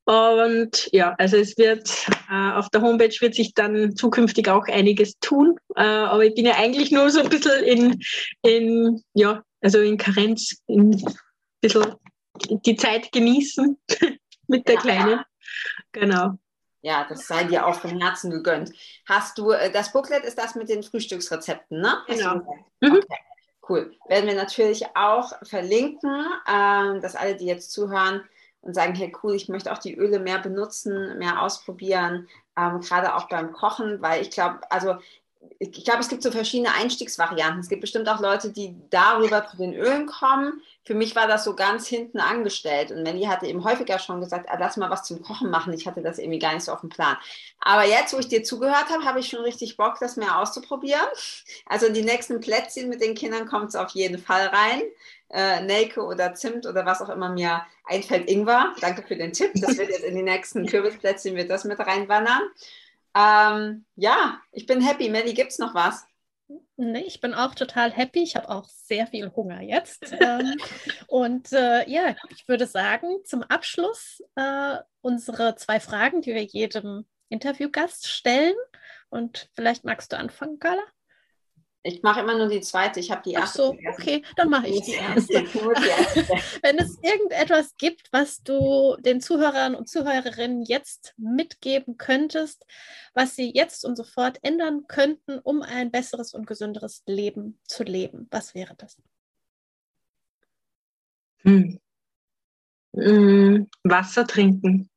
Und 0.05 0.87
ja, 0.91 1.15
also 1.17 1.37
es 1.37 1.57
wird 1.57 1.89
äh, 2.29 2.51
auf 2.51 2.69
der 2.69 2.81
Homepage 2.81 3.15
wird 3.19 3.33
sich 3.33 3.53
dann 3.53 3.95
zukünftig 3.95 4.47
auch 4.49 4.67
einiges 4.67 5.17
tun. 5.19 5.57
Äh, 5.75 5.83
aber 5.83 6.25
ich 6.25 6.35
bin 6.35 6.45
ja 6.45 6.55
eigentlich 6.55 6.91
nur 6.91 7.09
so 7.09 7.21
ein 7.21 7.29
bisschen 7.29 7.63
in, 7.63 7.99
in 8.43 9.01
ja, 9.13 9.43
also 9.61 9.79
in 9.81 9.97
Karenz, 9.97 10.57
in 10.67 10.91
ein 10.91 11.15
bisschen 11.59 11.95
die 12.65 12.75
Zeit 12.75 13.11
genießen 13.11 13.79
mit 14.47 14.67
der 14.67 14.75
ja, 14.75 14.81
Kleinen. 14.81 15.09
Ja. 15.09 15.25
Genau. 15.91 16.31
Ja, 16.81 17.07
das 17.09 17.25
sei 17.25 17.45
dir 17.45 17.65
auch 17.65 17.79
von 17.79 17.99
Herzen 17.99 18.29
gegönnt. 18.29 18.71
Hast 19.07 19.39
du, 19.39 19.49
äh, 19.49 19.71
das 19.71 19.91
Booklet 19.91 20.23
ist 20.23 20.37
das 20.37 20.53
mit 20.53 20.69
den 20.69 20.83
Frühstücksrezepten, 20.83 21.81
ne? 21.81 21.97
Genau. 22.05 22.41
Mhm. 22.79 23.01
Cool. 23.67 23.95
Werden 24.07 24.27
wir 24.27 24.35
natürlich 24.35 24.85
auch 24.95 25.31
verlinken, 25.43 26.25
äh, 26.45 26.99
dass 26.99 27.15
alle, 27.15 27.35
die 27.35 27.45
jetzt 27.45 27.71
zuhören 27.71 28.23
und 28.61 28.73
sagen, 28.73 28.93
hey 28.95 29.11
cool, 29.23 29.35
ich 29.35 29.49
möchte 29.49 29.71
auch 29.71 29.77
die 29.79 29.95
Öle 29.95 30.19
mehr 30.19 30.39
benutzen, 30.39 31.17
mehr 31.17 31.41
ausprobieren, 31.41 32.27
ähm, 32.57 32.81
gerade 32.81 33.15
auch 33.15 33.27
beim 33.27 33.51
Kochen, 33.53 34.01
weil 34.01 34.21
ich 34.21 34.31
glaube, 34.31 34.59
also 34.71 34.95
ich 35.59 35.83
glaube, 35.83 35.99
es 35.99 36.09
gibt 36.09 36.23
so 36.23 36.31
verschiedene 36.31 36.73
Einstiegsvarianten. 36.73 37.59
Es 37.59 37.69
gibt 37.69 37.81
bestimmt 37.81 38.09
auch 38.09 38.19
Leute, 38.19 38.51
die 38.51 38.75
darüber 38.89 39.47
zu 39.47 39.57
den 39.57 39.73
Ölen 39.73 40.05
kommen. 40.05 40.61
Für 40.83 40.93
mich 40.93 41.15
war 41.15 41.27
das 41.27 41.43
so 41.43 41.55
ganz 41.55 41.87
hinten 41.87 42.19
angestellt. 42.19 42.91
Und 42.91 43.03
Melly 43.03 43.25
hatte 43.25 43.47
eben 43.47 43.63
häufiger 43.63 43.99
schon 43.99 44.19
gesagt, 44.21 44.49
ah, 44.49 44.57
lass 44.59 44.77
mal 44.77 44.89
was 44.89 45.03
zum 45.03 45.21
Kochen 45.21 45.49
machen. 45.49 45.73
Ich 45.73 45.87
hatte 45.87 46.01
das 46.01 46.19
irgendwie 46.19 46.39
gar 46.39 46.53
nicht 46.53 46.63
so 46.63 46.71
auf 46.71 46.81
dem 46.81 46.89
Plan. 46.89 47.17
Aber 47.59 47.85
jetzt, 47.85 48.13
wo 48.13 48.19
ich 48.19 48.27
dir 48.27 48.43
zugehört 48.43 48.89
habe, 48.89 49.05
habe 49.05 49.19
ich 49.19 49.27
schon 49.27 49.41
richtig 49.41 49.77
Bock, 49.77 49.97
das 49.99 50.17
mehr 50.17 50.39
auszuprobieren. 50.39 51.07
Also 51.65 51.87
in 51.87 51.93
die 51.93 52.03
nächsten 52.03 52.39
Plätzchen 52.39 52.89
mit 52.89 53.01
den 53.01 53.15
Kindern 53.15 53.47
kommt 53.47 53.69
es 53.69 53.75
auf 53.75 53.91
jeden 53.91 54.19
Fall 54.19 54.47
rein. 54.47 54.81
Äh, 55.29 55.61
Nelke 55.61 56.03
oder 56.03 56.35
Zimt 56.35 56.65
oder 56.67 56.85
was 56.85 57.01
auch 57.01 57.09
immer 57.09 57.29
mir 57.29 57.65
einfällt, 57.85 58.29
Ingwer. 58.29 58.73
Danke 58.81 59.01
für 59.01 59.15
den 59.15 59.33
Tipp. 59.33 59.51
Das 59.55 59.77
wird 59.77 59.89
jetzt 59.89 60.03
in 60.03 60.15
die 60.15 60.23
nächsten 60.23 60.65
Kürbisplätzchen 60.65 61.35
wird 61.35 61.49
das 61.49 61.63
mit 61.63 61.79
reinwandern. 61.79 62.41
Ähm, 63.15 63.85
ja, 63.95 64.41
ich 64.51 64.65
bin 64.65 64.81
happy. 64.81 65.09
Melly, 65.09 65.33
gibt 65.33 65.51
es 65.51 65.59
noch 65.59 65.73
was? 65.73 66.05
Nee, 66.77 67.05
ich 67.07 67.21
bin 67.21 67.33
auch 67.33 67.55
total 67.55 67.91
happy. 67.91 68.21
Ich 68.21 68.35
habe 68.35 68.49
auch 68.49 68.67
sehr 68.67 69.07
viel 69.07 69.31
Hunger 69.35 69.61
jetzt. 69.61 70.11
ähm, 70.19 70.55
und 71.07 71.51
äh, 71.53 71.89
ja, 71.89 72.15
ich 72.29 72.47
würde 72.47 72.67
sagen, 72.67 73.07
zum 73.23 73.43
Abschluss 73.43 74.21
äh, 74.35 74.77
unsere 75.01 75.55
zwei 75.55 75.79
Fragen, 75.79 76.21
die 76.21 76.33
wir 76.33 76.43
jedem 76.43 77.05
Interviewgast 77.29 78.07
stellen. 78.07 78.55
Und 79.09 79.49
vielleicht 79.53 79.85
magst 79.85 80.11
du 80.11 80.17
anfangen, 80.17 80.59
Carla? 80.59 80.83
Ich 81.87 82.01
mache 82.01 82.21
immer 82.21 82.35
nur 82.35 82.47
die 82.47 82.61
zweite. 82.61 82.99
Ich 82.99 83.11
habe 83.11 83.21
die 83.23 83.33
erste. 83.33 83.61
Ach 83.61 83.67
so, 83.67 83.77
okay, 83.93 84.23
dann 84.37 84.49
mache 84.49 84.67
ich 84.67 84.81
die 84.81 84.93
erste. 84.93 85.33
Wenn 86.63 86.79
es 86.79 86.97
irgendetwas 87.03 87.77
gibt, 87.77 88.11
was 88.11 88.41
du 88.41 88.95
den 89.01 89.21
Zuhörern 89.21 89.75
und 89.75 89.87
Zuhörerinnen 89.87 90.63
jetzt 90.63 91.13
mitgeben 91.17 91.97
könntest, 91.97 92.65
was 93.13 93.35
sie 93.35 93.51
jetzt 93.53 93.85
und 93.85 93.97
sofort 93.97 94.39
ändern 94.41 94.87
könnten, 94.87 95.37
um 95.37 95.61
ein 95.61 95.91
besseres 95.91 96.33
und 96.33 96.47
gesünderes 96.47 97.03
Leben 97.05 97.59
zu 97.67 97.83
leben, 97.83 98.27
was 98.31 98.55
wäre 98.55 98.73
das? 98.75 98.97
Hm. 101.43 101.79
Hm, 102.95 103.67
Wasser 103.83 104.25
trinken. 104.25 104.89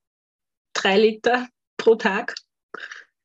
Drei 0.72 0.98
Liter 0.98 1.48
pro 1.76 1.96
Tag. 1.96 2.34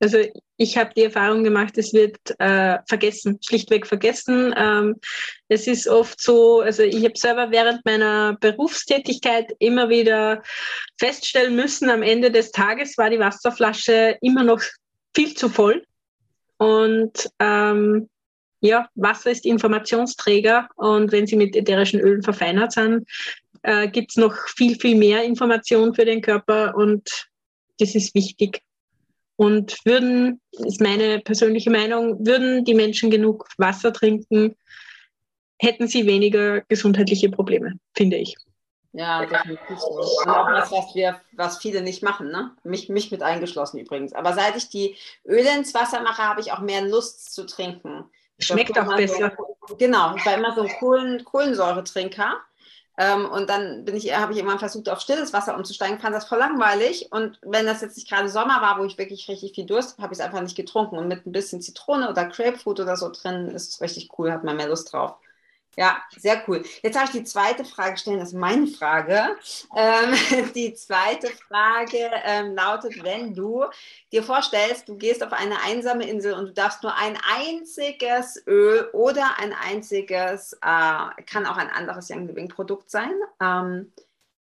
Also 0.04 0.18
ich 0.58 0.78
habe 0.78 0.92
die 0.94 1.04
Erfahrung 1.04 1.46
gemacht, 1.46 1.78
es 1.78 1.94
wird 1.94 2.18
äh, 2.38 2.80
vergessen, 2.90 3.40
schlichtweg 3.42 3.88
vergessen. 3.88 4.54
Ähm, 4.58 4.98
es 5.48 5.66
ist 5.66 5.88
oft 5.88 6.20
so, 6.20 6.60
also 6.60 6.84
ich 6.84 7.06
habe 7.06 7.18
selber 7.18 7.52
während 7.52 7.86
meiner 7.86 8.36
Berufstätigkeit 8.42 9.56
immer 9.60 9.88
wieder 9.88 10.44
feststellen 11.00 11.56
müssen, 11.56 11.90
am 11.90 12.04
Ende 12.04 12.32
des 12.32 12.52
Tages 12.52 12.98
war 12.98 13.10
die 13.10 13.20
Wasserflasche 13.20 14.18
immer 14.20 14.44
noch 14.44 14.62
viel 15.16 15.36
zu 15.36 15.48
voll. 15.48 15.86
Und 16.58 17.30
ähm, 17.40 18.10
ja, 18.60 18.90
Wasser 18.96 19.32
ist 19.32 19.46
Informationsträger 19.46 20.68
und 20.76 21.14
wenn 21.14 21.28
sie 21.28 21.38
mit 21.38 21.56
ätherischen 21.56 22.02
Ölen 22.02 22.24
verfeinert 22.24 22.74
sind, 22.74 23.10
äh, 23.62 23.88
gibt 23.88 24.12
es 24.12 24.18
noch 24.18 24.36
viel, 24.50 24.78
viel 24.78 24.98
mehr 24.98 25.24
Information 25.24 25.96
für 25.96 26.04
den 26.04 26.22
Körper 26.22 26.76
und 26.76 27.30
das 27.80 27.96
ist 27.96 28.14
wichtig. 28.14 28.62
Und 29.36 29.76
würden, 29.86 30.42
ist 30.52 30.82
meine 30.82 31.20
persönliche 31.20 31.72
Meinung, 31.72 32.26
würden 32.26 32.66
die 32.66 32.76
Menschen 32.76 33.10
genug 33.10 33.48
Wasser 33.58 33.92
trinken, 33.92 34.56
hätten 35.60 35.88
sie 35.88 36.06
weniger 36.06 36.62
gesundheitliche 36.62 37.30
Probleme, 37.30 37.74
finde 37.96 38.18
ich. 38.18 38.36
Ja, 38.92 39.26
definitiv 39.26 39.80
so. 39.80 39.88
Und 39.88 40.30
auch 40.30 40.52
was, 40.52 40.72
was 40.72 40.94
wir, 40.94 41.20
was 41.32 41.58
viele 41.58 41.82
nicht 41.82 42.04
machen, 42.04 42.30
ne? 42.30 42.52
Mich, 42.64 42.90
mich 42.90 43.10
mit 43.10 43.24
eingeschlossen 43.24 43.80
übrigens. 43.80 44.14
Aber 44.14 44.34
seit 44.34 44.56
ich 44.56 44.70
die 44.70 44.96
Öle 45.26 45.52
ins 45.58 45.74
Wasser 45.74 46.02
mache, 46.04 46.22
habe 46.22 46.42
ich 46.42 46.52
auch 46.52 46.60
mehr 46.60 46.82
Lust 46.82 47.34
zu 47.34 47.46
trinken. 47.48 48.06
Schmeckt 48.38 48.78
auch 48.78 48.96
besser. 48.96 49.36
So, 49.68 49.76
genau, 49.78 50.16
ich 50.16 50.26
war 50.26 50.38
immer 50.38 50.54
so 50.54 50.62
ein 50.62 50.70
Kohlen, 50.80 51.24
Kohlensäuretrinker. 51.24 52.36
Ähm, 52.98 53.26
und 53.30 53.50
dann 53.50 53.86
bin 53.86 53.96
ich, 53.96 54.16
habe 54.16 54.34
ich 54.34 54.38
irgendwann 54.38 54.60
versucht, 54.60 54.90
auf 54.90 55.00
stilles 55.00 55.34
Wasser 55.34 55.56
umzusteigen, 55.58 56.00
fand 56.00 56.16
das 56.16 56.26
voll 56.28 56.38
langweilig. 56.40 57.12
Und 57.12 57.40
wenn 57.42 57.66
das 57.66 57.82
jetzt 57.82 57.98
nicht 57.98 58.10
gerade 58.10 58.30
Sommer 58.30 58.62
war, 58.62 58.80
wo 58.80 58.84
ich 58.86 58.98
wirklich 58.98 59.28
richtig 59.28 59.56
viel 59.56 59.66
Durst 59.66 59.94
habe, 59.94 60.04
habe 60.04 60.14
ich 60.14 60.20
es 60.20 60.26
einfach 60.26 60.42
nicht 60.42 60.56
getrunken. 60.56 60.98
Und 60.98 61.08
mit 61.08 61.26
ein 61.26 61.32
bisschen 61.32 61.62
Zitrone 61.62 62.10
oder 62.10 62.26
Grapefruit 62.26 62.80
oder 62.80 62.96
so 62.98 63.10
drin 63.12 63.50
ist 63.50 63.70
es 63.74 63.82
richtig 63.82 64.10
cool, 64.18 64.32
hat 64.32 64.44
man 64.44 64.58
mehr 64.58 64.68
Lust 64.70 64.94
drauf. 64.94 65.16
Ja, 65.76 66.04
sehr 66.16 66.44
cool. 66.48 66.64
Jetzt 66.84 66.96
habe 66.96 67.06
ich 67.06 67.12
die 67.12 67.24
zweite 67.24 67.66
Frage 67.66 67.98
stellen, 67.98 68.20
das 68.20 68.30
ist 68.30 68.36
meine 68.36 68.68
Frage. 68.68 69.36
Ähm, 69.76 70.52
die 70.56 70.74
zweite 70.76 71.28
Frage 71.30 72.12
ähm, 72.24 72.56
lautet, 72.56 73.04
wenn 73.04 73.34
du 73.34 73.66
dir 74.12 74.22
vorstellst, 74.22 74.88
du 74.88 74.98
gehst 74.98 75.24
auf 75.24 75.34
eine 75.34 75.62
einsame 75.64 76.08
Insel 76.08 76.34
und 76.34 76.46
du 76.46 76.54
darfst 76.54 76.84
nur 76.84 76.96
ein 76.96 77.18
einziges 77.38 78.44
Öl 78.46 78.88
oder 78.94 79.40
ein 79.40 79.54
einziges, 79.54 80.54
äh, 80.54 81.24
kann 81.26 81.48
auch 81.48 81.58
ein 81.58 81.70
anderes 81.70 82.10
Young 82.12 82.28
Living 82.28 82.50
Produkt 82.50 82.92
sein, 82.92 83.14
ähm, 83.42 83.92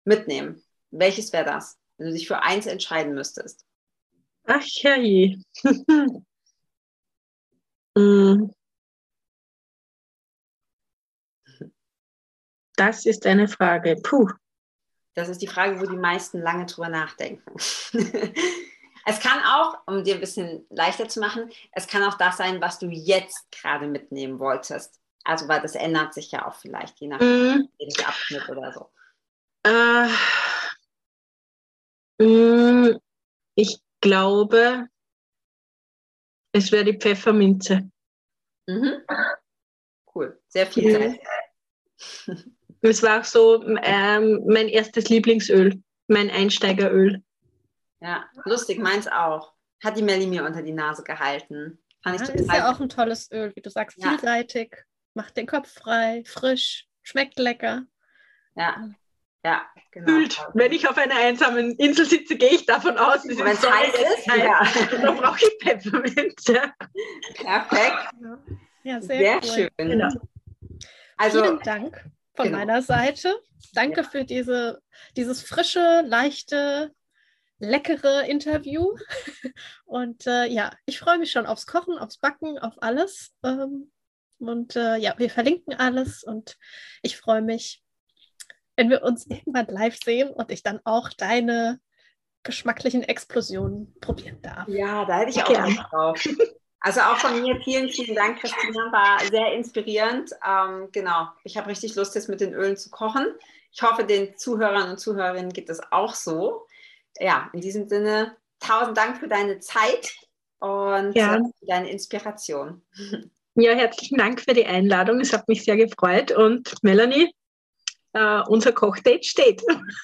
mitnehmen. 0.05 0.61
Welches 0.91 1.33
wäre 1.33 1.45
das, 1.45 1.79
wenn 1.97 2.07
du 2.07 2.13
dich 2.13 2.27
für 2.27 2.43
eins 2.43 2.67
entscheiden 2.67 3.15
müsstest? 3.15 3.65
Ach 4.45 4.61
ja. 4.63 4.97
mm. 7.95 8.51
Das 12.85 13.05
ist 13.05 13.25
eine 13.25 13.47
Frage. 13.47 13.95
Puh. 14.03 14.29
Das 15.13 15.29
ist 15.29 15.41
die 15.41 15.47
Frage, 15.47 15.79
wo 15.79 15.85
die 15.85 15.95
meisten 15.95 16.41
lange 16.41 16.65
drüber 16.65 16.89
nachdenken. 16.89 17.49
es 19.05 19.19
kann 19.21 19.39
auch, 19.45 19.77
um 19.85 20.03
dir 20.03 20.15
ein 20.15 20.19
bisschen 20.19 20.65
leichter 20.69 21.07
zu 21.07 21.21
machen, 21.21 21.49
es 21.71 21.87
kann 21.87 22.03
auch 22.03 22.17
das 22.17 22.35
sein, 22.35 22.59
was 22.59 22.79
du 22.79 22.87
jetzt 22.89 23.49
gerade 23.51 23.87
mitnehmen 23.87 24.37
wolltest. 24.39 24.99
Also, 25.23 25.47
weil 25.47 25.61
das 25.61 25.75
ändert 25.75 26.13
sich 26.13 26.29
ja 26.31 26.45
auch 26.45 26.55
vielleicht, 26.55 26.99
je 26.99 27.07
nach 27.07 27.21
mm. 27.21 27.69
Abschnitt 28.05 28.49
oder 28.49 28.73
so. 28.73 28.91
Äh, 29.65 30.09
mm, 32.21 32.99
ich 33.55 33.79
glaube, 34.01 34.89
es 36.51 36.69
wäre 36.73 36.83
die 36.83 36.99
Pfefferminze. 36.99 37.89
Mhm. 38.67 39.05
Cool, 40.13 40.37
sehr 40.49 40.67
viel 40.67 40.91
Zeit. 40.91 41.21
Es 42.89 43.01
war 43.01 43.23
so 43.23 43.63
ähm, 43.81 44.43
mein 44.45 44.67
erstes 44.67 45.07
Lieblingsöl, 45.07 45.81
mein 46.07 46.29
Einsteigeröl. 46.29 47.23
Ja, 48.01 48.25
lustig, 48.43 48.79
meins 48.79 49.07
auch. 49.07 49.53
Hat 49.81 49.97
die 49.97 50.01
Melli 50.01 50.27
mir 50.27 50.43
unter 50.43 50.61
die 50.61 50.73
Nase 50.73 51.03
gehalten. 51.03 51.81
Fand 52.03 52.21
ich 52.21 52.27
ja, 52.27 52.33
ist 52.33 52.51
ja 52.51 52.71
auch 52.71 52.81
ein 52.81 52.89
tolles 52.89 53.31
Öl, 53.31 53.53
wie 53.55 53.61
du 53.61 53.69
sagst, 53.69 53.97
ja. 53.97 54.09
vielseitig, 54.09 54.75
macht 55.13 55.37
den 55.37 55.47
Kopf 55.47 55.73
frei, 55.73 56.23
frisch, 56.25 56.87
schmeckt 57.01 57.39
lecker. 57.39 57.83
Ja, 58.55 58.89
ja, 59.45 59.61
genau. 59.91 60.07
Fühlt, 60.07 60.37
wenn 60.53 60.73
ich 60.73 60.87
auf 60.89 60.97
einer 60.97 61.15
einsamen 61.15 61.75
Insel 61.77 62.05
sitze, 62.05 62.35
gehe 62.35 62.49
ich 62.49 62.65
davon 62.65 62.97
aus, 62.97 63.23
dass 63.23 63.37
wenn 63.37 63.47
es 63.47 63.69
heiß 63.69 63.93
ist, 63.93 64.27
ja. 64.27 64.61
dann 65.01 65.15
brauche 65.15 65.39
ich 65.41 65.57
Pfefferminze. 65.61 66.73
Perfekt. 67.35 68.09
Ja, 68.83 69.01
sehr, 69.01 69.17
sehr 69.17 69.35
cool. 69.35 69.43
schön. 69.43 69.89
Genau. 69.89 70.09
Also, 71.15 71.43
Vielen 71.43 71.59
Dank 71.59 72.11
von 72.33 72.45
genau. 72.45 72.57
meiner 72.57 72.81
Seite. 72.81 73.33
Danke 73.73 74.01
ja. 74.01 74.07
für 74.07 74.25
diese, 74.25 74.81
dieses 75.15 75.41
frische, 75.41 76.03
leichte, 76.05 76.91
leckere 77.59 78.27
Interview. 78.27 78.95
Und 79.85 80.27
äh, 80.27 80.45
ja, 80.45 80.71
ich 80.85 80.99
freue 80.99 81.19
mich 81.19 81.31
schon 81.31 81.45
aufs 81.45 81.65
Kochen, 81.65 81.97
aufs 81.97 82.17
Backen, 82.17 82.57
auf 82.59 82.75
alles. 82.81 83.33
Ähm, 83.43 83.91
und 84.39 84.75
äh, 84.75 84.97
ja, 84.97 85.13
wir 85.17 85.29
verlinken 85.29 85.73
alles 85.73 86.23
und 86.23 86.57
ich 87.01 87.15
freue 87.15 87.41
mich, 87.41 87.81
wenn 88.75 88.89
wir 88.89 89.03
uns 89.03 89.25
irgendwann 89.25 89.67
live 89.67 89.97
sehen 90.03 90.29
und 90.29 90.51
ich 90.51 90.63
dann 90.63 90.81
auch 90.83 91.09
deine 91.09 91.79
geschmacklichen 92.43 93.03
Explosionen 93.03 93.93
probieren 94.01 94.41
darf. 94.41 94.67
Ja, 94.67 95.05
da 95.05 95.19
hätte 95.19 95.31
ich 95.31 95.43
auch 95.43 95.49
okay. 95.49 95.79
drauf. 95.89 96.27
Also 96.83 96.99
auch 96.99 97.17
von 97.17 97.41
mir 97.41 97.59
vielen, 97.61 97.89
vielen 97.89 98.13
Dank, 98.13 98.39
Christina. 98.39 98.91
War 98.91 99.19
sehr 99.31 99.53
inspirierend. 99.53 100.31
Ähm, 100.45 100.89
genau, 100.91 101.29
ich 101.45 101.55
habe 101.57 101.69
richtig 101.69 101.95
Lust, 101.95 102.13
jetzt 102.13 102.27
mit 102.27 102.41
den 102.41 102.53
Ölen 102.53 102.75
zu 102.75 102.89
kochen. 102.89 103.25
Ich 103.71 103.81
hoffe, 103.81 104.03
den 104.03 104.37
Zuhörern 104.37 104.91
und 104.91 104.99
Zuhörerinnen 104.99 105.53
geht 105.53 105.69
es 105.69 105.79
auch 105.91 106.13
so. 106.13 106.67
Ja, 107.19 107.49
in 107.53 107.61
diesem 107.61 107.87
Sinne, 107.87 108.35
tausend 108.59 108.97
Dank 108.97 109.17
für 109.17 109.29
deine 109.29 109.59
Zeit 109.59 110.13
und 110.59 111.13
ja. 111.15 111.37
für 111.37 111.65
deine 111.67 111.89
Inspiration. 111.89 112.81
Ja, 113.55 113.71
herzlichen 113.73 114.17
Dank 114.17 114.41
für 114.41 114.53
die 114.53 114.65
Einladung. 114.65 115.21
Es 115.21 115.31
hat 115.31 115.47
mich 115.47 115.63
sehr 115.63 115.77
gefreut. 115.77 116.31
Und 116.31 116.73
Melanie, 116.83 117.33
äh, 118.11 118.41
unser 118.47 118.73
Kochdate 118.73 119.23
steht. 119.23 119.61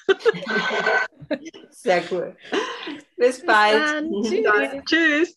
Sehr 1.70 2.02
cool. 2.10 2.36
Bis, 3.16 3.38
Bis 3.38 3.46
bald. 3.46 4.04
Tschüss. 4.24 4.84
Tschüss. 4.86 5.36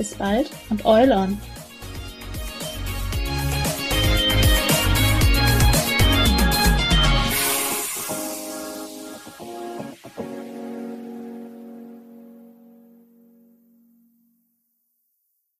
Bis 0.00 0.14
bald 0.14 0.50
und 0.70 0.86
Oil 0.86 1.12